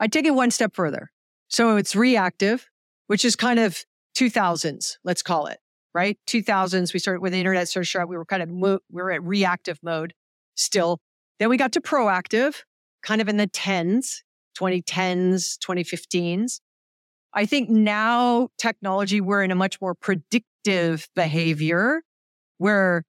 I 0.00 0.08
take 0.08 0.26
it 0.26 0.32
one 0.34 0.50
step 0.50 0.74
further. 0.74 1.10
So 1.48 1.76
it's 1.76 1.94
reactive, 1.94 2.66
which 3.06 3.24
is 3.24 3.36
kind 3.36 3.60
of 3.60 3.84
2000s, 4.18 4.96
let's 5.04 5.22
call 5.22 5.46
it, 5.46 5.58
right? 5.94 6.18
2000s, 6.28 6.92
we 6.92 6.98
started 6.98 7.20
with 7.20 7.32
the 7.32 7.38
internet 7.38 7.68
search 7.68 7.94
we 7.94 8.16
were 8.16 8.24
kind 8.24 8.42
of, 8.42 8.48
mo- 8.50 8.80
we 8.90 9.02
were 9.02 9.12
at 9.12 9.22
reactive 9.22 9.78
mode 9.82 10.12
still. 10.56 11.00
Then 11.38 11.48
we 11.48 11.56
got 11.56 11.72
to 11.72 11.80
proactive, 11.80 12.56
kind 13.02 13.20
of 13.20 13.28
in 13.28 13.36
the 13.36 13.48
10s, 13.48 14.22
2010s, 14.58 15.58
2015s. 15.58 16.60
I 17.32 17.46
think 17.46 17.68
now 17.68 18.48
technology, 18.58 19.20
we're 19.20 19.42
in 19.42 19.50
a 19.50 19.56
much 19.56 19.80
more 19.80 19.94
predictive 19.94 20.53
behavior 21.14 22.02
where 22.58 23.04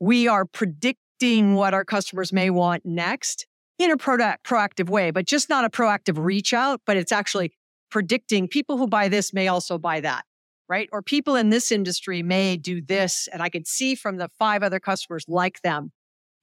we 0.00 0.28
are 0.28 0.44
predicting 0.44 1.54
what 1.54 1.74
our 1.74 1.84
customers 1.84 2.32
may 2.32 2.50
want 2.50 2.84
next 2.84 3.46
in 3.78 3.90
a 3.90 3.96
proactive 3.96 4.88
way, 4.88 5.10
but 5.10 5.26
just 5.26 5.48
not 5.48 5.64
a 5.64 5.70
proactive 5.70 6.22
reach 6.22 6.52
out, 6.52 6.80
but 6.86 6.96
it's 6.96 7.12
actually 7.12 7.52
predicting 7.90 8.48
people 8.48 8.76
who 8.78 8.86
buy 8.86 9.08
this 9.08 9.32
may 9.32 9.48
also 9.48 9.78
buy 9.78 10.00
that, 10.00 10.24
right? 10.68 10.88
Or 10.92 11.02
people 11.02 11.36
in 11.36 11.50
this 11.50 11.72
industry 11.72 12.22
may 12.22 12.56
do 12.56 12.80
this. 12.80 13.28
And 13.32 13.42
I 13.42 13.48
can 13.48 13.64
see 13.64 13.94
from 13.94 14.16
the 14.16 14.28
five 14.38 14.62
other 14.62 14.80
customers 14.80 15.24
like 15.28 15.60
them 15.62 15.92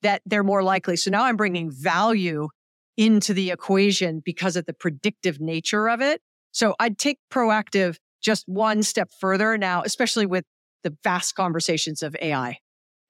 that 0.01 0.21
they're 0.25 0.43
more 0.43 0.63
likely. 0.63 0.95
So 0.95 1.11
now 1.11 1.23
I'm 1.23 1.37
bringing 1.37 1.71
value 1.71 2.49
into 2.97 3.33
the 3.33 3.51
equation 3.51 4.21
because 4.23 4.55
of 4.55 4.65
the 4.65 4.73
predictive 4.73 5.39
nature 5.39 5.89
of 5.89 6.01
it. 6.01 6.21
So 6.51 6.75
I'd 6.79 6.97
take 6.97 7.19
proactive 7.31 7.97
just 8.21 8.43
one 8.47 8.83
step 8.83 9.09
further 9.19 9.57
now, 9.57 9.81
especially 9.83 10.25
with 10.25 10.45
the 10.83 10.95
vast 11.03 11.35
conversations 11.35 12.01
of 12.01 12.15
AI. 12.21 12.57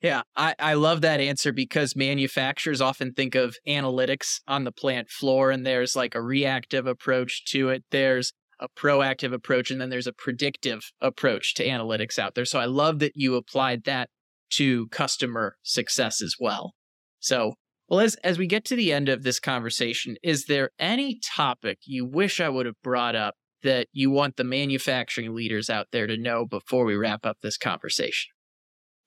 Yeah, 0.02 0.24
I, 0.36 0.56
I 0.58 0.74
love 0.74 1.02
that 1.02 1.20
answer 1.20 1.52
because 1.52 1.96
manufacturers 1.96 2.82
often 2.82 3.14
think 3.14 3.36
of 3.36 3.58
analytics 3.68 4.40
on 4.48 4.64
the 4.64 4.72
plant 4.72 5.10
floor, 5.10 5.52
and 5.52 5.66
there's 5.66 5.96
like 5.96 6.16
a 6.16 6.22
reactive 6.22 6.88
approach 6.88 7.46
to 7.52 7.70
it. 7.70 7.84
There's 7.92 8.34
a 8.60 8.68
proactive 8.70 9.32
approach, 9.32 9.70
and 9.70 9.80
then 9.80 9.90
there's 9.90 10.08
a 10.08 10.14
predictive 10.14 10.92
approach 11.02 11.54
to 11.56 11.66
analytics 11.68 12.18
out 12.18 12.34
there. 12.34 12.46
So 12.46 12.60
I 12.60 12.66
love 12.66 13.00
that 13.00 13.14
you 13.16 13.36
applied 13.36 13.84
that 13.84 14.10
to 14.54 14.88
customer 14.88 15.58
success 15.62 16.22
as 16.22 16.36
well. 16.40 16.74
So, 17.20 17.54
well, 17.88 18.00
as, 18.00 18.16
as 18.24 18.40
we 18.40 18.48
get 18.48 18.66
to 18.66 18.76
the 18.76 18.92
end 18.92 19.08
of 19.08 19.22
this 19.22 19.40
conversation, 19.40 20.16
is 20.24 20.46
there 20.46 20.72
any 20.80 21.20
topic 21.24 21.80
you 21.86 22.06
wish 22.06 22.40
I 22.40 22.50
would 22.50 22.66
have 22.66 22.82
brought 22.84 23.16
up 23.16 23.36
that 23.64 23.88
you 23.92 24.10
want 24.12 24.38
the 24.38 24.44
manufacturing 24.44 25.36
leaders 25.36 25.70
out 25.70 25.88
there 25.92 26.08
to 26.08 26.18
know 26.18 26.46
before 26.46 26.86
we 26.86 26.96
wrap 26.96 27.26
up 27.26 27.38
this 27.42 27.58
conversation? 27.58 28.32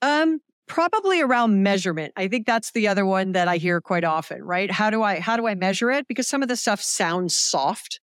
Um, 0.03 0.41
probably 0.67 1.21
around 1.21 1.63
measurement. 1.63 2.13
I 2.17 2.29
think 2.29 2.47
that's 2.47 2.73
the 2.73 2.89
other 2.89 3.05
one 3.05 3.33
that 3.33 3.49
I 3.49 3.57
hear 3.57 3.81
quite 3.81 4.05
often, 4.05 4.43
right? 4.43 4.71
How 4.71 4.91
do 4.91 5.03
I 5.03 5.21
how 5.21 5.37
do 5.37 5.47
I 5.47 5.55
measure 5.55 5.91
it? 5.91 6.09
Because 6.09 6.29
some 6.29 6.43
of 6.43 6.49
the 6.49 6.57
stuff 6.57 6.81
sounds 6.81 7.37
soft 7.37 8.01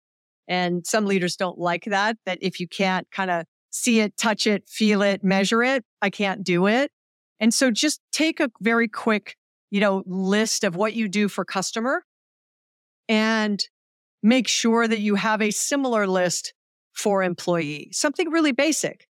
and 0.47 0.85
some 0.85 1.05
leaders 1.05 1.35
don't 1.35 1.57
like 1.57 1.85
that 1.85 2.17
that 2.25 2.39
if 2.41 2.59
you 2.59 2.67
can't 2.67 3.09
kind 3.11 3.31
of 3.31 3.45
see 3.71 3.99
it, 3.99 4.17
touch 4.17 4.47
it, 4.47 4.67
feel 4.67 5.01
it, 5.01 5.23
measure 5.23 5.61
it, 5.61 5.83
I 6.01 6.09
can't 6.09 6.43
do 6.43 6.67
it. 6.67 6.91
And 7.39 7.53
so 7.53 7.71
just 7.71 8.01
take 8.11 8.39
a 8.39 8.49
very 8.59 8.87
quick, 8.87 9.35
you 9.69 9.79
know, 9.79 10.03
list 10.05 10.63
of 10.63 10.75
what 10.75 10.93
you 10.93 11.07
do 11.07 11.29
for 11.29 11.45
customer 11.45 12.03
and 13.07 13.63
make 14.21 14.47
sure 14.47 14.87
that 14.87 14.99
you 14.99 15.15
have 15.15 15.41
a 15.41 15.51
similar 15.51 16.07
list 16.07 16.53
for 16.93 17.23
employee, 17.23 17.89
something 17.91 18.29
really 18.29 18.51
basic. 18.51 19.07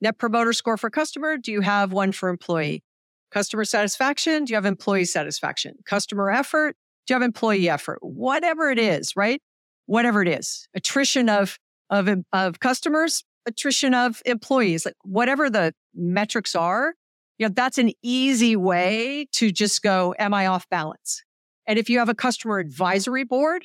Net 0.00 0.18
promoter 0.18 0.52
score 0.52 0.76
for 0.76 0.90
customer. 0.90 1.36
Do 1.36 1.52
you 1.52 1.60
have 1.60 1.92
one 1.92 2.12
for 2.12 2.28
employee? 2.28 2.82
Customer 3.30 3.64
satisfaction. 3.64 4.44
Do 4.44 4.52
you 4.52 4.56
have 4.56 4.64
employee 4.64 5.04
satisfaction? 5.04 5.74
Customer 5.84 6.30
effort. 6.30 6.76
Do 7.06 7.12
you 7.12 7.16
have 7.16 7.22
employee 7.22 7.68
effort? 7.68 7.98
Whatever 8.00 8.70
it 8.70 8.78
is, 8.78 9.16
right? 9.16 9.42
Whatever 9.86 10.22
it 10.22 10.28
is, 10.28 10.68
attrition 10.74 11.28
of, 11.28 11.58
of, 11.90 12.08
of 12.32 12.60
customers, 12.60 13.24
attrition 13.46 13.94
of 13.94 14.22
employees, 14.26 14.84
like 14.84 14.94
whatever 15.02 15.50
the 15.50 15.72
metrics 15.94 16.54
are, 16.54 16.94
you 17.38 17.46
know, 17.46 17.52
that's 17.54 17.78
an 17.78 17.92
easy 18.02 18.56
way 18.56 19.26
to 19.32 19.50
just 19.50 19.82
go, 19.82 20.14
am 20.18 20.34
I 20.34 20.46
off 20.46 20.68
balance? 20.68 21.22
And 21.66 21.78
if 21.78 21.88
you 21.88 21.98
have 21.98 22.08
a 22.08 22.14
customer 22.14 22.58
advisory 22.58 23.24
board, 23.24 23.64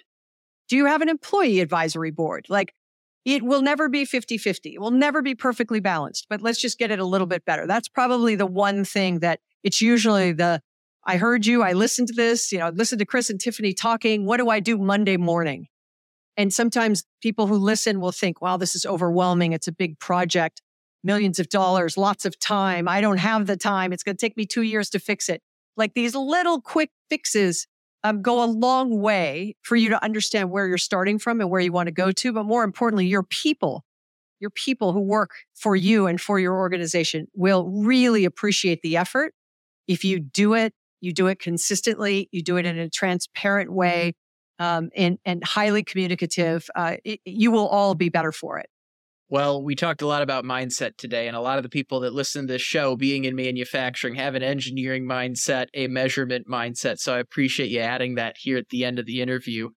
do 0.74 0.78
you 0.78 0.88
have 0.88 1.04
an 1.04 1.10
employee 1.10 1.60
advisory 1.60 2.10
board? 2.10 2.48
Like 2.50 2.74
it 3.26 3.44
will 3.44 3.62
never 3.62 3.90
be 3.90 4.06
50 4.06 4.40
50. 4.40 4.74
It 4.74 4.82
will 4.82 4.90
never 4.90 5.22
be 5.22 5.36
perfectly 5.36 5.80
balanced, 5.80 6.26
but 6.32 6.42
let's 6.42 6.60
just 6.60 6.80
get 6.80 6.90
it 6.90 6.98
a 6.98 7.06
little 7.06 7.28
bit 7.28 7.46
better. 7.46 7.68
That's 7.68 7.88
probably 7.88 8.34
the 8.34 8.48
one 8.48 8.84
thing 8.84 9.20
that 9.20 9.40
it's 9.62 9.84
usually 9.84 10.32
the 10.32 10.62
I 11.06 11.18
heard 11.18 11.46
you. 11.46 11.62
I 11.62 11.74
listened 11.74 12.08
to 12.08 12.16
this, 12.16 12.52
you 12.52 12.58
know, 12.58 12.70
listened 12.70 12.98
to 12.98 13.06
Chris 13.06 13.30
and 13.30 13.40
Tiffani 13.40 13.78
talking. 13.78 14.26
What 14.26 14.38
do 14.38 14.50
I 14.50 14.60
do 14.60 14.80
Monday 14.80 15.16
morning? 15.16 15.68
And 16.38 16.52
sometimes 16.52 17.04
people 17.22 17.46
who 17.46 17.58
listen 17.58 18.00
will 18.00 18.12
think, 18.12 18.42
wow, 18.42 18.58
this 18.58 18.74
is 18.74 18.84
overwhelming. 18.84 19.54
It's 19.54 19.68
a 19.68 19.72
big 19.72 20.00
project, 20.00 20.64
millions 21.04 21.38
of 21.38 21.50
dollars, 21.50 21.98
lots 21.98 22.26
of 22.26 22.40
time. 22.40 22.88
I 22.88 23.00
don't 23.00 23.18
have 23.18 23.46
the 23.46 23.58
time. 23.58 23.94
It's 23.94 24.02
going 24.02 24.18
to 24.18 24.26
take 24.26 24.38
me 24.38 24.48
two 24.48 24.64
years 24.64 24.90
to 24.90 24.98
fix 24.98 25.30
it. 25.30 25.44
Like 25.78 25.94
these 25.94 26.16
little 26.16 26.62
quick 26.62 26.90
fixes 27.12 27.68
um, 28.04 28.22
go 28.22 28.44
a 28.44 28.46
long 28.46 29.00
way 29.00 29.56
for 29.62 29.76
you 29.76 29.90
to 29.90 30.04
understand 30.04 30.52
where 30.52 30.68
you're 30.68 30.78
starting 30.78 31.20
from 31.20 31.40
and 31.40 31.50
where 31.50 31.62
you 31.62 31.72
want 31.72 31.88
to 31.88 31.94
go 31.94 32.12
to. 32.12 32.34
But 32.34 32.46
more 32.46 32.64
importantly, 32.64 33.08
your 33.08 33.24
people, 33.24 33.86
your 34.40 34.50
people 34.50 34.92
who 34.92 35.02
work 35.02 35.32
for 35.56 35.76
you 35.76 36.08
and 36.08 36.20
for 36.20 36.40
your 36.40 36.56
organization 36.56 37.28
will 37.34 37.70
really 37.70 38.26
appreciate 38.26 38.82
the 38.82 38.98
effort. 38.98 39.34
If 39.88 40.04
you 40.04 40.20
do 40.20 40.54
it, 40.54 40.74
you 41.02 41.14
do 41.14 41.28
it 41.28 41.40
consistently, 41.40 42.30
you 42.32 42.42
do 42.42 42.58
it 42.58 42.66
in 42.66 42.78
a 42.78 42.90
transparent 42.90 43.72
way, 43.72 44.14
um, 44.60 44.90
and, 44.96 45.18
and 45.26 45.44
highly 45.44 45.84
communicative, 45.84 46.70
uh, 46.76 46.98
it, 47.04 47.20
you 47.26 47.52
will 47.52 47.68
all 47.68 47.96
be 47.96 48.10
better 48.10 48.32
for 48.32 48.60
it. 48.60 48.68
Well, 49.34 49.64
we 49.64 49.74
talked 49.74 50.04
a 50.04 50.08
lot 50.08 50.22
about 50.22 50.46
mindset 50.46 50.96
today, 50.96 51.28
and 51.28 51.36
a 51.36 51.42
lot 51.42 51.58
of 51.58 51.64
the 51.64 51.70
people 51.70 52.02
that 52.02 52.14
listen 52.14 52.46
to 52.46 52.54
this 52.54 52.62
show, 52.62 52.96
being 52.96 53.26
in 53.26 53.36
manufacturing, 53.36 54.14
have 54.14 54.36
an 54.36 54.44
engineering 54.44 55.08
mindset, 55.08 55.70
a 55.74 55.88
measurement 55.88 56.46
mindset. 56.48 57.00
So 57.00 57.16
I 57.16 57.18
appreciate 57.18 57.72
you 57.72 57.80
adding 57.80 58.14
that 58.14 58.36
here 58.38 58.60
at 58.60 58.70
the 58.70 58.86
end 58.86 59.00
of 59.00 59.08
the 59.08 59.24
interview. 59.24 59.70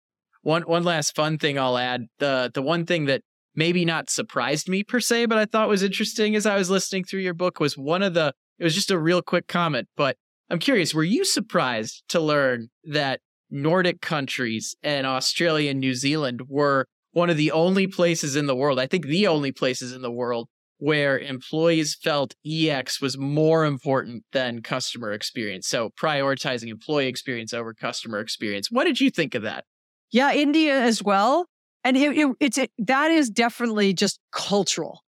One 0.42 0.60
one 0.64 0.84
last 0.84 1.16
fun 1.16 1.38
thing 1.38 1.58
I'll 1.58 1.78
add 1.78 2.02
the 2.18 2.50
the 2.52 2.60
one 2.60 2.84
thing 2.84 3.06
that 3.06 3.22
maybe 3.54 3.86
not 3.86 4.10
surprised 4.10 4.68
me 4.68 4.82
per 4.84 5.00
se, 5.00 5.24
but 5.24 5.38
I 5.38 5.46
thought 5.46 5.70
was 5.70 5.82
interesting 5.82 6.36
as 6.36 6.44
I 6.44 6.58
was 6.58 6.68
listening 6.68 7.04
through 7.04 7.20
your 7.20 7.32
book 7.32 7.58
was 7.58 7.78
one 7.78 8.02
of 8.02 8.12
the. 8.12 8.34
It 8.58 8.64
was 8.64 8.74
just 8.74 8.90
a 8.90 8.98
real 8.98 9.22
quick 9.22 9.48
comment, 9.48 9.88
but 9.96 10.18
I'm 10.50 10.58
curious. 10.58 10.92
Were 10.92 11.02
you 11.02 11.24
surprised 11.24 12.02
to 12.10 12.20
learn 12.20 12.68
that 12.84 13.20
Nordic 13.48 14.02
countries 14.02 14.76
and 14.82 15.06
Australia 15.06 15.70
and 15.70 15.80
New 15.80 15.94
Zealand 15.94 16.42
were 16.46 16.88
one 17.16 17.30
of 17.30 17.38
the 17.38 17.50
only 17.50 17.86
places 17.86 18.36
in 18.36 18.44
the 18.44 18.54
world, 18.54 18.78
I 18.78 18.86
think 18.86 19.06
the 19.06 19.26
only 19.26 19.50
places 19.50 19.94
in 19.94 20.02
the 20.02 20.10
world 20.10 20.48
where 20.76 21.18
employees 21.18 21.94
felt 21.94 22.34
EX 22.46 23.00
was 23.00 23.16
more 23.16 23.64
important 23.64 24.24
than 24.34 24.60
customer 24.60 25.12
experience. 25.12 25.66
So 25.66 25.88
prioritizing 25.98 26.68
employee 26.68 27.06
experience 27.06 27.54
over 27.54 27.72
customer 27.72 28.20
experience. 28.20 28.70
What 28.70 28.84
did 28.84 29.00
you 29.00 29.08
think 29.08 29.34
of 29.34 29.44
that? 29.44 29.64
Yeah, 30.12 30.34
India 30.34 30.78
as 30.78 31.02
well. 31.02 31.46
And 31.84 31.96
it, 31.96 32.18
it, 32.18 32.36
it's 32.38 32.58
it, 32.58 32.70
that 32.76 33.10
is 33.10 33.30
definitely 33.30 33.94
just 33.94 34.20
cultural, 34.30 35.00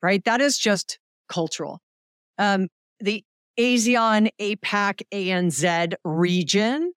right? 0.00 0.24
That 0.24 0.40
is 0.40 0.56
just 0.56 1.00
cultural. 1.28 1.80
Um, 2.38 2.68
the 3.00 3.24
ASEAN, 3.58 4.28
APAC, 4.40 5.02
ANZ 5.12 5.94
region 6.04 6.92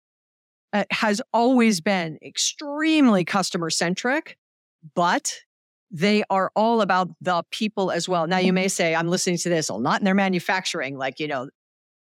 uh, 0.75 0.83
has 0.91 1.21
always 1.31 1.79
been 1.79 2.17
extremely 2.21 3.23
customer 3.23 3.69
centric, 3.69 4.37
but 4.93 5.33
they 5.89 6.21
are 6.29 6.51
all 6.53 6.81
about 6.81 7.09
the 7.21 7.43
people 7.49 7.91
as 7.91 8.09
well. 8.09 8.27
Now, 8.27 8.39
you 8.39 8.51
may 8.51 8.67
say, 8.67 8.93
I'm 8.93 9.07
listening 9.07 9.37
to 9.37 9.49
this, 9.49 9.69
well, 9.69 9.79
not 9.79 10.01
in 10.01 10.05
their 10.05 10.13
manufacturing, 10.13 10.97
like, 10.97 11.19
you 11.21 11.29
know, 11.29 11.47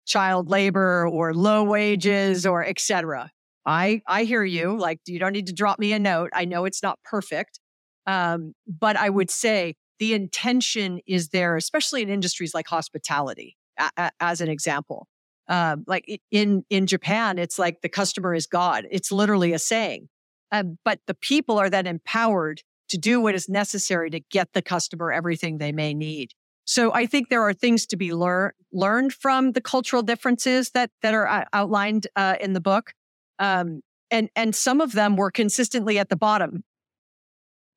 child 0.06 0.48
labor 0.48 1.06
or 1.06 1.34
low 1.34 1.64
wages 1.64 2.46
or 2.46 2.64
etc. 2.64 3.30
I, 3.66 4.00
I 4.06 4.24
hear 4.24 4.42
you. 4.42 4.78
Like, 4.78 5.00
you 5.06 5.18
don't 5.18 5.32
need 5.32 5.48
to 5.48 5.52
drop 5.52 5.78
me 5.78 5.92
a 5.92 5.98
note. 5.98 6.30
I 6.32 6.46
know 6.46 6.64
it's 6.64 6.82
not 6.82 6.98
perfect. 7.04 7.60
Um, 8.06 8.54
but 8.66 8.96
I 8.96 9.10
would 9.10 9.30
say 9.30 9.74
the 9.98 10.14
intention 10.14 11.00
is 11.06 11.28
there, 11.28 11.56
especially 11.56 12.00
in 12.00 12.08
industries 12.08 12.54
like 12.54 12.68
hospitality, 12.68 13.56
a- 13.78 13.90
a- 13.98 14.10
as 14.20 14.40
an 14.40 14.48
example. 14.48 15.08
Um, 15.48 15.84
like 15.86 16.20
in 16.30 16.64
in 16.70 16.86
Japan, 16.86 17.38
it's 17.38 17.58
like 17.58 17.80
the 17.80 17.88
customer 17.88 18.34
is 18.34 18.46
God. 18.46 18.86
It's 18.90 19.12
literally 19.12 19.52
a 19.52 19.58
saying. 19.58 20.08
Um, 20.52 20.78
but 20.84 21.00
the 21.06 21.14
people 21.14 21.58
are 21.58 21.70
then 21.70 21.86
empowered 21.86 22.62
to 22.88 22.98
do 22.98 23.20
what 23.20 23.34
is 23.34 23.48
necessary 23.48 24.10
to 24.10 24.20
get 24.30 24.52
the 24.52 24.62
customer 24.62 25.12
everything 25.12 25.58
they 25.58 25.72
may 25.72 25.92
need. 25.92 26.30
So 26.64 26.92
I 26.92 27.06
think 27.06 27.28
there 27.28 27.42
are 27.42 27.54
things 27.54 27.86
to 27.86 27.96
be 27.96 28.12
lear- 28.12 28.54
learned 28.72 29.12
from 29.12 29.52
the 29.52 29.60
cultural 29.60 30.02
differences 30.02 30.70
that 30.70 30.90
that 31.02 31.14
are 31.14 31.26
uh, 31.26 31.44
outlined 31.52 32.08
uh, 32.16 32.36
in 32.40 32.52
the 32.52 32.60
book, 32.60 32.92
um, 33.38 33.82
and 34.10 34.28
and 34.34 34.54
some 34.54 34.80
of 34.80 34.92
them 34.92 35.16
were 35.16 35.30
consistently 35.30 35.98
at 35.98 36.08
the 36.08 36.16
bottom, 36.16 36.64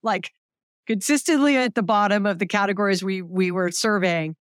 like 0.01 0.31
consistently 0.87 1.55
at 1.55 1.75
the 1.75 1.83
bottom 1.83 2.25
of 2.25 2.39
the 2.39 2.47
categories 2.47 3.03
we 3.03 3.21
we 3.21 3.51
were 3.51 3.69
surveying 3.69 4.35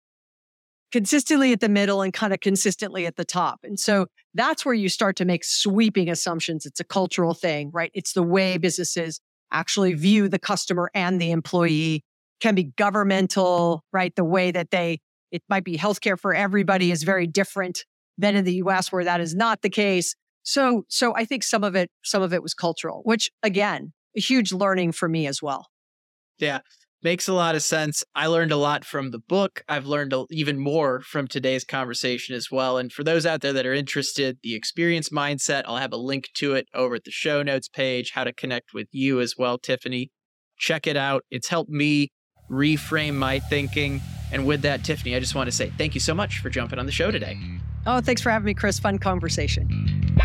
consistently 0.92 1.52
at 1.52 1.60
the 1.60 1.68
middle 1.68 2.02
and 2.02 2.12
kind 2.12 2.32
of 2.32 2.40
consistently 2.40 3.06
at 3.06 3.16
the 3.16 3.24
top. 3.24 3.60
And 3.62 3.78
so 3.78 4.06
that's 4.34 4.64
where 4.64 4.74
you 4.74 4.88
start 4.88 5.16
to 5.16 5.24
make 5.24 5.44
sweeping 5.44 6.08
assumptions. 6.08 6.66
It's 6.66 6.80
a 6.80 6.84
cultural 6.84 7.34
thing, 7.34 7.70
right? 7.72 7.90
It's 7.94 8.12
the 8.12 8.22
way 8.22 8.58
businesses 8.58 9.20
actually 9.52 9.94
view 9.94 10.28
the 10.28 10.38
customer 10.38 10.90
and 10.94 11.20
the 11.20 11.30
employee 11.30 12.04
can 12.40 12.54
be 12.54 12.64
governmental, 12.76 13.82
right? 13.92 14.14
The 14.14 14.24
way 14.24 14.50
that 14.50 14.70
they, 14.70 15.00
it 15.30 15.42
might 15.48 15.64
be 15.64 15.76
healthcare 15.76 16.18
for 16.18 16.34
everybody 16.34 16.90
is 16.90 17.02
very 17.02 17.26
different 17.26 17.84
than 18.16 18.36
in 18.36 18.44
the 18.44 18.54
US 18.54 18.90
where 18.92 19.04
that 19.04 19.20
is 19.20 19.34
not 19.34 19.62
the 19.62 19.70
case. 19.70 20.14
So, 20.42 20.84
so 20.88 21.14
I 21.14 21.24
think 21.24 21.42
some 21.42 21.64
of 21.64 21.74
it, 21.74 21.90
some 22.04 22.22
of 22.22 22.32
it 22.32 22.42
was 22.42 22.54
cultural, 22.54 23.02
which 23.04 23.30
again, 23.42 23.92
a 24.16 24.20
huge 24.20 24.52
learning 24.52 24.92
for 24.92 25.08
me 25.08 25.26
as 25.26 25.42
well. 25.42 25.66
Yeah. 26.38 26.60
Makes 27.00 27.28
a 27.28 27.32
lot 27.32 27.54
of 27.54 27.62
sense. 27.62 28.02
I 28.16 28.26
learned 28.26 28.50
a 28.50 28.56
lot 28.56 28.84
from 28.84 29.12
the 29.12 29.20
book. 29.20 29.62
I've 29.68 29.86
learned 29.86 30.12
even 30.30 30.58
more 30.58 31.00
from 31.00 31.28
today's 31.28 31.62
conversation 31.64 32.34
as 32.34 32.50
well. 32.50 32.76
And 32.76 32.92
for 32.92 33.04
those 33.04 33.24
out 33.24 33.40
there 33.40 33.52
that 33.52 33.66
are 33.66 33.72
interested, 33.72 34.38
the 34.42 34.56
experience 34.56 35.10
mindset, 35.10 35.62
I'll 35.66 35.76
have 35.76 35.92
a 35.92 35.96
link 35.96 36.24
to 36.38 36.54
it 36.54 36.66
over 36.74 36.96
at 36.96 37.04
the 37.04 37.12
show 37.12 37.44
notes 37.44 37.68
page, 37.68 38.10
how 38.14 38.24
to 38.24 38.32
connect 38.32 38.74
with 38.74 38.88
you 38.90 39.20
as 39.20 39.34
well, 39.38 39.60
Tiffani. 39.60 40.08
Check 40.58 40.88
it 40.88 40.96
out. 40.96 41.22
It's 41.30 41.48
helped 41.48 41.70
me 41.70 42.08
reframe 42.50 43.14
my 43.14 43.38
thinking. 43.38 44.00
And 44.32 44.44
with 44.44 44.62
that, 44.62 44.82
Tiffani, 44.82 45.14
I 45.14 45.20
just 45.20 45.36
want 45.36 45.46
to 45.46 45.52
say 45.54 45.70
thank 45.78 45.94
you 45.94 46.00
so 46.00 46.14
much 46.14 46.40
for 46.40 46.50
jumping 46.50 46.80
on 46.80 46.86
the 46.86 46.92
show 46.92 47.12
today. 47.12 47.38
Oh, 47.86 48.00
thanks 48.00 48.20
for 48.20 48.30
having 48.30 48.46
me, 48.46 48.54
Chris. 48.54 48.80
Fun 48.80 48.98
conversation. 48.98 50.18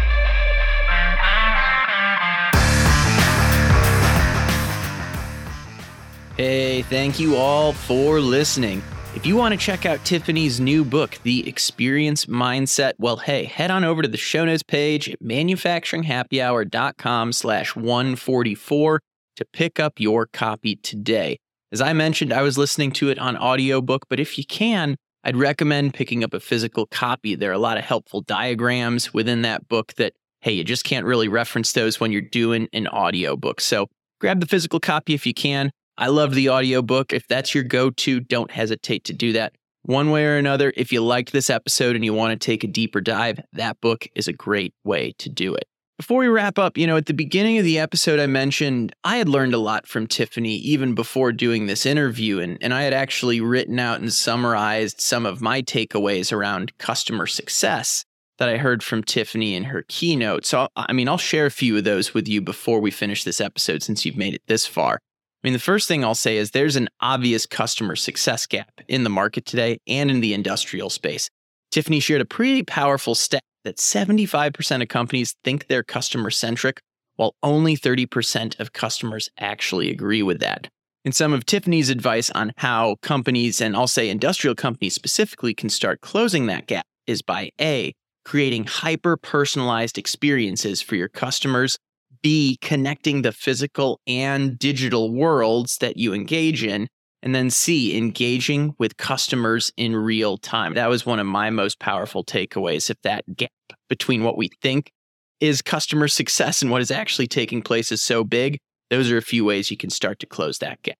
Hey, 6.38 6.82
thank 6.82 7.20
you 7.20 7.36
all 7.36 7.74
for 7.74 8.20
listening. 8.20 8.82
If 9.16 9.28
you 9.28 9.36
want 9.36 9.54
to 9.54 9.60
check 9.60 9.86
out 9.86 10.00
Tiffani's 10.00 10.60
new 10.60 10.84
book, 10.84 11.20
The 11.22 11.48
Experience 11.48 12.26
Mindset, 12.26 12.94
well, 12.98 13.18
hey, 13.18 13.44
head 13.44 13.70
on 13.70 13.84
over 13.84 14.02
to 14.02 14.08
the 14.08 14.18
show 14.18 14.44
notes 14.44 14.64
page 14.64 15.08
at 15.08 15.22
manufacturinghappyhour.com 15.22 17.34
slash 17.34 17.76
144 17.76 19.00
to 19.36 19.46
pick 19.54 19.80
up 19.80 20.00
your 20.00 20.26
copy 20.26 20.78
today. 20.78 21.38
As 21.72 21.82
I 21.82 21.94
mentioned, 21.94 22.34
I 22.34 22.42
was 22.42 22.58
listening 22.58 22.92
to 22.94 23.10
it 23.10 23.20
on 23.20 23.38
audiobook, 23.38 24.08
but 24.10 24.20
if 24.20 24.40
you 24.40 24.44
can, 24.44 24.96
I'd 25.24 25.38
recommend 25.38 25.94
picking 25.94 26.24
up 26.24 26.34
a 26.34 26.40
physical 26.40 26.88
copy. 26.88 27.36
There 27.36 27.52
are 27.52 27.54
a 27.54 27.60
lot 27.60 27.78
of 27.78 27.84
helpful 27.84 28.22
diagrams 28.22 29.14
within 29.14 29.44
that 29.44 29.68
book 29.68 29.94
that, 29.98 30.14
hey, 30.42 30.54
you 30.54 30.64
just 30.64 30.84
can't 30.84 31.06
really 31.06 31.28
reference 31.28 31.74
those 31.74 32.00
when 32.00 32.12
you're 32.12 32.22
doing 32.22 32.70
an 32.74 32.88
audiobook. 32.88 33.62
So 33.62 33.86
grab 34.20 34.40
the 34.40 34.48
physical 34.48 34.80
copy 34.80 35.14
if 35.14 35.28
you 35.28 35.36
can. 35.36 35.72
I 35.98 36.08
love 36.08 36.34
the 36.34 36.50
audiobook. 36.50 37.14
If 37.14 37.28
that's 37.28 37.54
your 37.54 37.64
go 37.64 37.89
to, 37.89 38.20
don't 38.20 38.52
hesitate 38.52 39.04
to 39.06 39.14
do 39.14 39.34
that. 39.34 39.54
One 39.84 40.12
way 40.12 40.26
or 40.26 40.38
another, 40.38 40.74
if 40.76 40.91
you 40.91 41.04
liked 41.04 41.34
this 41.34 41.50
episode 41.50 41.96
and 41.96 42.06
you 42.06 42.14
want 42.14 42.39
to 42.39 42.46
take 42.46 42.64
a 42.64 42.68
deeper 42.68 43.02
dive, 43.02 43.39
that 43.54 43.82
book 43.82 44.08
is 44.16 44.28
a 44.28 44.34
great 44.34 44.74
way 44.84 45.14
to 45.18 45.30
do 45.30 45.54
it. 45.54 45.66
Before 45.98 46.20
we 46.20 46.28
wrap 46.28 46.58
up, 46.58 46.78
you 46.78 46.88
know, 46.88 46.98
at 46.98 47.06
the 47.06 47.14
beginning 47.14 47.60
of 47.60 47.66
the 47.66 47.78
episode, 47.78 48.20
I 48.20 48.26
mentioned 48.26 48.96
I 49.04 49.18
had 49.18 49.30
learned 49.30 49.54
a 49.54 49.60
lot 49.60 49.86
from 49.86 50.08
Tiffani 50.08 50.58
even 50.60 50.96
before 50.96 51.32
doing 51.32 51.68
this 51.68 51.86
interview, 51.86 52.39
and, 52.39 52.58
and 52.62 52.74
I 52.74 52.82
had 52.82 52.94
actually 52.94 53.41
written 53.41 53.78
out 53.78 54.02
and 54.02 54.12
summarized 54.12 55.00
some 55.00 55.26
of 55.26 55.41
my 55.41 55.62
takeaways 55.62 56.34
around 56.34 56.76
customer 56.80 57.28
success 57.28 58.06
that 58.39 58.50
I 58.50 58.58
heard 58.58 58.82
from 58.82 59.04
Tiffani 59.04 59.54
in 59.54 59.66
her 59.66 59.86
keynote. 59.88 60.46
So, 60.46 60.68
I 60.76 60.91
mean, 60.94 61.08
I'll 61.08 61.18
share 61.20 61.46
a 61.46 61.52
few 61.52 61.78
of 61.78 61.84
those 61.84 62.14
with 62.14 62.28
you 62.28 62.41
before 62.41 62.80
we 62.80 62.89
finish 62.89 63.24
this 63.24 63.39
episode 63.39 63.84
since 63.84 64.04
you've 64.04 64.18
made 64.18 64.34
it 64.34 64.41
this 64.48 64.66
far. 64.66 65.00
I 65.44 65.48
mean, 65.48 65.54
the 65.54 65.60
first 65.60 65.89
thing 65.89 66.06
I'll 66.06 66.16
say 66.16 66.38
is 66.38 66.52
there's 66.52 66.78
an 66.78 66.88
obvious 67.02 67.46
customer 67.46 67.98
success 67.98 68.46
gap 68.46 68.80
in 68.88 69.04
the 69.04 69.10
market 69.10 69.46
today 69.46 69.78
and 69.88 70.10
in 70.10 70.22
the 70.22 70.34
industrial 70.34 70.89
space. 70.89 71.30
Tiffani 71.74 72.02
shared 72.02 72.22
a 72.22 72.26
pretty 72.26 72.64
powerful 72.64 73.14
stat 73.14 73.41
that 73.66 73.76
75% 73.76 74.82
of 74.82 74.88
companies 74.88 75.36
think 75.44 75.68
they're 75.68 75.84
customer 75.84 76.30
centric, 76.30 76.80
while 77.18 77.36
only 77.44 77.76
30% 77.76 78.58
of 78.62 78.72
customers 78.72 79.30
actually 79.38 79.91
agree 79.91 80.24
with 80.24 80.39
that. 80.39 80.70
And 81.04 81.14
some 81.14 81.34
of 81.34 81.46
Tiffani's 81.46 81.89
advice 81.89 82.30
on 82.30 82.54
how 82.58 82.96
companies, 83.02 83.60
and 83.60 83.76
I'll 83.76 83.88
say 83.88 84.10
industrial 84.10 84.56
companies 84.56 84.96
specifically, 84.96 85.54
can 85.54 85.70
start 85.70 86.00
closing 86.00 86.46
that 86.46 86.68
gap 86.68 86.86
is 87.06 87.22
by 87.22 87.50
A, 87.60 87.91
creating 88.24 88.64
hyper 88.64 89.18
personalized 89.18 89.98
experiences 89.98 90.82
for 90.82 90.96
your 90.96 91.10
customers 91.10 91.78
B, 92.24 92.57
connecting 92.61 93.21
the 93.21 93.32
physical 93.32 93.99
and 94.07 94.57
digital 94.57 95.13
worlds 95.13 95.78
that 95.78 95.97
you 95.97 96.13
engage 96.13 96.63
in. 96.63 96.88
And 97.21 97.34
then 97.34 97.49
C, 97.49 97.95
engaging 97.95 98.76
with 98.80 98.97
customers 98.97 99.71
in 99.78 99.95
real 99.95 100.38
time. 100.38 100.74
That 100.74 100.89
was 100.89 101.05
one 101.05 101.19
of 101.19 101.26
my 101.26 101.51
most 101.51 101.80
powerful 101.80 102.26
takeaways. 102.26 102.89
If 102.89 103.01
that 103.03 103.24
gap 103.36 103.51
between 103.88 104.24
what 104.24 104.38
we 104.38 104.49
think 104.61 104.91
is 105.39 105.61
customer 105.61 106.07
success 106.09 106.61
and 106.61 106.71
what 106.71 106.82
is 106.82 106.91
actually 106.91 107.28
taking 107.28 107.61
place 107.61 107.91
is 107.91 108.01
so 108.01 108.24
big, 108.24 108.57
those 108.89 109.11
are 109.11 109.17
a 109.17 109.21
few 109.21 109.45
ways 109.45 109.71
you 109.71 109.78
can 109.78 109.89
start 109.89 110.19
to 110.19 110.26
close 110.26 110.57
that 110.59 110.82
gap. 110.82 110.97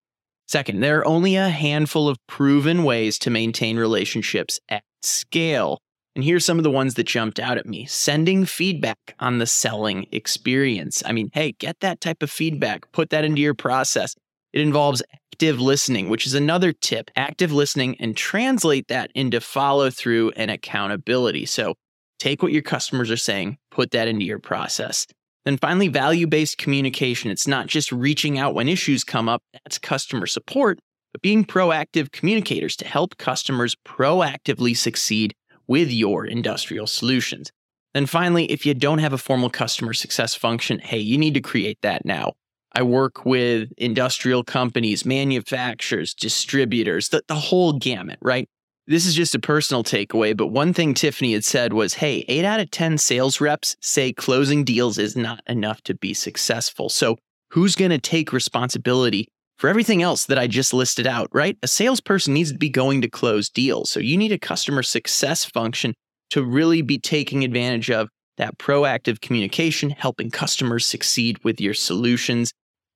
Second, 0.48 0.82
there 0.82 1.00
are 1.00 1.08
only 1.08 1.36
a 1.36 1.50
handful 1.50 2.08
of 2.08 2.18
proven 2.28 2.84
ways 2.84 3.18
to 3.20 3.30
maintain 3.30 3.78
relationships 3.78 4.60
at 4.70 4.84
scale. 5.02 5.80
And 6.16 6.24
here's 6.24 6.46
some 6.46 6.60
of 6.60 6.64
the 6.64 6.72
ones 6.72 6.94
that 6.94 7.08
jumped 7.08 7.40
out 7.40 7.58
at 7.58 7.66
me 7.66 7.86
sending 7.86 8.46
feedback 8.46 9.16
on 9.20 9.40
the 9.40 9.48
selling 9.48 10.06
experience. 10.12 11.02
I 11.06 11.12
mean, 11.12 11.32
hey, 11.34 11.54
get 11.54 11.80
that 11.80 12.02
type 12.02 12.22
of 12.22 12.30
feedback, 12.30 12.92
put 12.92 13.10
that 13.10 13.26
into 13.26 13.42
your 13.42 13.56
process. 13.56 14.16
It 14.54 14.62
involves 14.62 15.02
active 15.34 15.60
listening, 15.60 16.10
which 16.10 16.28
is 16.28 16.36
another 16.36 16.72
tip 16.72 17.10
active 17.16 17.52
listening 17.52 17.96
and 18.00 18.16
translate 18.16 18.88
that 18.90 19.10
into 19.16 19.42
follow 19.42 19.90
through 19.90 20.32
and 20.36 20.52
accountability. 20.52 21.48
So 21.48 21.74
take 22.20 22.44
what 22.44 22.52
your 22.52 22.62
customers 22.62 23.10
are 23.10 23.18
saying, 23.18 23.58
put 23.72 23.90
that 23.92 24.08
into 24.08 24.26
your 24.26 24.40
process. 24.40 25.08
Then 25.46 25.58
finally, 25.58 25.88
value 25.88 26.28
based 26.28 26.60
communication. 26.60 27.32
It's 27.32 27.48
not 27.48 27.68
just 27.68 27.92
reaching 27.92 28.38
out 28.38 28.54
when 28.54 28.70
issues 28.70 29.04
come 29.04 29.28
up, 29.28 29.42
that's 29.54 29.80
customer 29.80 30.28
support, 30.28 30.80
but 31.12 31.22
being 31.22 31.44
proactive 31.44 32.12
communicators 32.12 32.76
to 32.78 32.86
help 32.86 33.18
customers 33.18 33.76
proactively 33.86 34.78
succeed 34.78 35.34
with 35.68 35.92
your 35.92 36.26
industrial 36.26 36.88
solutions. 36.88 37.52
Then 37.94 38.06
finally, 38.06 38.46
if 38.46 38.66
you 38.66 38.74
don't 38.74 39.00
have 39.00 39.14
a 39.14 39.18
formal 39.18 39.50
customer 39.50 39.94
success 39.94 40.34
function, 40.34 40.80
hey, 40.80 40.98
you 40.98 41.18
need 41.18 41.36
to 41.36 41.42
create 41.42 41.78
that 41.82 42.06
now. 42.06 42.34
I 42.76 42.82
work 42.82 43.24
with 43.24 43.72
industrial 43.78 44.44
companies, 44.44 45.06
manufacturers, 45.06 46.16
distributors, 46.16 47.10
the, 47.10 47.22
the 47.28 47.36
whole 47.36 47.74
gamut, 47.74 48.18
right? 48.22 48.50
This 48.88 49.06
is 49.06 49.14
just 49.14 49.36
a 49.36 49.40
personal 49.40 49.84
takeaway, 49.84 50.36
but 50.36 50.48
one 50.48 50.74
thing 50.74 50.94
Tiffani 50.94 51.34
had 51.34 51.46
said 51.46 51.72
was 51.72 51.94
hey, 51.94 52.26
eight 52.28 52.44
out 52.44 52.60
of 52.60 52.72
10 52.72 52.98
sales 52.98 53.40
reps 53.40 53.78
say 53.80 54.12
closing 54.12 54.66
deals 54.66 54.98
is 54.98 55.16
not 55.16 55.42
enough 55.48 55.82
to 55.84 55.96
be 55.96 56.14
successful. 56.14 56.90
So, 56.90 57.18
who's 57.52 57.76
going 57.76 57.92
to 57.92 58.00
take 58.00 58.34
responsibility 58.34 59.30
for 59.64 59.70
everything 59.70 60.02
else 60.02 60.26
that 60.26 60.38
I 60.38 60.48
just 60.48 60.74
listed 60.74 61.08
out, 61.08 61.30
right? 61.32 61.58
A 61.64 61.70
salesperson 61.70 62.34
needs 62.34 62.52
to 62.52 62.58
be 62.58 62.68
going 62.68 63.00
to 63.00 63.08
close 63.08 63.48
deals. 63.48 63.90
So 63.90 64.02
you 64.02 64.18
need 64.18 64.34
a 64.34 64.38
customer 64.38 64.84
success 64.84 65.46
function 65.46 65.94
to 66.32 66.44
really 66.44 66.82
be 66.82 67.00
taking 67.00 67.46
advantage 67.46 67.90
of 67.90 68.10
that 68.36 68.58
proactive 68.58 69.22
communication, 69.22 69.92
helping 69.92 70.32
customers 70.32 70.86
succeed 70.86 71.42
with 71.46 71.62
your 71.62 71.74
solutions 71.74 72.52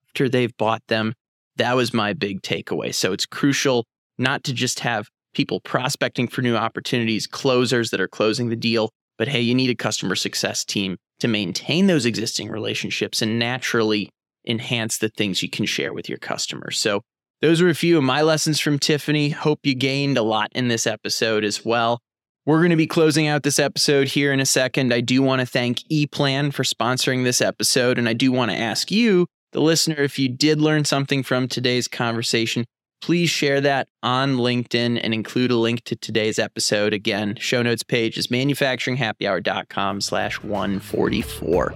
after 0.10 0.28
they've 0.28 0.52
bought 0.58 0.82
them. 0.90 1.14
That 1.56 1.78
was 1.78 1.94
my 1.94 2.12
big 2.12 2.42
takeaway. 2.42 2.94
So 2.94 3.14
it's 3.14 3.26
crucial 3.26 3.86
not 4.18 4.44
to 4.44 4.54
just 4.54 4.82
have 4.82 5.08
people 5.34 5.62
prospecting 5.62 6.28
for 6.28 6.42
new 6.42 6.58
opportunities, 6.58 7.28
closers 7.28 7.92
that 7.92 8.02
are 8.02 8.10
closing 8.10 8.50
the 8.50 8.58
deal, 8.58 8.90
but 9.18 9.30
hey, 9.30 9.40
you 9.40 9.56
need 9.56 9.70
a 9.70 9.76
customer 9.76 10.16
success 10.16 10.66
team 10.66 10.98
to 11.22 11.30
maintain 11.30 11.88
those 11.88 12.06
existing 12.06 12.50
relationships 12.50 13.22
and 13.22 13.40
naturally 13.40 14.10
enhance 14.48 14.98
the 14.98 15.10
things 15.10 15.44
you 15.44 15.50
can 15.50 15.66
share 15.66 15.94
with 15.94 16.10
your 16.10 16.18
customers. 16.18 16.80
So, 16.80 17.02
those 17.40 17.62
are 17.62 17.70
a 17.70 17.76
few 17.76 18.00
of 18.00 18.04
my 18.04 18.24
lessons 18.24 18.60
from 18.60 18.80
Tiffani. 18.80 19.32
Hope 19.32 19.60
you 19.64 19.76
gained 19.76 20.18
a 20.18 20.24
lot 20.24 20.50
in 20.54 20.70
this 20.70 20.88
episode 20.88 21.44
as 21.44 21.64
well. 21.64 22.00
We're 22.48 22.60
going 22.60 22.72
to 22.72 22.78
be 22.78 22.88
closing 22.88 23.28
out 23.28 23.44
this 23.44 23.60
episode 23.60 24.08
here 24.08 24.32
in 24.32 24.40
a 24.40 24.46
second. 24.46 24.94
I 24.94 25.02
do 25.02 25.22
want 25.22 25.42
to 25.42 25.46
thank 25.46 25.80
ePlan 25.92 26.54
for 26.54 26.64
sponsoring 26.64 27.26
this 27.26 27.42
episode. 27.42 28.00
And 28.00 28.08
I 28.08 28.14
do 28.14 28.32
want 28.32 28.52
to 28.52 28.58
ask 28.58 28.90
you, 28.90 29.28
the 29.52 29.62
listener, 29.62 29.98
if 29.98 30.18
you 30.18 30.30
did 30.30 30.62
learn 30.62 30.86
something 30.86 31.24
from 31.24 31.48
today's 31.48 31.88
conversation, 31.88 32.66
please 33.02 33.30
share 33.30 33.62
that 33.62 33.88
on 34.02 34.38
LinkedIn 34.38 35.00
and 35.04 35.14
include 35.14 35.52
a 35.52 35.58
link 35.58 35.84
to 35.84 35.96
today's 35.96 36.40
episode. 36.40 36.94
Again, 36.94 37.36
show 37.38 37.62
notes 37.62 37.84
page 37.84 38.18
is 38.18 38.28
manufacturinghappyhour.com 38.28 40.02
slash 40.02 40.42
144. 40.42 41.74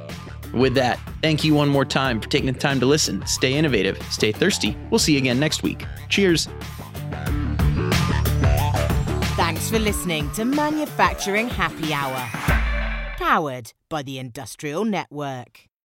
With 0.54 0.76
that, 0.76 1.00
thank 1.22 1.44
you 1.44 1.54
one 1.54 1.70
more 1.70 1.86
time 1.86 2.20
for 2.20 2.28
taking 2.28 2.52
the 2.52 2.60
time 2.60 2.80
to 2.80 2.86
listen. 2.86 3.26
Stay 3.26 3.54
innovative, 3.54 4.02
stay 4.12 4.32
thirsty. 4.32 4.76
We'll 4.90 5.00
see 5.00 5.14
you 5.14 5.18
again 5.20 5.40
next 5.40 5.64
week. 5.64 5.86
Cheers. 6.10 6.48
Thanks 9.36 9.70
for 9.70 9.80
listening 9.80 10.30
to 10.32 10.46
Manufacturing 10.46 11.48
Happy 11.50 11.94
Hour, 11.94 12.28
powered 13.18 13.74
by 13.90 14.04
the 14.04 14.20
Industrial 14.20 14.86
Network. 14.86 15.71